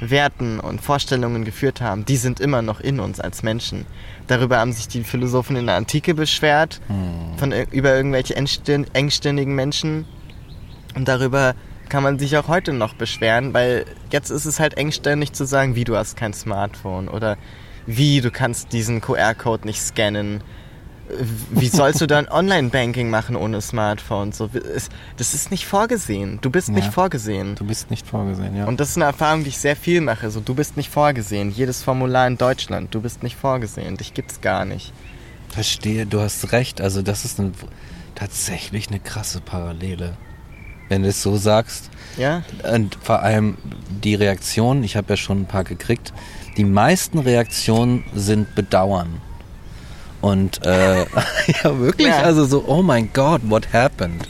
Werten 0.00 0.60
und 0.60 0.80
Vorstellungen 0.80 1.44
geführt 1.44 1.80
haben, 1.80 2.04
die 2.04 2.16
sind 2.16 2.38
immer 2.40 2.62
noch 2.62 2.80
in 2.80 3.00
uns 3.00 3.18
als 3.20 3.42
Menschen. 3.42 3.84
Darüber 4.28 4.58
haben 4.58 4.72
sich 4.72 4.86
die 4.88 5.02
Philosophen 5.02 5.56
in 5.56 5.66
der 5.66 5.74
Antike 5.76 6.14
beschwert, 6.14 6.80
von, 7.36 7.52
ir- 7.52 7.66
über 7.72 7.94
irgendwelche 7.96 8.34
engstirn- 8.36 8.86
engstirnigen 8.92 9.54
Menschen. 9.54 10.04
Und 10.94 11.08
darüber 11.08 11.54
kann 11.88 12.02
man 12.02 12.18
sich 12.18 12.36
auch 12.36 12.48
heute 12.48 12.72
noch 12.72 12.94
beschweren, 12.94 13.54
weil 13.54 13.84
jetzt 14.10 14.30
ist 14.30 14.44
es 14.44 14.60
halt 14.60 14.76
engstirnig 14.76 15.32
zu 15.32 15.44
sagen, 15.44 15.74
wie 15.74 15.84
du 15.84 15.96
hast 15.96 16.16
kein 16.16 16.32
Smartphone 16.32 17.08
oder 17.08 17.36
wie 17.86 18.20
du 18.20 18.30
kannst 18.30 18.72
diesen 18.72 19.00
QR-Code 19.00 19.66
nicht 19.66 19.80
scannen. 19.80 20.42
Wie 21.50 21.68
sollst 21.68 22.02
du 22.02 22.06
dann 22.06 22.28
Online-Banking 22.30 23.08
machen 23.08 23.34
ohne 23.34 23.62
Smartphone? 23.62 24.32
So, 24.32 24.50
das 25.16 25.32
ist 25.34 25.50
nicht 25.50 25.64
vorgesehen. 25.66 26.38
Du 26.42 26.50
bist 26.50 26.68
nicht 26.68 26.84
Ja. 26.86 26.90
vorgesehen. 26.90 27.54
Du 27.54 27.64
bist 27.64 27.90
nicht 27.90 28.06
vorgesehen, 28.06 28.54
ja. 28.54 28.66
Und 28.66 28.78
das 28.78 28.90
ist 28.90 28.96
eine 28.96 29.06
Erfahrung, 29.06 29.42
die 29.42 29.48
ich 29.48 29.56
sehr 29.58 29.74
viel 29.76 30.02
mache. 30.02 30.30
So, 30.30 30.40
du 30.40 30.54
bist 30.54 30.76
nicht 30.76 30.90
vorgesehen. 30.90 31.50
Jedes 31.50 31.82
Formular 31.82 32.26
in 32.26 32.36
Deutschland, 32.36 32.94
du 32.94 33.00
bist 33.00 33.22
nicht 33.22 33.36
vorgesehen. 33.36 33.96
Dich 33.96 34.12
gibt's 34.12 34.42
gar 34.42 34.66
nicht. 34.66 34.92
Verstehe, 35.48 36.04
du 36.04 36.20
hast 36.20 36.52
recht. 36.52 36.82
Also 36.82 37.00
das 37.00 37.24
ist 37.24 37.40
ein, 37.40 37.54
tatsächlich 38.14 38.88
eine 38.88 39.00
krasse 39.00 39.40
Parallele. 39.40 40.14
Wenn 40.88 41.02
du 41.02 41.08
es 41.08 41.22
so 41.22 41.36
sagst. 41.36 41.90
Ja? 42.16 42.42
Und 42.72 42.96
vor 43.02 43.22
allem 43.22 43.56
die 44.02 44.14
Reaktionen, 44.14 44.82
ich 44.84 44.96
habe 44.96 45.10
ja 45.10 45.16
schon 45.16 45.42
ein 45.42 45.46
paar 45.46 45.64
gekriegt, 45.64 46.12
die 46.56 46.64
meisten 46.64 47.18
Reaktionen 47.18 48.04
sind 48.14 48.54
Bedauern. 48.54 49.20
Und 50.20 50.64
äh, 50.66 51.00
ja, 51.62 51.78
wirklich, 51.78 52.08
Ja. 52.08 52.22
also 52.22 52.44
so, 52.44 52.64
oh 52.66 52.82
mein 52.82 53.10
Gott, 53.12 53.42
what 53.44 53.72
happened? 53.72 54.28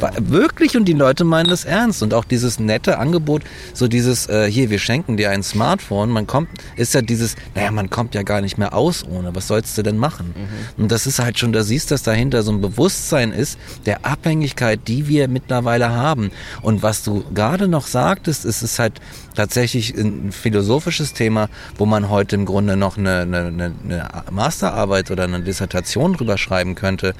War, 0.00 0.12
wirklich 0.18 0.76
und 0.76 0.84
die 0.84 0.92
Leute 0.92 1.24
meinen 1.24 1.48
das 1.48 1.64
ernst. 1.64 2.02
Und 2.02 2.14
auch 2.14 2.24
dieses 2.24 2.58
nette 2.58 2.98
Angebot, 2.98 3.42
so 3.74 3.88
dieses 3.88 4.28
äh, 4.28 4.50
hier 4.50 4.70
wir 4.70 4.78
schenken 4.78 5.16
dir 5.16 5.30
ein 5.30 5.42
Smartphone, 5.42 6.10
man 6.10 6.26
kommt 6.26 6.48
ist 6.76 6.94
ja 6.94 7.02
dieses, 7.02 7.36
naja 7.54 7.70
man 7.70 7.90
kommt 7.90 8.14
ja 8.14 8.22
gar 8.22 8.40
nicht 8.40 8.58
mehr 8.58 8.74
aus 8.74 9.04
ohne, 9.04 9.34
was 9.34 9.48
sollst 9.48 9.76
du 9.78 9.82
denn 9.82 9.98
machen? 9.98 10.34
Und 10.76 10.92
das 10.92 11.06
ist 11.06 11.18
halt 11.18 11.38
schon, 11.38 11.52
da 11.52 11.62
siehst 11.62 11.90
du, 11.90 11.94
dass 11.94 12.02
dahinter 12.02 12.42
so 12.42 12.52
ein 12.52 12.60
Bewusstsein 12.60 13.32
ist 13.32 13.58
der 13.86 14.04
Abhängigkeit, 14.04 14.80
die 14.86 15.08
wir 15.08 15.28
mittlerweile 15.28 15.90
haben. 15.90 16.30
Und 16.62 16.82
was 16.82 17.02
du 17.02 17.24
gerade 17.34 17.68
noch 17.68 17.86
sagtest, 17.86 18.44
ist 18.44 18.62
es 18.62 18.78
halt 18.78 19.00
tatsächlich 19.34 19.94
ein 19.94 20.32
philosophisches 20.32 21.12
Thema, 21.12 21.48
wo 21.76 21.86
man 21.86 22.08
heute 22.08 22.36
im 22.36 22.44
Grunde 22.44 22.76
noch 22.76 22.96
eine, 22.96 23.20
eine 23.22 23.48
eine 23.48 24.08
Masterarbeit 24.30 25.10
oder 25.10 25.24
eine 25.24 25.40
Dissertation 25.40 26.14
drüber 26.14 26.38
schreiben 26.38 26.74
könnte 26.74 27.14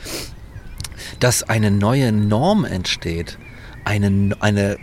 dass 1.21 1.43
eine 1.43 1.71
neue 1.71 2.13
Norm 2.13 2.65
entsteht. 2.65 3.39
Eine, 3.85 4.37
eine, 4.41 4.77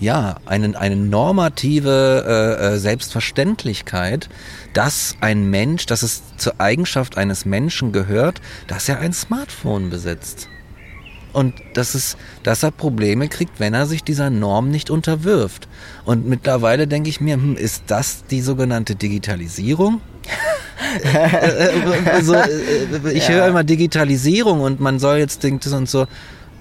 ja, 0.00 0.36
eine, 0.46 0.78
eine 0.78 0.96
normative 0.96 2.24
äh, 2.26 2.74
äh, 2.74 2.78
Selbstverständlichkeit, 2.78 4.28
dass 4.72 5.16
ein 5.20 5.50
Mensch, 5.50 5.86
dass 5.86 6.02
es 6.02 6.22
zur 6.36 6.60
Eigenschaft 6.60 7.16
eines 7.16 7.44
Menschen 7.44 7.92
gehört, 7.92 8.40
dass 8.66 8.88
er 8.88 9.00
ein 9.00 9.12
Smartphone 9.12 9.90
besitzt. 9.90 10.48
Und 11.32 11.54
dass, 11.74 11.94
es, 11.94 12.16
dass 12.44 12.62
er 12.62 12.70
Probleme 12.70 13.28
kriegt, 13.28 13.58
wenn 13.58 13.74
er 13.74 13.86
sich 13.86 14.04
dieser 14.04 14.30
Norm 14.30 14.70
nicht 14.70 14.88
unterwirft. 14.88 15.66
Und 16.04 16.26
mittlerweile 16.26 16.86
denke 16.86 17.08
ich 17.08 17.20
mir, 17.20 17.34
hm, 17.34 17.56
ist 17.56 17.84
das 17.88 18.24
die 18.26 18.40
sogenannte 18.40 18.94
Digitalisierung? 18.94 20.00
Also, 22.12 22.36
ich 23.12 23.28
Ja. 23.28 23.34
höre 23.34 23.48
immer 23.48 23.64
Digitalisierung 23.64 24.60
und 24.60 24.80
man 24.80 24.98
soll 24.98 25.16
jetzt 25.18 25.42
denkt 25.42 25.66
und 25.66 25.88
so. 25.88 26.06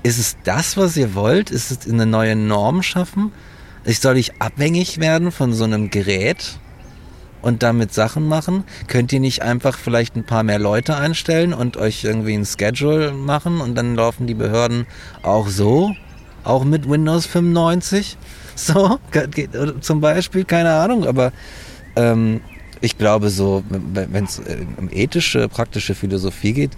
Ist 0.02 0.20
es 0.20 0.38
das, 0.44 0.76
was 0.76 0.98
ihr 0.98 1.14
wollt? 1.16 1.50
Ist 1.52 1.72
es 1.72 1.90
eine 1.92 2.06
neue 2.06 2.36
Norm 2.36 2.84
schaffen? 2.84 3.32
Ich 3.86 4.00
soll 4.00 4.18
ich 4.18 4.42
abhängig 4.42 5.00
werden 5.00 5.32
von 5.32 5.54
so 5.54 5.64
einem 5.66 5.90
Gerät 5.90 6.58
und 7.42 7.64
damit 7.64 7.94
Sachen 7.94 8.28
machen? 8.28 8.64
Könnt 8.88 9.14
ihr 9.14 9.20
nicht 9.20 9.42
einfach 9.44 9.78
vielleicht 9.78 10.16
ein 10.16 10.26
paar 10.26 10.44
mehr 10.44 10.60
Leute 10.60 10.96
einstellen 10.96 11.54
und 11.54 11.78
euch 11.78 12.04
irgendwie 12.04 12.34
ein 12.34 12.46
Schedule 12.46 13.12
machen 13.12 13.62
und 13.62 13.76
dann 13.76 13.96
laufen 13.96 14.28
die 14.28 14.34
Behörden 14.34 14.88
auch 15.22 15.48
so? 15.48 15.96
Auch 16.44 16.64
mit 16.66 16.90
Windows 16.90 17.26
95? 17.26 18.18
So, 18.56 19.00
zum 19.82 20.00
Beispiel, 20.00 20.46
keine 20.46 20.74
Ahnung, 20.74 21.08
aber 21.08 21.32
ähm, 21.96 22.40
ich 22.84 22.98
glaube 22.98 23.30
so, 23.30 23.64
wenn 23.70 24.26
es 24.26 24.42
um 24.78 24.90
ethische, 24.92 25.48
praktische 25.48 25.96
Philosophie 25.96 26.52
geht, 26.52 26.72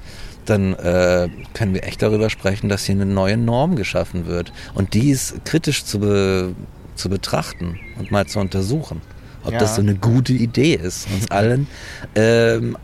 dann 0.46 0.74
äh, 0.76 1.28
können 1.56 1.74
wir 1.74 1.84
echt 1.84 2.04
darüber 2.04 2.30
sprechen, 2.30 2.70
dass 2.70 2.86
hier 2.86 2.94
eine 2.94 3.08
neue 3.08 3.38
Norm 3.38 3.76
geschaffen 3.76 4.28
wird. 4.28 4.54
Und 4.76 4.94
die 4.94 5.10
ist 5.10 5.44
kritisch 5.46 5.84
zu, 5.84 6.00
be, 6.00 6.54
zu 6.94 7.10
betrachten 7.10 7.80
und 7.98 8.12
mal 8.12 8.28
zu 8.28 8.38
untersuchen. 8.40 9.02
Ob 9.44 9.54
Ja. 9.54 9.58
das 9.58 9.76
so 9.76 9.82
eine 9.82 9.96
gute 9.96 10.34
Idee 10.34 10.76
ist, 10.76 11.08
uns 11.12 11.32
allen 11.32 11.66
ähm, 12.14 12.78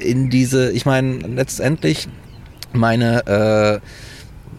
in 0.00 0.28
diese, 0.28 0.72
ich 0.72 0.84
meine, 0.84 1.18
letztendlich 1.18 2.08
meine, 2.72 3.80
äh, 3.80 3.80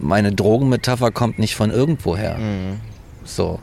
meine 0.00 0.32
Drogenmetapher 0.32 1.10
kommt 1.10 1.38
nicht 1.38 1.54
von 1.54 1.70
irgendwoher. 1.70 2.38
Mhm. 2.38 2.80
So. 3.24 3.58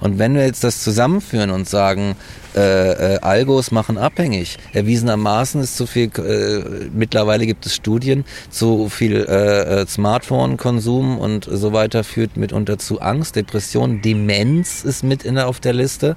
Und 0.00 0.18
wenn 0.18 0.34
wir 0.34 0.44
jetzt 0.44 0.64
das 0.64 0.82
zusammenführen 0.82 1.50
und 1.50 1.68
sagen, 1.68 2.16
äh, 2.54 3.14
äh, 3.14 3.18
Algos 3.20 3.70
machen 3.70 3.96
abhängig, 3.96 4.58
erwiesenermaßen 4.72 5.60
ist 5.62 5.76
zu 5.76 5.86
viel, 5.86 6.10
äh, 6.18 6.88
mittlerweile 6.92 7.46
gibt 7.46 7.64
es 7.66 7.74
Studien, 7.74 8.24
zu 8.50 8.88
viel 8.88 9.24
äh, 9.26 9.82
äh, 9.82 9.86
Smartphone-Konsum 9.86 11.18
und 11.18 11.48
so 11.50 11.72
weiter 11.72 12.04
führt 12.04 12.36
mitunter 12.36 12.78
zu 12.78 13.00
Angst, 13.00 13.36
Depression, 13.36 14.02
Demenz 14.02 14.84
ist 14.84 15.02
mit 15.02 15.24
in 15.24 15.36
der, 15.36 15.48
auf 15.48 15.60
der 15.60 15.72
Liste. 15.72 16.16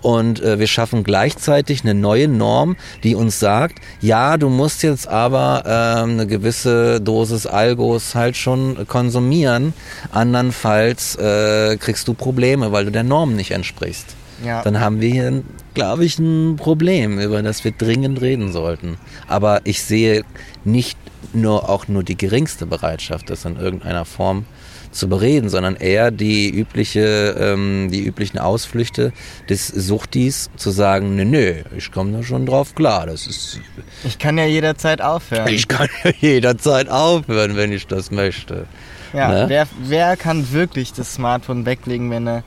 Und 0.00 0.40
äh, 0.42 0.58
wir 0.58 0.66
schaffen 0.66 1.04
gleichzeitig 1.04 1.82
eine 1.82 1.94
neue 1.94 2.28
Norm, 2.28 2.76
die 3.02 3.14
uns 3.14 3.38
sagt, 3.38 3.80
ja, 4.00 4.36
du 4.36 4.48
musst 4.48 4.82
jetzt 4.82 5.06
aber 5.08 5.64
ähm, 5.66 6.10
eine 6.12 6.26
gewisse 6.26 7.00
Dosis 7.00 7.46
Algos 7.46 8.14
halt 8.14 8.36
schon 8.36 8.86
konsumieren, 8.88 9.74
andernfalls 10.12 11.16
äh, 11.16 11.76
kriegst 11.76 12.08
du 12.08 12.14
Probleme, 12.14 12.72
weil 12.72 12.86
du 12.86 12.90
der 12.90 13.02
Norm 13.02 13.36
nicht 13.36 13.50
entsprichst. 13.50 14.16
Ja. 14.44 14.62
Dann 14.62 14.80
haben 14.80 15.00
wir 15.00 15.10
hier, 15.10 15.42
glaube 15.74 16.04
ich, 16.04 16.18
ein 16.18 16.56
Problem, 16.56 17.18
über 17.18 17.42
das 17.42 17.64
wir 17.64 17.72
dringend 17.72 18.20
reden 18.20 18.52
sollten. 18.52 18.96
Aber 19.28 19.60
ich 19.64 19.82
sehe 19.82 20.24
nicht 20.64 20.98
nur 21.32 21.68
auch 21.68 21.88
nur 21.88 22.02
die 22.02 22.16
geringste 22.16 22.66
Bereitschaft, 22.66 23.28
das 23.30 23.44
in 23.44 23.56
irgendeiner 23.56 24.04
Form 24.04 24.46
zu 24.94 25.08
bereden, 25.08 25.48
sondern 25.48 25.76
eher 25.76 26.10
die 26.10 26.48
übliche, 26.48 27.34
ähm, 27.38 27.90
die 27.90 28.04
üblichen 28.04 28.38
Ausflüchte 28.38 29.12
des 29.48 29.66
Suchtis 29.66 30.50
zu 30.56 30.70
sagen, 30.70 31.16
nö, 31.16 31.24
nö, 31.24 31.54
ich 31.76 31.90
komme 31.90 32.12
da 32.12 32.22
schon 32.22 32.46
drauf 32.46 32.74
klar. 32.74 33.06
Das 33.06 33.26
ist, 33.26 33.60
Ich 34.04 34.18
kann 34.18 34.38
ja 34.38 34.44
jederzeit 34.46 35.02
aufhören. 35.02 35.48
ich 35.48 35.68
kann 35.68 35.88
ja 36.04 36.12
jederzeit 36.20 36.88
aufhören, 36.88 37.56
wenn 37.56 37.72
ich 37.72 37.86
das 37.86 38.10
möchte. 38.10 38.66
ja, 39.12 39.28
ne? 39.28 39.44
wer, 39.48 39.66
wer 39.82 40.16
kann 40.16 40.52
wirklich 40.52 40.92
das 40.92 41.14
Smartphone 41.14 41.66
weglegen, 41.66 42.10
wenn 42.10 42.28
er 42.28 42.44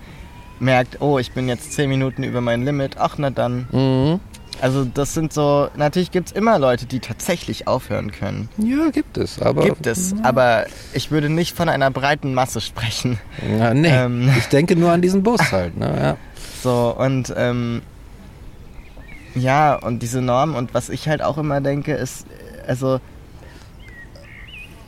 merkt, 0.60 1.02
oh, 1.02 1.20
ich 1.20 1.32
bin 1.32 1.48
jetzt 1.48 1.74
10 1.74 1.90
Minuten 1.90 2.24
über 2.24 2.42
mein 2.42 2.64
Limit. 2.64 2.98
Ach, 2.98 3.16
na 3.18 3.30
dann. 3.30 3.68
Mhm. 3.72 4.20
Also 4.60 4.86
das 4.86 5.14
sind 5.14 5.32
so, 5.34 5.70
natürlich 5.76 6.10
gibt 6.10 6.30
es 6.30 6.32
immer 6.34 6.58
Leute, 6.58 6.88
die 6.88 7.00
tatsächlich 7.00 7.68
aufhören 7.68 8.12
können. 8.12 8.50
Ja, 8.58 8.90
gibt 8.90 9.18
es, 9.18 9.40
aber. 9.40 9.64
Gibt 9.64 9.86
es, 9.86 10.16
aber 10.24 10.66
ich 10.94 11.12
würde 11.12 11.30
nicht 11.30 11.56
von 11.56 11.70
einer 11.70 11.92
breiten 11.92 12.34
Masse 12.34 12.60
sprechen. 12.60 13.20
Ja, 13.60 13.74
nee, 13.76 13.90
Ähm. 13.90 14.34
ich 14.36 14.48
denke 14.48 14.76
nur 14.76 14.92
an 14.92 15.02
diesen 15.04 15.22
Bus 15.22 15.52
halt. 15.52 15.78
Ne? 15.78 15.96
Ja. 16.02 16.18
So, 16.64 16.96
und 16.98 17.32
ähm, 17.38 17.84
ja, 19.36 19.76
und 19.76 20.02
diese 20.02 20.22
Norm 20.24 20.56
und 20.56 20.74
was 20.74 20.90
ich 20.90 21.08
halt 21.08 21.22
auch 21.22 21.38
immer 21.38 21.62
denke, 21.62 21.94
ist, 21.94 22.26
also, 22.66 23.00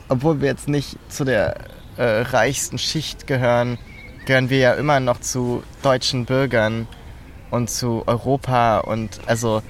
obwohl 0.08 0.40
wir 0.40 0.48
jetzt 0.48 0.68
nicht 0.68 0.96
zu 1.08 1.24
der 1.24 1.54
äh, 1.96 2.22
reichsten 2.22 2.78
Schicht 2.78 3.28
gehören, 3.28 3.78
gehören 4.26 4.50
wir 4.50 4.58
ja 4.58 4.72
immer 4.74 5.00
noch 5.00 5.20
zu 5.20 5.62
deutschen 5.82 6.24
Bürgern 6.24 6.86
und 7.50 7.70
zu 7.70 8.02
Europa 8.06 8.78
und 8.78 9.20
also 9.26 9.62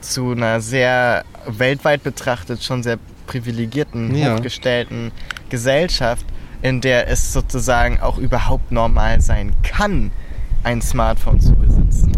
zu 0.00 0.32
einer 0.32 0.60
sehr 0.60 1.24
weltweit 1.46 2.02
betrachtet 2.02 2.62
schon 2.62 2.82
sehr 2.82 2.98
privilegierten, 3.26 4.14
Ja. 4.14 4.34
hochgestellten 4.36 5.10
Gesellschaft, 5.50 6.24
in 6.62 6.80
der 6.80 7.08
es 7.08 7.32
sozusagen 7.32 8.00
auch 8.00 8.18
überhaupt 8.18 8.70
normal 8.72 9.20
sein 9.20 9.52
kann, 9.62 10.10
ein 10.62 10.80
Smartphone 10.82 11.40
zu 11.40 11.54
besitzen. 11.54 12.12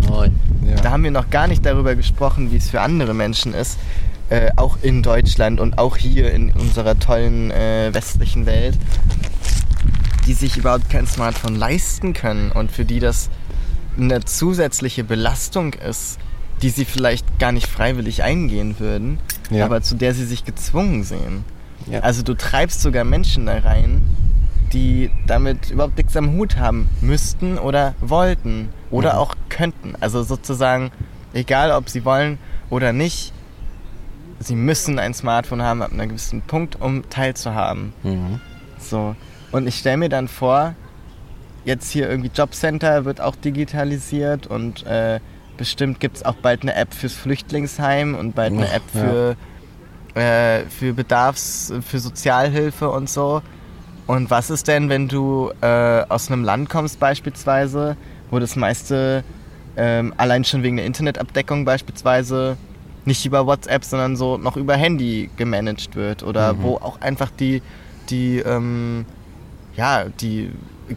Ja. 0.67 0.77
Da 0.83 0.91
haben 0.91 1.05
wir 1.05 1.11
noch 1.11 1.31
gar 1.31 1.47
nicht 1.47 1.65
darüber 1.65 1.95
gesprochen, 1.95 2.51
wie 2.53 2.57
es 2.57 2.71
für 2.71 2.81
andere 2.81 3.15
Menschen 3.15 3.55
ist, 3.55 3.79
äh, 4.29 4.51
auch 4.57 4.79
in 4.83 5.03
Deutschland 5.03 5.59
und 5.59 5.79
auch 5.79 5.97
hier 5.97 6.33
in 6.33 6.53
unserer 6.53 6.99
tollen 6.99 7.51
äh, 7.51 7.91
westlichen 7.93 8.47
Welt, 8.47 8.79
die 10.27 10.35
sich 10.35 10.57
überhaupt 10.57 10.91
kein 10.91 11.07
Smartphone 11.07 11.57
leisten 11.57 12.13
können 12.13 12.53
und 12.53 12.71
für 12.71 12.85
die 12.85 13.01
das 13.01 13.31
eine 13.99 14.25
zusätzliche 14.25 15.05
Belastung 15.05 15.75
ist, 15.75 16.19
die 16.63 16.71
sie 16.71 16.85
vielleicht 16.85 17.39
gar 17.39 17.53
nicht 17.53 17.67
freiwillig 17.67 18.23
eingehen 18.23 18.79
würden, 18.79 19.19
Ja. 19.51 19.65
aber 19.65 19.83
zu 19.83 19.95
der 19.97 20.15
sie 20.15 20.25
sich 20.27 20.45
gezwungen 20.45 21.03
sehen. 21.05 21.45
Ja. 21.91 22.01
Also 22.01 22.23
du 22.23 22.35
treibst 22.35 22.83
sogar 22.83 23.05
Menschen 23.05 23.47
da 23.47 23.59
rein, 23.59 24.03
die 24.73 25.11
damit 25.27 25.71
überhaupt 25.71 25.97
nichts 25.97 26.17
am 26.17 26.33
Hut 26.35 26.57
haben 26.57 26.89
müssten 27.01 27.59
oder 27.59 27.95
wollten 28.01 28.69
oder 28.91 29.15
Mhm. 29.15 29.19
auch 29.19 29.35
könnten. 29.49 29.95
Also 30.01 30.23
sozusagen, 30.23 30.93
egal 31.33 31.73
ob 31.73 31.89
sie 31.89 32.05
wollen 32.05 32.39
oder 32.69 32.93
nicht, 32.93 33.33
sie 34.39 34.55
müssen 34.55 34.99
ein 34.99 35.13
Smartphone 35.15 35.63
haben 35.63 35.83
ab 35.83 35.93
einem 35.93 36.11
gewissen 36.11 36.43
Punkt, 36.43 36.81
um 36.81 37.09
teilzuhaben. 37.11 37.93
Mhm. 38.05 38.41
So. 38.79 39.17
Und 39.53 39.67
ich 39.67 39.77
stelle 39.79 39.97
mir 39.97 40.09
dann 40.09 40.29
vor, 40.29 40.75
jetzt 41.65 41.91
hier 41.91 42.09
irgendwie 42.09 42.31
Jobcenter 42.35 43.05
wird 43.05 43.21
auch 43.21 43.37
digitalisiert 43.37 44.47
und 44.47 44.87
äh, 44.87 45.21
bestimmt 45.57 46.01
gibt 46.01 46.17
es 46.17 46.25
auch 46.25 46.37
bald 46.37 46.63
eine 46.63 46.75
App 46.75 46.95
fürs 46.95 47.13
Flüchtlingsheim 47.15 48.15
und 48.15 48.35
bald 48.35 48.53
eine 48.53 48.73
App 48.73 48.83
für, 48.93 49.37
äh, 50.19 50.65
für 50.71 50.95
Bedarfs-, 50.95 51.73
für 51.83 51.99
Sozialhilfe 51.99 52.89
und 52.91 53.11
so. 53.11 53.43
Und 54.07 54.31
was 54.31 54.51
ist 54.51 54.69
denn, 54.69 54.89
wenn 54.89 55.09
du 55.09 55.53
äh, 55.61 56.03
aus 56.09 56.31
einem 56.31 56.45
Land 56.45 56.71
kommst 56.71 56.99
beispielsweise, 56.99 57.97
wo 58.31 58.39
das 58.39 58.57
meiste 58.57 59.23
ähm, 59.77 60.15
allein 60.17 60.45
schon 60.45 60.63
wegen 60.63 60.77
der 60.77 60.87
Internetabdeckung 60.87 61.65
beispielsweise 61.65 62.57
nicht 63.05 63.25
über 63.25 63.47
WhatsApp, 63.47 63.85
sondern 63.85 64.17
so 64.17 64.37
noch 64.37 64.57
über 64.57 64.77
Handy 64.77 65.31
gemanagt 65.37 65.95
wird 65.97 66.23
oder 66.23 66.55
Mhm. 66.55 66.63
wo 66.63 66.75
auch 66.77 67.01
einfach 67.01 67.31
die, 67.31 67.63
die, 68.09 68.39
ähm, 68.39 69.05
ja, 69.81 70.05
die 70.21 70.51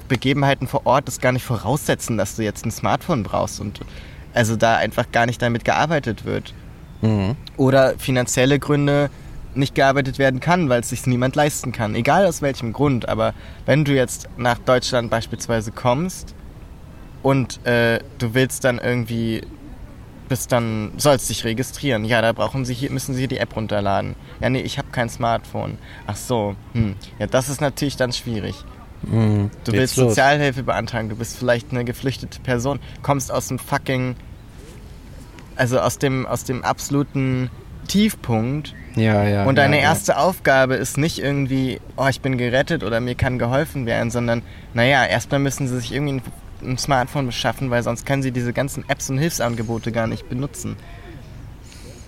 Begebenheiten 0.10 0.68
vor 0.68 0.86
Ort 0.86 1.08
das 1.08 1.22
gar 1.22 1.32
nicht 1.32 1.46
voraussetzen, 1.46 2.18
dass 2.18 2.36
du 2.36 2.44
jetzt 2.44 2.66
ein 2.66 2.72
Smartphone 2.72 3.24
brauchst 3.24 3.62
und 3.62 3.80
also 4.34 4.58
da 4.58 4.76
einfach 4.76 5.10
gar 5.14 5.26
nicht 5.26 5.42
damit 5.42 5.64
gearbeitet 5.64 6.26
wird. 6.26 6.54
Mhm. 7.02 7.38
Oder 7.56 7.98
finanzielle 7.98 8.60
Gründe 8.60 9.10
nicht 9.56 9.74
gearbeitet 9.74 10.20
werden 10.20 10.42
kann, 10.42 10.68
weil 10.68 10.82
es 10.82 10.90
sich 10.90 11.08
niemand 11.08 11.38
leisten 11.38 11.72
kann. 11.72 11.96
Egal 11.96 12.26
aus 12.26 12.42
welchem 12.42 12.74
Grund. 12.74 13.08
Aber 13.08 13.34
wenn 13.66 13.86
du 13.86 13.94
jetzt 13.94 14.28
nach 14.36 14.58
Deutschland 14.58 15.10
beispielsweise 15.10 15.72
kommst 15.72 16.36
und 17.22 17.66
äh, 17.66 18.00
du 18.18 18.34
willst 18.34 18.66
dann 18.66 18.80
irgendwie 18.80 19.44
bist 20.34 20.52
dann 20.52 20.94
sollst 20.98 21.30
dich 21.30 21.46
registrieren. 21.46 22.06
Ja, 22.06 22.20
da 22.24 22.34
brauchen 22.34 22.66
sie 22.66 22.74
hier, 22.74 22.90
müssen 22.90 23.14
sie 23.14 23.28
die 23.28 23.38
App 23.38 23.56
runterladen. 23.56 24.16
Ja, 24.42 24.50
nee, 24.50 24.62
ich 24.62 24.80
habe 24.80 24.88
kein 24.92 25.08
Smartphone. 25.08 25.78
Ach 26.08 26.16
so, 26.16 26.56
hm. 26.74 26.96
ja, 27.20 27.28
das 27.28 27.50
ist 27.50 27.62
natürlich 27.62 27.98
dann 27.98 28.12
schwierig. 28.14 28.56
Mhm. 29.04 29.52
Du 29.64 29.72
Geht's 29.72 29.80
willst 29.80 29.98
los. 29.98 30.10
Sozialhilfe 30.10 30.64
beantragen, 30.64 31.10
du 31.10 31.16
bist 31.16 31.38
vielleicht 31.38 31.70
eine 31.70 31.86
geflüchtete 31.86 32.40
Person, 32.40 32.80
kommst 33.04 33.32
aus 33.32 33.50
dem 33.50 33.60
fucking, 33.60 34.16
also 35.56 35.80
aus 35.80 36.00
dem, 36.00 36.26
aus 36.26 36.46
dem 36.46 36.64
absoluten 36.64 37.52
Tiefpunkt 37.88 38.74
Ja, 38.96 39.24
ja. 39.26 39.44
und 39.44 39.56
deine 39.56 39.76
ja, 39.76 39.84
erste 39.84 40.18
Aufgabe 40.18 40.74
ist 40.74 40.98
nicht 40.98 41.20
irgendwie, 41.20 41.80
oh, 41.96 42.08
ich 42.08 42.22
bin 42.22 42.40
gerettet 42.40 42.84
oder 42.84 43.00
mir 43.02 43.14
kann 43.14 43.38
geholfen 43.38 43.86
werden, 43.86 44.10
sondern, 44.10 44.42
naja, 44.74 45.06
erstmal 45.06 45.40
müssen 45.40 45.68
sie 45.68 45.80
sich 45.80 45.94
irgendwie 45.94 46.22
ein, 46.64 46.78
Smartphone 46.78 47.26
beschaffen, 47.26 47.70
weil 47.70 47.84
sonst 47.84 48.06
können 48.06 48.24
sie 48.24 48.32
diese 48.32 48.54
ganzen 48.54 48.88
Apps 48.90 49.10
und 49.10 49.18
Hilfsangebote 49.18 49.92
gar 49.92 50.08
nicht 50.08 50.30
benutzen. 50.30 50.76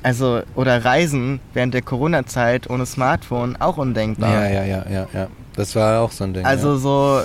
Also, 0.03 0.43
oder 0.55 0.85
Reisen 0.85 1.39
während 1.53 1.73
der 1.73 1.81
Corona-Zeit 1.81 2.69
ohne 2.69 2.85
Smartphone 2.85 3.55
auch 3.59 3.77
Ja, 3.77 3.81
undenkbar. 3.83 4.31
ja, 4.31 4.47
ja, 4.49 4.63
ja, 4.63 4.85
ja, 4.89 5.07
ja. 5.13 5.27
Das 5.55 5.75
war 5.75 6.01
auch 6.01 6.11
so 6.11 6.25
ein 6.25 6.33
Ding. 6.33 6.45
Also 6.45 6.73
ja. 6.73 6.77
so, 6.77 7.21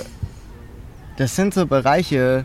das 1.17 1.35
sind 1.35 1.53
so 1.53 1.67
Bereiche, 1.67 2.43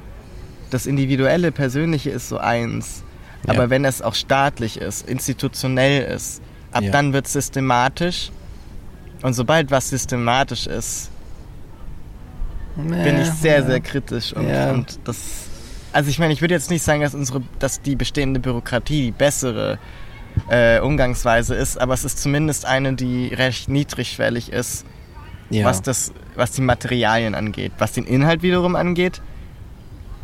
das 0.70 0.84
Individuelle, 0.86 1.52
Persönliche 1.52 2.10
ist 2.10 2.28
so 2.28 2.38
eins. 2.38 3.02
Ja. 3.46 3.54
Aber 3.54 3.70
wenn 3.70 3.84
es 3.84 4.02
auch 4.02 4.14
staatlich 4.14 4.78
ist, 4.78 5.08
institutionell 5.08 6.02
ist, 6.12 6.42
ab 6.72 6.82
Ja. 6.82 6.90
dann 6.90 7.12
wird 7.12 7.26
es 7.26 7.32
systematisch. 7.32 8.30
Und 9.22 9.32
sobald 9.32 9.70
was 9.70 9.88
systematisch 9.88 10.66
ist, 10.66 11.10
bin 12.76 13.20
ich 13.20 13.30
sehr, 13.30 13.64
sehr 13.64 13.80
kritisch. 13.80 14.32
Und, 14.32 14.48
Ja. 14.48 14.72
und 14.72 14.98
das. 15.04 15.16
Also 15.92 16.10
ich 16.10 16.18
meine, 16.18 16.32
ich 16.32 16.40
würde 16.40 16.54
jetzt 16.54 16.70
nicht 16.70 16.82
sagen, 16.82 17.00
dass 17.00 17.14
unsere, 17.14 17.42
dass 17.58 17.80
die 17.80 17.96
bestehende 17.96 18.38
Bürokratie 18.38 19.06
die 19.06 19.10
bessere 19.12 19.78
äh, 20.50 20.78
Umgangsweise 20.80 21.54
ist, 21.54 21.80
aber 21.80 21.94
es 21.94 22.04
ist 22.04 22.18
zumindest 22.20 22.66
eine, 22.66 22.92
die 22.92 23.28
recht 23.28 23.68
niedrigschwellig 23.68 24.52
ist 24.52 24.84
ja. 25.50 25.64
was, 25.64 25.82
das, 25.82 26.12
was 26.34 26.52
die 26.52 26.62
Materialien 26.62 27.34
angeht. 27.34 27.72
Was 27.78 27.92
den 27.92 28.04
Inhalt 28.04 28.42
wiederum 28.42 28.76
angeht, 28.76 29.20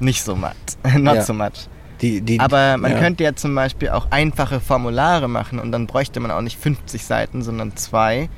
nicht 0.01 0.23
so 0.23 0.35
much. 0.37 0.53
Not 0.99 1.23
so 1.23 1.33
much. 1.33 1.69
die, 2.01 2.21
die, 2.21 2.41
Aber 2.41 2.77
man 2.77 2.99
könnte 2.99 3.25
ja 3.25 3.35
zum 3.35 3.55
Beispiel 3.55 3.91
auch 3.91 4.09
einfache 4.11 4.61
Formulare 4.61 5.29
machen 5.29 5.59
und 5.59 5.73
dann 5.73 5.87
bräuchte 5.87 6.21
man 6.21 6.31
auch 6.31 6.41
nicht 6.41 6.59
50 6.59 7.05
Seiten, 7.05 7.43
sondern 7.43 7.77
zwei. 7.77 8.29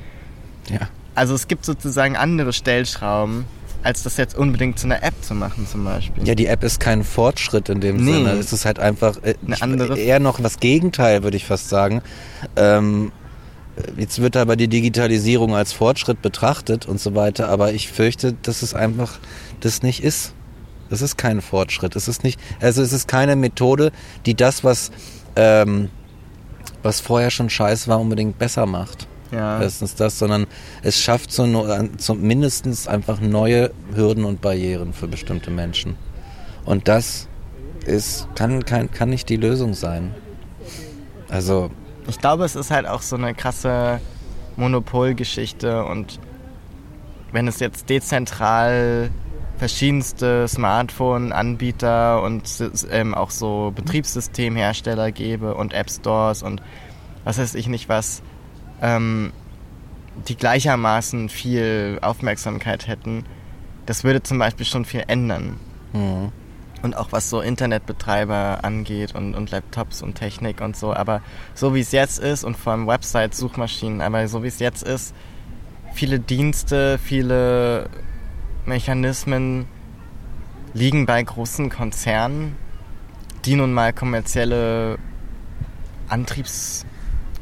Ja. 0.68 0.88
Also 1.14 1.34
es 1.34 1.48
gibt 1.48 1.64
sozusagen 1.64 2.16
andere 2.16 2.52
Stellschrauben, 2.52 3.44
als 3.84 4.02
das 4.02 4.16
jetzt 4.16 4.36
unbedingt 4.36 4.78
zu 4.78 4.86
einer 4.86 5.02
App 5.02 5.14
zu 5.22 5.34
machen 5.34 5.66
zum 5.70 5.84
Beispiel. 5.84 6.26
Ja, 6.26 6.34
die 6.34 6.46
App 6.46 6.64
ist 6.64 6.80
kein 6.80 7.04
Fortschritt 7.04 7.68
in 7.68 7.80
dem 7.80 7.96
Nee. 8.04 8.12
Sinne. 8.14 8.30
Es 8.32 8.52
ist 8.52 8.64
halt 8.64 8.78
einfach 8.78 9.22
äh, 9.22 9.34
Eine 9.46 9.60
andere- 9.62 9.98
eher 9.98 10.18
noch 10.20 10.42
was 10.42 10.58
Gegenteil, 10.58 11.22
würde 11.22 11.36
ich 11.36 11.44
fast 11.44 11.68
sagen. 11.68 12.02
Ähm, 12.56 13.12
jetzt 13.96 14.20
wird 14.20 14.36
aber 14.36 14.56
die 14.56 14.68
Digitalisierung 14.68 15.54
als 15.54 15.72
Fortschritt 15.72 16.22
betrachtet 16.22 16.86
und 16.86 17.00
so 17.00 17.14
weiter, 17.14 17.48
aber 17.48 17.72
ich 17.72 17.88
fürchte, 17.90 18.34
dass 18.42 18.62
es 18.62 18.74
einfach 18.74 19.18
das 19.60 19.82
nicht 19.82 20.02
ist. 20.02 20.32
Es 20.90 21.02
ist 21.02 21.16
kein 21.16 21.40
Fortschritt. 21.40 21.96
Es 21.96 22.08
ist 22.08 22.24
nicht, 22.24 22.38
also 22.60 22.82
es 22.82 22.92
ist 22.92 23.08
keine 23.08 23.36
Methode, 23.36 23.90
die 24.26 24.34
das, 24.34 24.64
was, 24.64 24.90
ähm, 25.34 25.88
was 26.82 27.00
vorher 27.00 27.30
schon 27.30 27.50
scheiß 27.50 27.88
war, 27.88 28.00
unbedingt 28.00 28.38
besser 28.38 28.66
macht. 28.66 29.08
Ja. 29.34 29.60
Erstens 29.60 29.94
das, 29.94 30.18
sondern 30.18 30.46
es 30.82 30.98
schafft 30.98 31.32
so, 31.32 31.44
mindestens 32.14 32.86
einfach 32.86 33.20
neue 33.20 33.72
Hürden 33.94 34.24
und 34.24 34.40
Barrieren 34.40 34.92
für 34.92 35.08
bestimmte 35.08 35.50
Menschen. 35.50 35.96
Und 36.64 36.88
das 36.88 37.28
ist, 37.84 38.28
kann, 38.34 38.64
kann, 38.64 38.90
kann 38.90 39.10
nicht 39.10 39.28
die 39.28 39.36
Lösung 39.36 39.74
sein. 39.74 40.14
Also, 41.28 41.70
Ich 42.06 42.18
glaube, 42.18 42.44
es 42.44 42.54
ist 42.54 42.70
halt 42.70 42.86
auch 42.86 43.02
so 43.02 43.16
eine 43.16 43.34
krasse 43.34 44.00
Monopolgeschichte 44.56 45.84
und 45.84 46.20
wenn 47.32 47.48
es 47.48 47.58
jetzt 47.58 47.90
dezentral 47.90 49.10
verschiedenste 49.56 50.46
Smartphone-Anbieter 50.48 52.22
und 52.22 52.44
ähm, 52.90 53.14
auch 53.14 53.30
so 53.30 53.72
Betriebssystemhersteller 53.74 55.12
gäbe 55.12 55.54
und 55.54 55.72
App 55.72 55.90
Stores 55.90 56.42
und 56.42 56.62
was 57.24 57.38
weiß 57.38 57.54
ich 57.54 57.66
nicht 57.68 57.88
was, 57.88 58.22
ähm, 58.82 59.32
die 60.28 60.36
gleichermaßen 60.36 61.28
viel 61.28 61.98
Aufmerksamkeit 62.02 62.86
hätten, 62.86 63.24
das 63.86 64.04
würde 64.04 64.22
zum 64.22 64.38
Beispiel 64.38 64.66
schon 64.66 64.84
viel 64.84 65.04
ändern. 65.06 65.58
hm, 65.92 66.32
Und 66.82 66.96
auch 66.96 67.12
was 67.12 67.30
so 67.30 67.40
Internetbetreiber 67.40 68.60
angeht 68.62 69.14
und, 69.14 69.34
und 69.34 69.50
Laptops 69.50 70.02
und 70.02 70.14
Technik 70.14 70.60
und 70.60 70.76
so. 70.76 70.94
Aber 70.94 71.22
so 71.54 71.74
wie 71.74 71.80
es 71.80 71.92
jetzt 71.92 72.18
ist 72.18 72.44
und 72.44 72.56
vor 72.56 72.72
allem 72.72 72.86
Websites, 72.86 73.38
Suchmaschinen, 73.38 74.00
aber 74.00 74.28
so 74.28 74.42
wie 74.42 74.48
es 74.48 74.58
jetzt 74.58 74.82
ist, 74.82 75.14
viele 75.94 76.20
Dienste, 76.20 76.98
viele 76.98 77.88
Mechanismen 78.66 79.66
liegen 80.74 81.06
bei 81.06 81.22
großen 81.22 81.70
Konzernen, 81.70 82.56
die 83.44 83.56
nun 83.56 83.72
mal 83.72 83.92
kommerzielle 83.92 84.98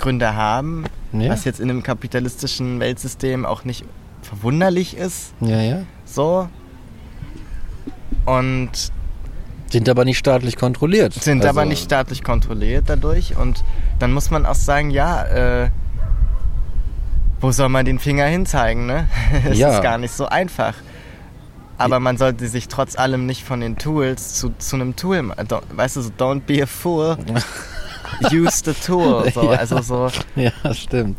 Antriebsgründe 0.02 0.34
haben, 0.34 0.84
Ja. 1.12 1.30
was 1.30 1.44
jetzt 1.44 1.60
in 1.60 1.70
einem 1.70 1.82
kapitalistischen 1.82 2.80
Weltsystem 2.80 3.46
auch 3.46 3.64
nicht 3.64 3.84
verwunderlich 4.22 4.96
ist. 4.96 5.32
ja, 5.40 5.60
ja. 5.60 5.82
So. 6.04 6.48
Und 8.26 8.70
Sind 9.70 9.88
aber 9.88 10.04
nicht 10.04 10.18
staatlich 10.18 10.56
kontrolliert. 10.56 11.14
sind 11.14 11.38
Also, 11.44 11.48
aber 11.48 11.64
nicht 11.66 11.82
staatlich 11.84 12.22
kontrolliert 12.22 12.84
dadurch. 12.88 13.36
Und 13.36 13.64
dann 13.98 14.12
muss 14.12 14.30
man 14.30 14.44
auch 14.46 14.54
sagen, 14.54 14.90
ja, 14.90 15.24
äh, 15.24 15.70
wo 17.40 17.50
soll 17.50 17.68
man 17.68 17.84
den 17.84 17.98
Finger 17.98 18.26
hinzeigen, 18.26 18.86
ne? 18.86 19.08
Es 19.50 19.58
Ja. 19.58 19.74
ist 19.76 19.82
gar 19.82 19.98
nicht 19.98 20.12
so 20.12 20.26
einfach. 20.26 20.74
Aber 21.78 21.98
man 21.98 22.16
sollte 22.16 22.46
sich 22.46 22.68
trotz 22.68 22.96
allem 22.96 23.26
nicht 23.26 23.42
von 23.44 23.60
den 23.60 23.76
Tools 23.76 24.34
zu, 24.34 24.52
zu 24.58 24.76
einem 24.76 24.94
Tool, 24.94 25.32
weißt 25.74 25.96
du, 25.96 26.02
so 26.02 26.10
don't 26.16 26.42
be 26.42 26.62
a 26.62 26.66
fool, 26.66 27.16
use 28.32 28.62
the 28.64 28.72
tool. 28.74 29.30
So, 29.34 29.42
Ja. 29.52 29.58
Also 29.58 29.80
so, 29.82 30.08
Ja, 30.36 30.52
stimmt. 30.74 31.16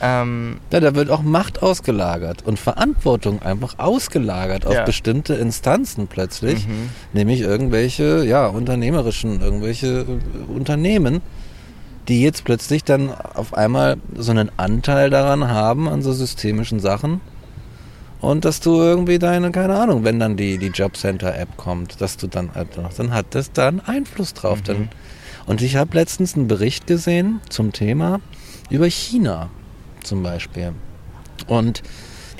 ähm, 0.00 0.58
Ja, 0.72 0.80
da 0.80 0.94
wird 0.94 1.10
auch 1.10 1.22
Macht 1.22 1.62
ausgelagert 1.62 2.42
und 2.44 2.58
Verantwortung 2.58 3.40
einfach 3.42 3.78
ausgelagert 3.78 4.66
auf 4.66 4.74
Ja. 4.74 4.84
bestimmte 4.84 5.34
Instanzen 5.34 6.06
plötzlich, 6.06 6.66
Mhm. 6.66 6.90
nämlich 7.12 7.40
irgendwelche, 7.40 8.24
ja, 8.24 8.46
unternehmerischen, 8.46 9.40
irgendwelche 9.40 10.00
äh, 10.00 10.52
Unternehmen, 10.54 11.22
die 12.08 12.22
jetzt 12.22 12.44
plötzlich 12.44 12.84
dann 12.84 13.10
auf 13.34 13.54
einmal 13.54 13.96
so 14.16 14.30
einen 14.30 14.50
Anteil 14.56 15.10
daran 15.10 15.48
haben, 15.48 15.88
an 15.88 16.02
so 16.02 16.12
systemischen 16.12 16.78
Sachen. 16.78 17.20
Und 18.20 18.44
dass 18.44 18.60
du 18.60 18.76
irgendwie 18.80 19.18
deine, 19.18 19.50
keine 19.50 19.76
Ahnung, 19.78 20.04
wenn 20.04 20.18
dann 20.18 20.36
die, 20.36 20.56
die 20.58 20.68
Jobcenter-App 20.68 21.56
kommt, 21.56 22.00
dass 22.00 22.16
du 22.16 22.26
dann, 22.28 22.50
halt 22.54 22.76
noch- 22.76 22.92
dann 22.94 23.12
hat 23.12 23.26
das 23.34 23.52
da 23.52 23.68
einen 23.68 23.80
Einfluss 23.80 24.32
drauf. 24.34 24.62
Dann, 24.62 24.88
und 25.46 25.62
ich 25.62 25.76
habe 25.76 25.96
letztens 25.96 26.34
einen 26.34 26.48
Bericht 26.48 26.86
gesehen 26.86 27.40
zum 27.48 27.72
Thema 27.72 28.20
über 28.70 28.86
China 28.86 29.48
zum 30.02 30.22
Beispiel. 30.22 30.72
Und 31.46 31.82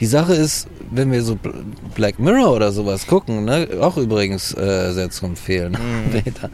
die 0.00 0.06
Sache 0.06 0.34
ist, 0.34 0.68
wenn 0.90 1.10
wir 1.12 1.22
so 1.22 1.34
Bl- 1.34 1.64
Black 1.94 2.18
Mirror 2.18 2.52
oder 2.52 2.70
sowas 2.72 3.06
gucken, 3.06 3.44
ne, 3.44 3.68
auch 3.80 3.96
übrigens 3.96 4.52
äh, 4.54 4.92
sehr 4.92 5.10
zu 5.10 5.26
empfehlen. 5.26 5.76
Peter. 6.12 6.50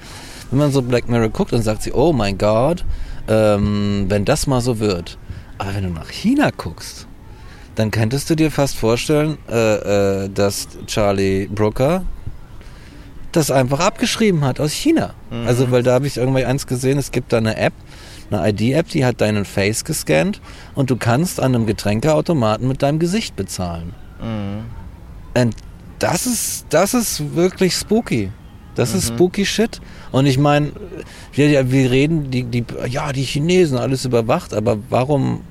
wenn 0.51 0.59
man 0.59 0.73
so 0.73 0.83
Black 0.83 1.09
Mirror 1.09 1.29
guckt 1.31 1.53
und 1.53 1.63
sagt 1.63 1.83
sie, 1.83 1.93
oh 1.93 2.13
mein 2.13 2.39
Gott, 2.39 2.85
ähm, 3.29 4.07
wenn 4.09 4.25
das 4.25 4.47
mal 4.47 4.61
so 4.61 4.79
wird. 4.79 5.19
Aber 5.59 5.75
wenn 5.75 5.85
du 5.85 5.91
nach 5.91 6.11
China 6.11 6.51
guckst, 6.57 7.07
dann 7.75 7.91
könntest 7.91 8.29
du 8.31 8.35
dir 8.37 8.51
fast 8.51 8.77
vorstellen, 8.77 9.39
äh, 9.51 10.25
äh, 10.25 10.29
dass 10.29 10.69
Charlie 10.87 11.47
Brooker 11.47 12.05
das 13.37 13.51
einfach 13.51 13.81
abgeschrieben 13.81 14.45
hat 14.45 14.61
aus 14.61 14.73
China. 14.73 15.15
Mhm. 15.31 15.47
Also, 15.47 15.71
weil 15.71 15.83
da 15.83 15.95
habe 15.95 16.07
ich 16.07 16.17
irgendwie 16.17 16.45
eins 16.45 16.67
gesehen, 16.67 16.99
es 16.99 17.11
gibt 17.11 17.33
da 17.33 17.39
eine 17.39 17.57
App, 17.57 17.73
eine 18.31 18.49
ID-App, 18.51 18.89
die 18.89 19.05
hat 19.05 19.21
deinen 19.21 19.45
Face 19.45 19.85
gescannt 19.85 20.41
und 20.75 20.91
du 20.91 20.97
kannst 20.97 21.41
an 21.41 21.55
einem 21.55 21.67
Getränkeautomaten 21.67 22.67
mit 22.69 22.83
deinem 22.83 22.99
Gesicht 22.99 23.37
bezahlen. 23.37 23.95
mhm. 24.21 24.65
Und 25.41 25.57
das 25.99 26.27
ist, 26.27 26.67
das 26.71 26.93
ist 26.95 27.35
wirklich 27.37 27.75
spooky. 27.75 28.31
Das 28.75 28.93
ist 28.95 29.11
Mhm. 29.11 29.15
spooky 29.15 29.47
Shit. 29.47 29.81
Und 30.11 30.27
ich 30.27 30.37
meine, 30.39 30.73
wir, 31.33 31.71
wir 31.71 31.91
reden, 31.91 32.31
die, 32.31 32.45
die, 32.45 32.65
ja, 32.89 33.13
die 33.13 33.23
Chinesen, 33.23 33.79
alles 33.79 34.05
überwacht, 34.05 34.53
aber 34.53 34.79
warum, 34.91 35.43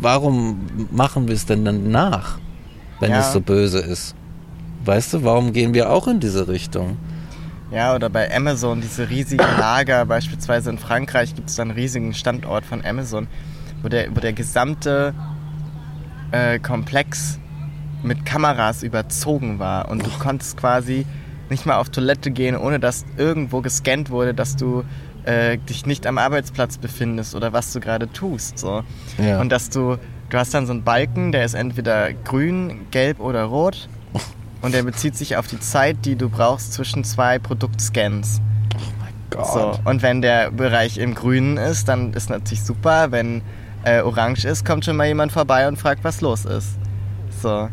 warum 0.00 0.66
machen 0.90 1.26
wir 1.28 1.34
es 1.34 1.46
denn 1.46 1.64
dann 1.64 1.90
nach, 1.90 2.38
wenn 3.00 3.10
Ja. 3.10 3.20
es 3.20 3.32
so 3.32 3.40
böse 3.40 3.80
ist? 3.80 4.14
Weißt 4.84 5.14
du, 5.14 5.24
warum 5.24 5.52
gehen 5.52 5.72
wir 5.72 5.90
auch 5.90 6.06
in 6.08 6.20
diese 6.20 6.46
Richtung? 6.46 6.98
Ja, 7.70 7.94
oder 7.94 8.10
bei 8.10 8.34
Amazon, 8.34 8.80
diese 8.80 9.08
riesigen 9.08 9.44
Lager, 9.58 10.04
beispielsweise 10.04 10.70
in 10.70 10.78
Frankreich 10.78 11.34
gibt 11.34 11.48
es 11.48 11.56
dann 11.56 11.70
einen 11.70 11.78
riesigen 11.78 12.12
Standort 12.12 12.66
von 12.66 12.84
Amazon, 12.84 13.26
wo 13.82 13.88
der, 13.88 14.14
wo 14.14 14.20
der 14.20 14.34
gesamte 14.34 15.14
äh, 16.32 16.58
Komplex 16.58 17.38
mit 18.02 18.26
Kameras 18.26 18.82
überzogen 18.82 19.58
war 19.58 19.88
und 19.88 20.04
du 20.04 20.10
konntest 20.18 20.58
quasi 20.58 21.06
nicht 21.48 21.64
mal 21.64 21.78
auf 21.78 21.88
Toilette 21.88 22.30
gehen, 22.30 22.56
ohne 22.56 22.78
dass 22.78 23.06
irgendwo 23.16 23.62
gescannt 23.62 24.10
wurde, 24.10 24.34
dass 24.34 24.56
du 24.56 24.84
äh, 25.24 25.56
dich 25.56 25.86
nicht 25.86 26.06
am 26.06 26.18
Arbeitsplatz 26.18 26.76
befindest 26.76 27.34
oder 27.34 27.54
was 27.54 27.72
du 27.72 27.80
gerade 27.80 28.12
tust. 28.12 28.58
So. 28.58 28.82
Ja. 29.16 29.40
Und 29.40 29.50
dass 29.50 29.70
du, 29.70 29.96
du 30.28 30.38
hast 30.38 30.52
dann 30.52 30.66
so 30.66 30.72
einen 30.72 30.84
Balken, 30.84 31.32
der 31.32 31.44
ist 31.44 31.54
entweder 31.54 32.12
grün, 32.12 32.86
gelb 32.90 33.20
oder 33.20 33.44
rot 33.44 33.88
und 34.64 34.72
der 34.74 34.82
bezieht 34.82 35.16
sich 35.16 35.36
auf 35.36 35.46
die 35.46 35.60
Zeit, 35.60 35.98
die 36.04 36.16
du 36.16 36.28
brauchst 36.28 36.72
zwischen 36.72 37.04
zwei 37.04 37.38
Produktscans. 37.38 38.40
Gott. 39.30 39.46
So, 39.46 39.78
und 39.84 40.02
wenn 40.02 40.22
der 40.22 40.50
Bereich 40.50 40.98
im 40.98 41.14
Grünen 41.14 41.56
ist, 41.56 41.88
dann 41.88 42.12
ist 42.14 42.30
natürlich 42.30 42.62
super. 42.62 43.10
Wenn 43.10 43.42
äh, 43.84 44.00
orange 44.00 44.44
ist, 44.44 44.64
kommt 44.64 44.84
schon 44.84 44.96
mal 44.96 45.06
jemand 45.06 45.32
vorbei 45.32 45.68
und 45.68 45.76
fragt, 45.78 46.04
was 46.04 46.20
los 46.20 46.44
ist. 46.44 46.76
So. 47.42 47.68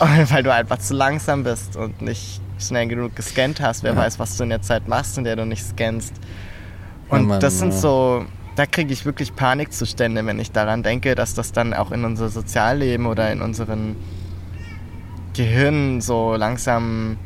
Und 0.00 0.30
weil 0.32 0.42
du 0.42 0.52
einfach 0.52 0.78
zu 0.78 0.94
langsam 0.94 1.44
bist 1.44 1.76
und 1.76 2.02
nicht 2.02 2.40
schnell 2.58 2.88
genug 2.88 3.14
gescannt 3.14 3.60
hast. 3.60 3.82
Wer 3.82 3.92
Ja. 3.92 3.98
weiß, 3.98 4.18
was 4.18 4.36
du 4.36 4.42
in 4.44 4.50
der 4.50 4.62
Zeit 4.62 4.88
machst, 4.88 5.18
in 5.18 5.24
der 5.24 5.36
du 5.36 5.44
nicht 5.44 5.64
scannst. 5.64 6.14
Und 7.08 7.30
Oh 7.30 7.38
das 7.38 7.58
sind 7.58 7.72
so, 7.72 8.24
da 8.56 8.66
kriege 8.66 8.92
ich 8.92 9.04
wirklich 9.04 9.36
Panikzustände, 9.36 10.24
wenn 10.26 10.40
ich 10.40 10.50
daran 10.50 10.82
denke, 10.82 11.14
dass 11.14 11.34
das 11.34 11.52
dann 11.52 11.74
auch 11.74 11.92
in 11.92 12.04
unser 12.04 12.28
Sozialleben 12.28 13.06
oder 13.06 13.30
in 13.30 13.42
unseren 13.42 13.94
Gehirn 15.36 16.00
so 16.00 16.34
langsam, 16.36 17.16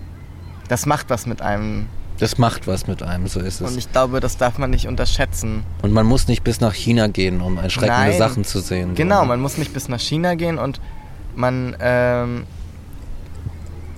das 0.69 0.87
macht 0.87 1.11
was 1.11 1.27
mit 1.27 1.41
einem. 1.43 1.87
Das 2.19 2.37
macht 2.37 2.66
was 2.66 2.87
mit 2.87 3.03
einem, 3.03 3.28
so 3.28 3.41
ist 3.41 3.61
es. 3.62 3.70
Und 3.70 3.78
ich 3.78 3.91
glaube, 3.91 4.20
das 4.20 4.37
darf 4.37 4.59
man 4.59 4.69
nicht 4.70 4.87
unterschätzen. 4.87 5.62
Und 5.82 5.93
man 5.93 6.05
muss 6.05 6.28
nicht 6.28 6.45
bis 6.45 6.61
nach 6.61 6.74
China 6.74 7.07
gehen, 7.07 7.41
um 7.41 7.57
erschreckende 7.57 8.11
Nein. 8.11 8.19
Sachen 8.19 8.45
zu 8.45 8.61
sehen. 8.61 8.95
Genau, 8.95 9.20
So. 9.20 9.24
man 9.27 9.41
muss 9.41 9.57
nicht 9.57 9.73
bis 9.73 9.89
nach 9.89 10.01
China 10.01 10.35
gehen 10.35 10.59
und 10.59 10.81
man 11.35 11.77
ähm, 11.81 12.45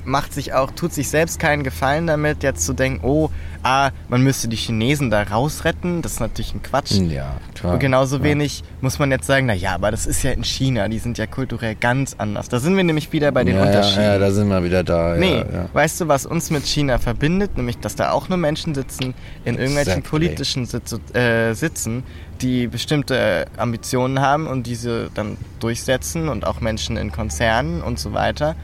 macht 0.04 0.32
sich 0.32 0.52
auch, 0.52 0.70
tut 0.70 0.92
sich 0.92 1.08
selbst 1.08 1.38
keinen 1.38 1.62
Gefallen 1.62 2.06
damit, 2.06 2.42
jetzt 2.42 2.64
zu 2.64 2.72
denken, 2.72 3.04
oh, 3.06 3.30
ah, 3.62 3.90
man 4.08 4.22
müsste 4.22 4.48
die 4.48 4.56
Chinesen 4.56 5.10
da 5.10 5.22
rausretten. 5.22 6.02
Das 6.02 6.12
ist 6.12 6.20
natürlich 6.20 6.54
ein 6.54 6.62
Quatsch. 6.62 6.92
Ja, 6.92 7.36
klar. 7.54 7.74
Und 7.74 7.78
genauso 7.78 8.18
ja. 8.18 8.24
wenig 8.24 8.64
muss 8.80 8.98
man 8.98 9.10
jetzt 9.10 9.26
sagen, 9.26 9.46
na 9.46 9.54
ja, 9.54 9.74
aber 9.74 9.90
das 9.90 10.06
ist 10.06 10.22
ja 10.22 10.32
in 10.32 10.44
China, 10.44 10.88
die 10.88 10.98
sind 10.98 11.18
ja 11.18 11.26
kulturell 11.26 11.74
ganz 11.74 12.14
anders. 12.18 12.48
Da 12.48 12.58
sind 12.58 12.76
wir 12.76 12.84
nämlich 12.84 13.12
wieder 13.12 13.32
bei 13.32 13.44
den 13.44 13.56
ja, 13.56 13.62
Unterschieden. 13.62 14.02
Ja, 14.02 14.12
ja, 14.14 14.18
da 14.18 14.30
sind 14.30 14.48
wir 14.48 14.64
wieder 14.64 14.82
da. 14.82 15.16
Nee, 15.16 15.38
ja, 15.38 15.68
weißt 15.72 16.00
du, 16.00 16.08
was 16.08 16.26
uns 16.26 16.50
mit 16.50 16.66
China 16.66 16.98
verbindet? 16.98 17.56
Nämlich, 17.56 17.78
dass 17.78 17.94
da 17.94 18.10
auch 18.10 18.28
nur 18.28 18.38
Menschen 18.38 18.74
sitzen, 18.74 19.14
in 19.44 19.54
irgendwelchen 19.54 19.98
Exactly. 19.98 20.10
politischen 20.10 20.66
Sitz 20.66 20.92
äh, 21.14 21.54
Sitzen, 21.54 22.04
die 22.40 22.66
bestimmte 22.66 23.46
Ambitionen 23.56 24.20
haben 24.20 24.46
und 24.46 24.66
diese 24.66 25.10
dann 25.14 25.36
durchsetzen 25.60 26.28
und 26.28 26.46
auch 26.46 26.60
Menschen 26.60 26.96
in 26.96 27.12
Konzernen 27.12 27.82
und 27.82 27.98
so 27.98 28.12
weiter. 28.12 28.56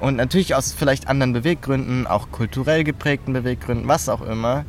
Und 0.00 0.16
natürlich 0.16 0.54
aus 0.54 0.72
vielleicht 0.72 1.08
anderen 1.08 1.32
Beweggründen, 1.32 2.06
auch 2.06 2.30
kulturell 2.30 2.84
geprägten 2.84 3.32
Beweggründen, 3.34 3.86
was 3.86 4.08
auch 4.08 4.22
immer. 4.22 4.64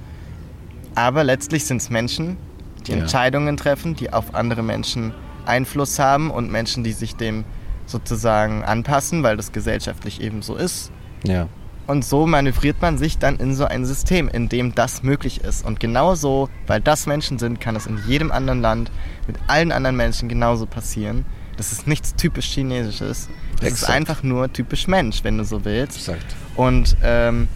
Aber 0.93 1.23
letztlich 1.23 1.65
sind 1.65 1.77
es 1.77 1.89
Menschen, 1.89 2.37
die 2.85 2.91
Ja. 2.91 2.97
Entscheidungen 2.97 3.55
treffen, 3.57 3.95
die 3.95 4.11
auf 4.11 4.35
andere 4.35 4.61
Menschen 4.61 5.13
Einfluss 5.45 5.99
haben 5.99 6.29
und 6.31 6.51
Menschen, 6.51 6.83
die 6.83 6.91
sich 6.91 7.15
dem 7.15 7.45
sozusagen 7.85 8.63
anpassen, 8.63 9.23
weil 9.23 9.37
das 9.37 9.51
gesellschaftlich 9.51 10.21
eben 10.21 10.41
so 10.41 10.55
ist. 10.55 10.91
ja. 11.23 11.47
Und 11.87 12.05
so 12.05 12.25
manövriert 12.25 12.79
man 12.81 12.97
sich 12.97 13.17
dann 13.17 13.37
in 13.37 13.53
so 13.53 13.65
ein 13.65 13.85
System, 13.85 14.29
in 14.29 14.47
dem 14.47 14.73
das 14.75 15.03
möglich 15.03 15.41
ist. 15.41 15.65
Und 15.65 15.79
genau 15.81 16.15
so, 16.15 16.47
weil 16.67 16.79
das 16.79 17.05
Menschen 17.05 17.37
sind, 17.37 17.59
kann 17.59 17.75
es 17.75 17.85
in 17.85 17.99
jedem 18.07 18.31
anderen 18.31 18.61
Land 18.61 18.91
mit 19.27 19.35
allen 19.47 19.73
anderen 19.73 19.97
Menschen 19.97 20.29
genauso 20.29 20.67
passieren. 20.67 21.25
Das 21.57 21.73
ist 21.73 21.87
nichts 21.87 22.15
typisch 22.15 22.45
Chinesisches. 22.45 23.29
Das 23.61 23.69
ist 23.69 23.73
Exakt. 23.83 23.93
einfach 23.93 24.23
nur 24.23 24.51
typisch 24.51 24.87
Mensch, 24.87 25.23
wenn 25.23 25.37
du 25.37 25.45
so 25.45 25.63
willst. 25.63 25.97
Exakt. 25.97 26.35
Und 26.55 26.97
ähm, 27.03 27.47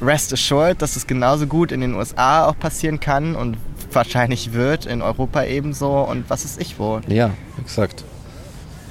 rest 0.00 0.32
assured, 0.32 0.80
dass 0.80 0.96
es 0.96 1.06
genauso 1.06 1.46
gut 1.46 1.72
in 1.72 1.80
den 1.80 1.94
USA 1.94 2.46
auch 2.46 2.58
passieren 2.58 3.00
kann 3.00 3.34
und 3.34 3.56
wahrscheinlich 3.92 4.52
wird, 4.52 4.86
in 4.86 5.02
Europa 5.02 5.44
ebenso 5.44 6.02
und 6.02 6.28
was 6.28 6.44
ist 6.44 6.60
ich 6.60 6.78
wo. 6.78 7.00
Ja, 7.08 7.30
exakt. 7.58 8.04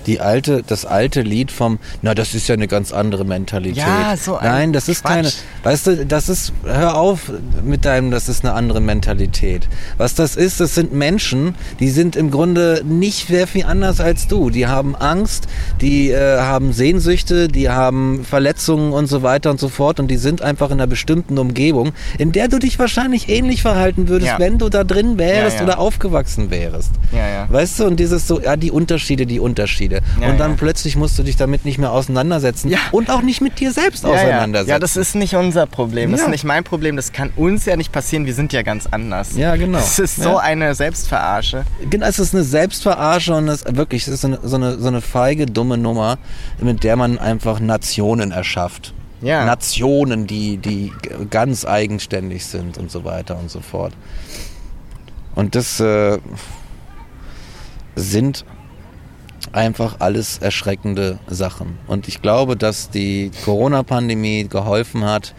Die 0.08 0.20
alte, 0.20 0.64
das 0.66 0.86
alte 0.86 1.22
Lied 1.22 1.52
vom, 1.52 1.80
na, 2.02 2.16
das 2.16 2.34
ist 2.34 2.48
ja 2.48 2.54
eine 2.56 2.68
ganz 2.68 2.92
andere 2.94 3.26
Mentalität. 3.26 3.78
Ja, 3.84 4.16
so 4.18 4.38
ein 4.38 4.46
Nein, 4.50 4.74
das 4.74 4.88
ist 4.88 5.04
Quatsch. 5.04 5.14
keine, 5.14 5.32
weißt 5.64 5.88
du, 5.88 6.06
das 6.06 6.30
ist, 6.30 6.54
hör 6.64 6.96
auf 6.98 7.32
mit 7.64 7.86
deinem, 7.86 8.10
das 8.12 8.30
ist 8.30 8.44
eine 8.46 8.54
andere 8.54 8.80
Mentalität. 8.82 9.68
Was 9.98 10.16
das 10.16 10.36
ist, 10.36 10.60
das 10.60 10.76
sind 10.76 10.94
Menschen, 10.94 11.56
die 11.80 11.90
sind 11.90 12.16
im 12.16 12.32
Grunde 12.32 12.82
nicht 12.86 13.28
sehr 13.28 13.48
viel 13.48 13.66
anders 13.66 14.00
als 14.00 14.28
du. 14.28 14.50
Die 14.50 14.68
haben 14.68 14.96
Angst, 14.96 15.48
die 15.82 16.10
äh, 16.12 16.40
haben 16.40 16.72
Sehnsüchte, 16.74 17.48
die 17.50 17.70
haben 17.70 18.24
Verletzungen 18.24 18.94
und 18.94 19.08
so 19.08 19.24
weiter 19.24 19.50
und 19.52 19.60
so 19.60 19.68
fort 19.70 20.00
und 20.00 20.08
die 20.10 20.18
sind 20.18 20.42
einfach 20.42 20.68
in 20.68 20.74
einer 20.78 20.88
bestimmten 20.88 21.38
Umgebung, 21.38 21.92
in 22.18 22.32
der 22.32 22.48
du 22.48 22.60
dich 22.60 22.80
wahrscheinlich 22.80 23.30
ähnlich 23.30 23.62
verhalten 23.62 24.08
würdest, 24.08 24.32
Ja. 24.32 24.40
wenn 24.40 24.58
du 24.58 24.70
da 24.70 24.84
drin 24.86 25.18
wärst 25.18 25.56
Ja, 25.58 25.62
ja. 25.62 25.68
oder 25.68 25.80
aufgewachsen 25.80 26.50
wärst. 26.50 26.92
Ja, 27.12 27.28
ja. 27.28 27.48
Weißt 27.50 27.80
du, 27.80 27.86
und 27.86 28.00
dieses 28.00 28.26
so, 28.28 28.40
ja, 28.42 28.56
die 28.56 28.72
Unterschiede, 28.72 29.26
die 29.26 29.40
Unterschiede. 29.40 29.97
Ja, 30.22 30.30
und 30.30 30.40
dann 30.40 30.52
ja. 30.52 30.58
plötzlich 30.58 30.96
musst 30.96 31.18
du 31.20 31.24
dich 31.24 31.36
damit 31.36 31.66
nicht 31.66 31.78
mehr 31.78 31.92
auseinandersetzen 31.92 32.70
Ja. 32.70 32.80
und 32.92 33.10
auch 33.10 33.22
nicht 33.22 33.42
mit 33.42 33.60
dir 33.60 33.72
selbst 33.72 34.06
auseinandersetzen. 34.06 34.70
ja, 34.70 34.80
das 34.80 34.98
ist 34.98 35.16
nicht 35.16 35.36
unser 35.36 35.66
Problem. 35.66 36.12
Das 36.12 36.22
ist 36.22 36.30
nicht 36.30 36.44
mein 36.44 36.64
Problem. 36.64 36.96
Das 36.96 37.12
kann 37.12 37.32
uns 37.36 37.66
ja 37.66 37.76
nicht 37.76 37.92
passieren. 37.92 38.26
Wir 38.26 38.34
sind 38.34 38.54
ja 38.54 38.62
ganz 38.62 38.88
anders. 38.88 39.36
Ja, 39.36 39.56
genau. 39.56 39.80
Das 39.80 40.00
ist 40.00 40.18
so 40.18 40.38
eine 40.38 40.76
Selbstverarsche. 40.76 41.64
Genau, 41.90 42.06
es 42.06 42.20
ist 42.20 42.34
eine 42.34 42.44
Selbstverarsche 42.44 43.36
und 43.36 43.48
es 43.48 43.64
wirklich, 43.68 44.04
es 44.04 44.14
ist 44.14 44.22
so 44.22 44.28
eine, 44.28 44.40
so, 44.44 44.56
eine, 44.56 44.78
so 44.80 44.88
eine 44.88 45.02
feige, 45.02 45.46
dumme 45.46 45.78
Nummer, 45.78 46.18
mit 46.60 46.84
der 46.84 46.96
man 46.96 47.18
einfach 47.18 47.60
Nationen 47.60 48.32
erschafft. 48.32 48.94
Ja. 49.22 49.46
Nationen, 49.46 50.28
die, 50.28 50.58
die 50.58 50.94
ganz 51.30 51.66
eigenständig 51.66 52.46
sind 52.46 52.78
und 52.78 52.92
so 52.92 53.04
weiter 53.04 53.38
und 53.40 53.50
so 53.50 53.62
fort. 53.62 53.94
Und 55.34 55.56
das 55.56 55.80
äh, 55.80 56.20
sind 57.96 58.46
einfach 59.52 59.98
alles 60.00 60.38
erschreckende 60.38 61.20
Sachen. 61.28 61.78
Und 61.88 62.08
ich 62.08 62.22
glaube, 62.22 62.56
dass 62.56 62.90
die 62.90 63.32
Corona-Pandemie 63.46 64.48
geholfen 64.48 65.06
hat, 65.06 65.34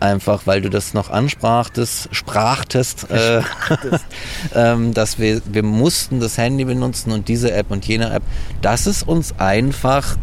einfach 0.00 0.46
weil 0.46 0.62
du 0.62 0.70
das 0.70 0.94
noch 0.94 1.10
ansprachtest, 1.10 2.08
sprachtest, 2.12 3.10
äh, 3.10 3.42
ähm, 4.54 4.94
dass 4.94 5.18
wir, 5.18 5.42
wir 5.44 5.62
mussten 5.62 6.20
das 6.20 6.38
Handy 6.38 6.64
benutzen 6.64 7.12
und 7.12 7.28
diese 7.28 7.52
App 7.52 7.70
und 7.70 7.86
jene 7.86 8.10
App, 8.10 8.22
dass 8.62 8.86
es 8.86 9.02
uns 9.02 9.38
einfach 9.38 10.16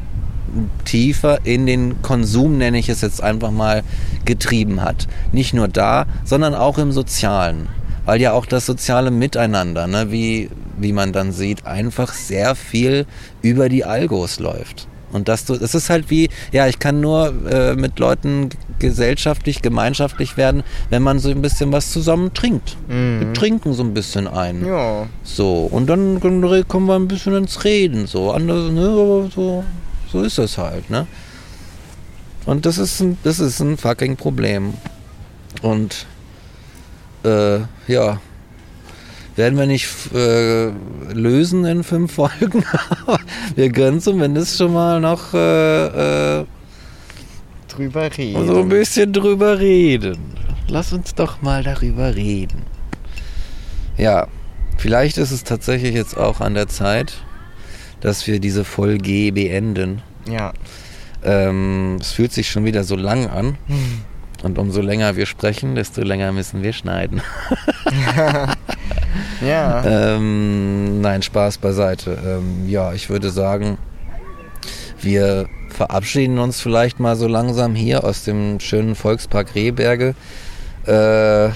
tiefer 0.85 1.45
in 1.45 1.65
den 1.65 2.01
Konsum, 2.01 2.57
nenne 2.57 2.79
ich 2.79 2.89
es 2.89 3.01
jetzt 3.01 3.21
einfach 3.21 3.51
mal, 3.51 3.83
getrieben 4.25 4.81
hat. 4.81 5.07
Nicht 5.31 5.53
nur 5.53 5.67
da, 5.67 6.05
sondern 6.23 6.55
auch 6.55 6.77
im 6.77 6.91
Sozialen. 6.91 7.67
Weil 8.07 8.21
ja 8.21 8.31
auch 8.31 8.45
das 8.45 8.65
soziale 8.65 9.11
Miteinander, 9.11 9.85
ne, 9.85 10.11
wie, 10.11 10.49
wie 10.77 10.93
man 10.93 11.11
dann 11.11 11.33
sieht, 11.33 11.67
einfach 11.67 12.13
sehr 12.13 12.55
viel 12.55 13.05
über 13.41 13.67
die 13.67 13.83
Algos 13.83 14.39
läuft. 14.39 14.87
Und 15.11 15.27
dass 15.27 15.43
du, 15.43 15.55
es 15.55 15.75
ist 15.75 15.89
halt 15.89 16.09
wie, 16.09 16.29
ja, 16.53 16.67
ich 16.67 16.79
kann 16.79 17.01
nur 17.01 17.33
äh, 17.49 17.75
mit 17.75 17.99
Leuten 17.99 18.49
gesellschaftlich, 18.79 19.61
gemeinschaftlich 19.61 20.37
werden, 20.37 20.63
wenn 20.89 21.03
man 21.03 21.19
so 21.19 21.29
ein 21.29 21.41
bisschen 21.41 21.71
was 21.73 21.91
zusammen 21.91 22.33
trinkt. 22.33 22.77
Wir 22.87 23.33
trinken 23.33 23.73
so 23.73 23.83
ein 23.83 23.93
bisschen 23.93 24.27
ein. 24.27 24.65
Ja. 24.65 25.07
So, 25.23 25.67
und 25.69 25.87
dann 25.87 26.21
kommen 26.21 26.85
wir 26.85 26.95
ein 26.95 27.07
bisschen 27.09 27.35
ins 27.35 27.65
Reden, 27.65 28.07
so, 28.07 28.31
anders, 28.31 28.71
ne, 28.71 29.29
so, 29.35 29.63
so 30.09 30.21
ist 30.21 30.37
das 30.37 30.57
halt, 30.57 30.89
ne? 30.89 31.07
Und 32.45 32.65
das 32.65 32.77
ist 32.77 33.01
ein, 33.01 33.17
das 33.23 33.41
ist 33.41 33.59
ein 33.59 33.75
fucking 33.75 34.15
Problem. 34.15 34.75
Und, 35.61 36.05
äh, 37.23 37.59
ja, 37.87 38.19
werden 39.35 39.57
wir 39.57 39.67
nicht 39.67 39.87
äh, 40.13 40.71
lösen 41.13 41.65
in 41.65 41.83
fünf 41.83 42.13
Folgen, 42.13 42.63
aber 43.05 43.19
wir 43.55 43.71
können 43.71 44.01
zumindest 44.01 44.57
schon 44.57 44.73
mal 44.73 44.99
noch 44.99 45.33
äh, 45.33 46.39
äh, 46.39 46.45
Drüber 47.67 48.09
reden. 48.17 48.47
so 48.47 48.59
ein 48.59 48.69
bisschen 48.69 49.13
drüber 49.13 49.59
reden. 49.59 50.17
Lass 50.67 50.91
uns 50.91 51.13
doch 51.13 51.41
mal 51.41 51.63
darüber 51.63 52.15
reden. 52.15 52.63
Ja, 53.97 54.27
vielleicht 54.77 55.17
ist 55.17 55.31
es 55.31 55.43
tatsächlich 55.43 55.93
jetzt 55.93 56.17
auch 56.17 56.41
an 56.41 56.55
der 56.55 56.67
Zeit, 56.67 57.13
dass 58.01 58.25
wir 58.27 58.39
diese 58.39 58.63
Folge 58.63 59.31
beenden. 59.31 60.01
Ja. 60.29 60.53
Ähm, 61.23 61.97
es 61.99 62.11
fühlt 62.11 62.31
sich 62.31 62.49
schon 62.49 62.65
wieder 62.65 62.83
so 62.83 62.95
lang 62.95 63.27
an. 63.27 63.57
Und 64.43 64.57
umso 64.59 64.81
länger 64.81 65.15
wir 65.15 65.25
sprechen, 65.25 65.75
desto 65.75 66.01
länger 66.01 66.31
müssen 66.31 66.63
wir 66.63 66.73
schneiden. 66.73 67.21
Ja. 69.41 69.83
Ähm, 69.85 71.01
nein, 71.01 71.21
Spaß 71.21 71.59
beiseite. 71.59 72.17
Ähm, 72.25 72.67
ja, 72.67 72.93
ich 72.93 73.09
würde 73.09 73.29
sagen, 73.29 73.77
wir 74.99 75.47
verabschieden 75.69 76.39
uns 76.39 76.59
vielleicht 76.59 76.99
mal 76.99 77.15
so 77.15 77.27
langsam 77.27 77.75
hier 77.75 78.03
aus 78.03 78.23
dem 78.23 78.59
schönen 78.59 78.95
Volkspark 78.95 79.53
Rehberge 79.53 80.15
äh, 80.85 81.47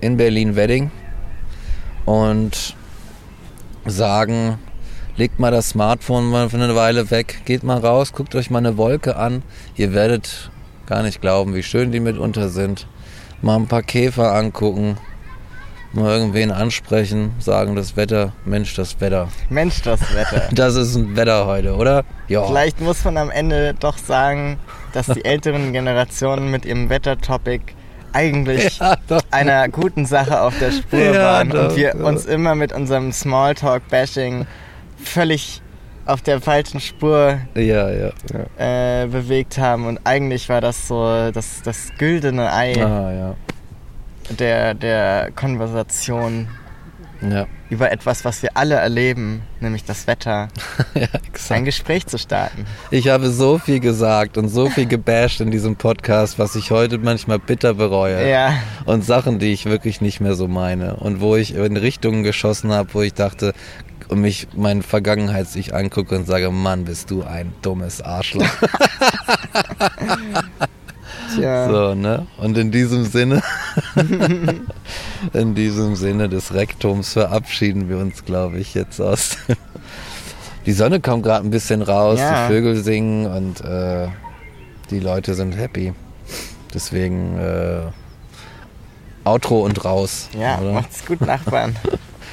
in 0.00 0.16
Berlin-Wedding 0.16 0.90
und 2.06 2.74
sagen, 3.86 4.58
legt 5.16 5.38
mal 5.38 5.52
das 5.52 5.70
Smartphone 5.70 6.28
mal 6.28 6.50
für 6.50 6.56
eine 6.56 6.74
Weile 6.74 7.10
weg, 7.10 7.42
geht 7.44 7.62
mal 7.62 7.78
raus, 7.78 8.12
guckt 8.12 8.34
euch 8.34 8.50
mal 8.50 8.58
eine 8.58 8.76
Wolke 8.76 9.16
an. 9.16 9.42
Ihr 9.76 9.92
werdet 9.92 10.50
gar 10.90 11.02
nicht 11.04 11.20
glauben, 11.20 11.54
wie 11.54 11.62
schön 11.62 11.92
die 11.92 12.00
mitunter 12.00 12.48
sind. 12.48 12.86
Mal 13.42 13.54
ein 13.56 13.68
paar 13.68 13.82
Käfer 13.82 14.34
angucken, 14.34 14.98
mal 15.92 16.10
irgendwen 16.12 16.50
ansprechen, 16.50 17.32
sagen 17.38 17.76
das 17.76 17.96
Wetter, 17.96 18.32
Mensch, 18.44 18.74
das 18.74 19.00
Wetter. 19.00 19.28
Mensch, 19.48 19.82
das 19.82 20.00
Wetter. 20.14 20.48
Das 20.52 20.74
ist 20.74 20.96
ein 20.96 21.16
Wetter 21.16 21.46
heute, 21.46 21.76
oder? 21.76 22.04
Ja. 22.26 22.44
Vielleicht 22.44 22.80
muss 22.80 23.04
man 23.04 23.16
am 23.18 23.30
Ende 23.30 23.72
doch 23.78 23.98
sagen, 23.98 24.58
dass 24.92 25.06
die 25.06 25.24
älteren 25.24 25.72
Generationen 25.72 26.50
mit 26.50 26.64
ihrem 26.66 26.90
Wettertopic 26.90 27.62
eigentlich 28.12 28.78
Ja, 28.80 28.96
doch. 29.06 29.22
einer 29.30 29.68
guten 29.68 30.06
Sache 30.06 30.40
auf 30.40 30.58
der 30.58 30.72
Spur 30.72 30.98
Ja, 30.98 31.22
waren 31.22 31.50
doch, 31.50 31.68
und 31.70 31.76
wir 31.76 31.92
doch. 31.92 32.00
uns 32.04 32.24
immer 32.26 32.56
mit 32.56 32.72
unserem 32.72 33.12
Smalltalk-Bashing 33.12 34.46
völlig 35.02 35.62
auf 36.10 36.22
der 36.22 36.40
falschen 36.40 36.80
Spur 36.80 37.38
Ja, 37.54 37.90
ja. 37.90 38.10
ja. 38.58 39.02
äh, 39.02 39.06
bewegt 39.06 39.58
haben 39.58 39.86
und 39.86 40.00
eigentlich 40.04 40.48
war 40.48 40.60
das 40.60 40.88
so 40.88 41.30
das, 41.30 41.62
das 41.62 41.90
güldene 41.98 42.52
Ei 42.52 42.74
Ah, 42.84 43.12
ja. 43.12 43.34
der, 44.38 44.74
der 44.74 45.30
Konversation 45.32 46.48
über 47.68 47.92
etwas, 47.92 48.24
was 48.24 48.42
wir 48.42 48.56
alle 48.56 48.76
erleben, 48.76 49.42
nämlich 49.60 49.84
das 49.84 50.06
Wetter, 50.06 50.48
ein. 51.50 51.64
Gespräch 51.66 52.06
zu 52.06 52.18
starten. 52.18 52.64
Ich 52.90 53.08
habe 53.08 53.28
so 53.28 53.58
viel 53.58 53.78
gesagt 53.80 54.38
und 54.38 54.48
so 54.48 54.70
viel 54.70 54.86
gebasht 54.86 55.40
in 55.42 55.50
diesem 55.50 55.76
Podcast, 55.76 56.38
was 56.38 56.56
ich 56.56 56.70
heute 56.70 56.96
manchmal 56.96 57.38
bitter 57.38 57.74
bereue. 57.74 58.24
Und 58.86 59.04
Sachen, 59.04 59.38
die 59.38 59.52
ich 59.52 59.66
wirklich 59.66 60.00
nicht 60.00 60.20
mehr 60.20 60.34
so 60.34 60.48
meine. 60.48 60.96
Und 60.96 61.20
wo 61.20 61.36
ich 61.36 61.54
in 61.54 61.76
Richtungen 61.76 62.22
geschossen 62.22 62.72
habe, 62.72 62.94
wo 62.94 63.02
ich 63.02 63.12
dachte, 63.12 63.52
und 64.10 64.20
mich 64.20 64.48
mein 64.56 64.82
Vergangenheits-Ich 64.82 65.74
angucke 65.74 66.16
und 66.16 66.26
sage, 66.26 66.50
Mann, 66.50 66.84
bist 66.84 67.10
du 67.10 67.22
ein 67.22 67.52
dummes 67.62 68.00
Arschloch. 68.02 68.44
tja. 71.34 71.68
So, 71.68 71.94
ne? 71.94 72.26
Und 72.38 72.58
in 72.58 72.70
diesem 72.70 73.04
Sinne, 73.04 73.42
in 75.32 75.54
diesem 75.54 75.96
Sinne 75.96 76.28
des 76.28 76.52
Rektums 76.54 77.12
verabschieden 77.12 77.88
wir 77.88 77.98
uns, 77.98 78.24
glaube 78.24 78.58
ich, 78.58 78.74
jetzt 78.74 79.00
aus. 79.00 79.36
Die 80.66 80.72
Sonne 80.72 81.00
kommt 81.00 81.22
gerade 81.22 81.46
ein 81.46 81.50
bisschen 81.50 81.80
raus, 81.80 82.18
Ja. 82.18 82.46
die 82.46 82.52
Vögel 82.52 82.76
singen 82.84 83.26
und 83.26 83.62
äh, 83.62 84.08
die 84.90 85.00
Leute 85.00 85.34
sind 85.34 85.56
happy. 85.56 85.94
Deswegen 86.74 87.38
äh, 87.38 87.80
Outro 89.24 89.64
und 89.64 89.82
raus. 89.82 90.28
Ja, 90.38 90.58
oder? 90.58 90.72
macht's 90.72 91.06
gut, 91.06 91.22
Nachbarn. 91.22 91.76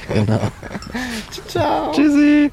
Genau. 0.08 0.40
Ciao. 1.48 1.92
Tschüssi. 1.92 2.50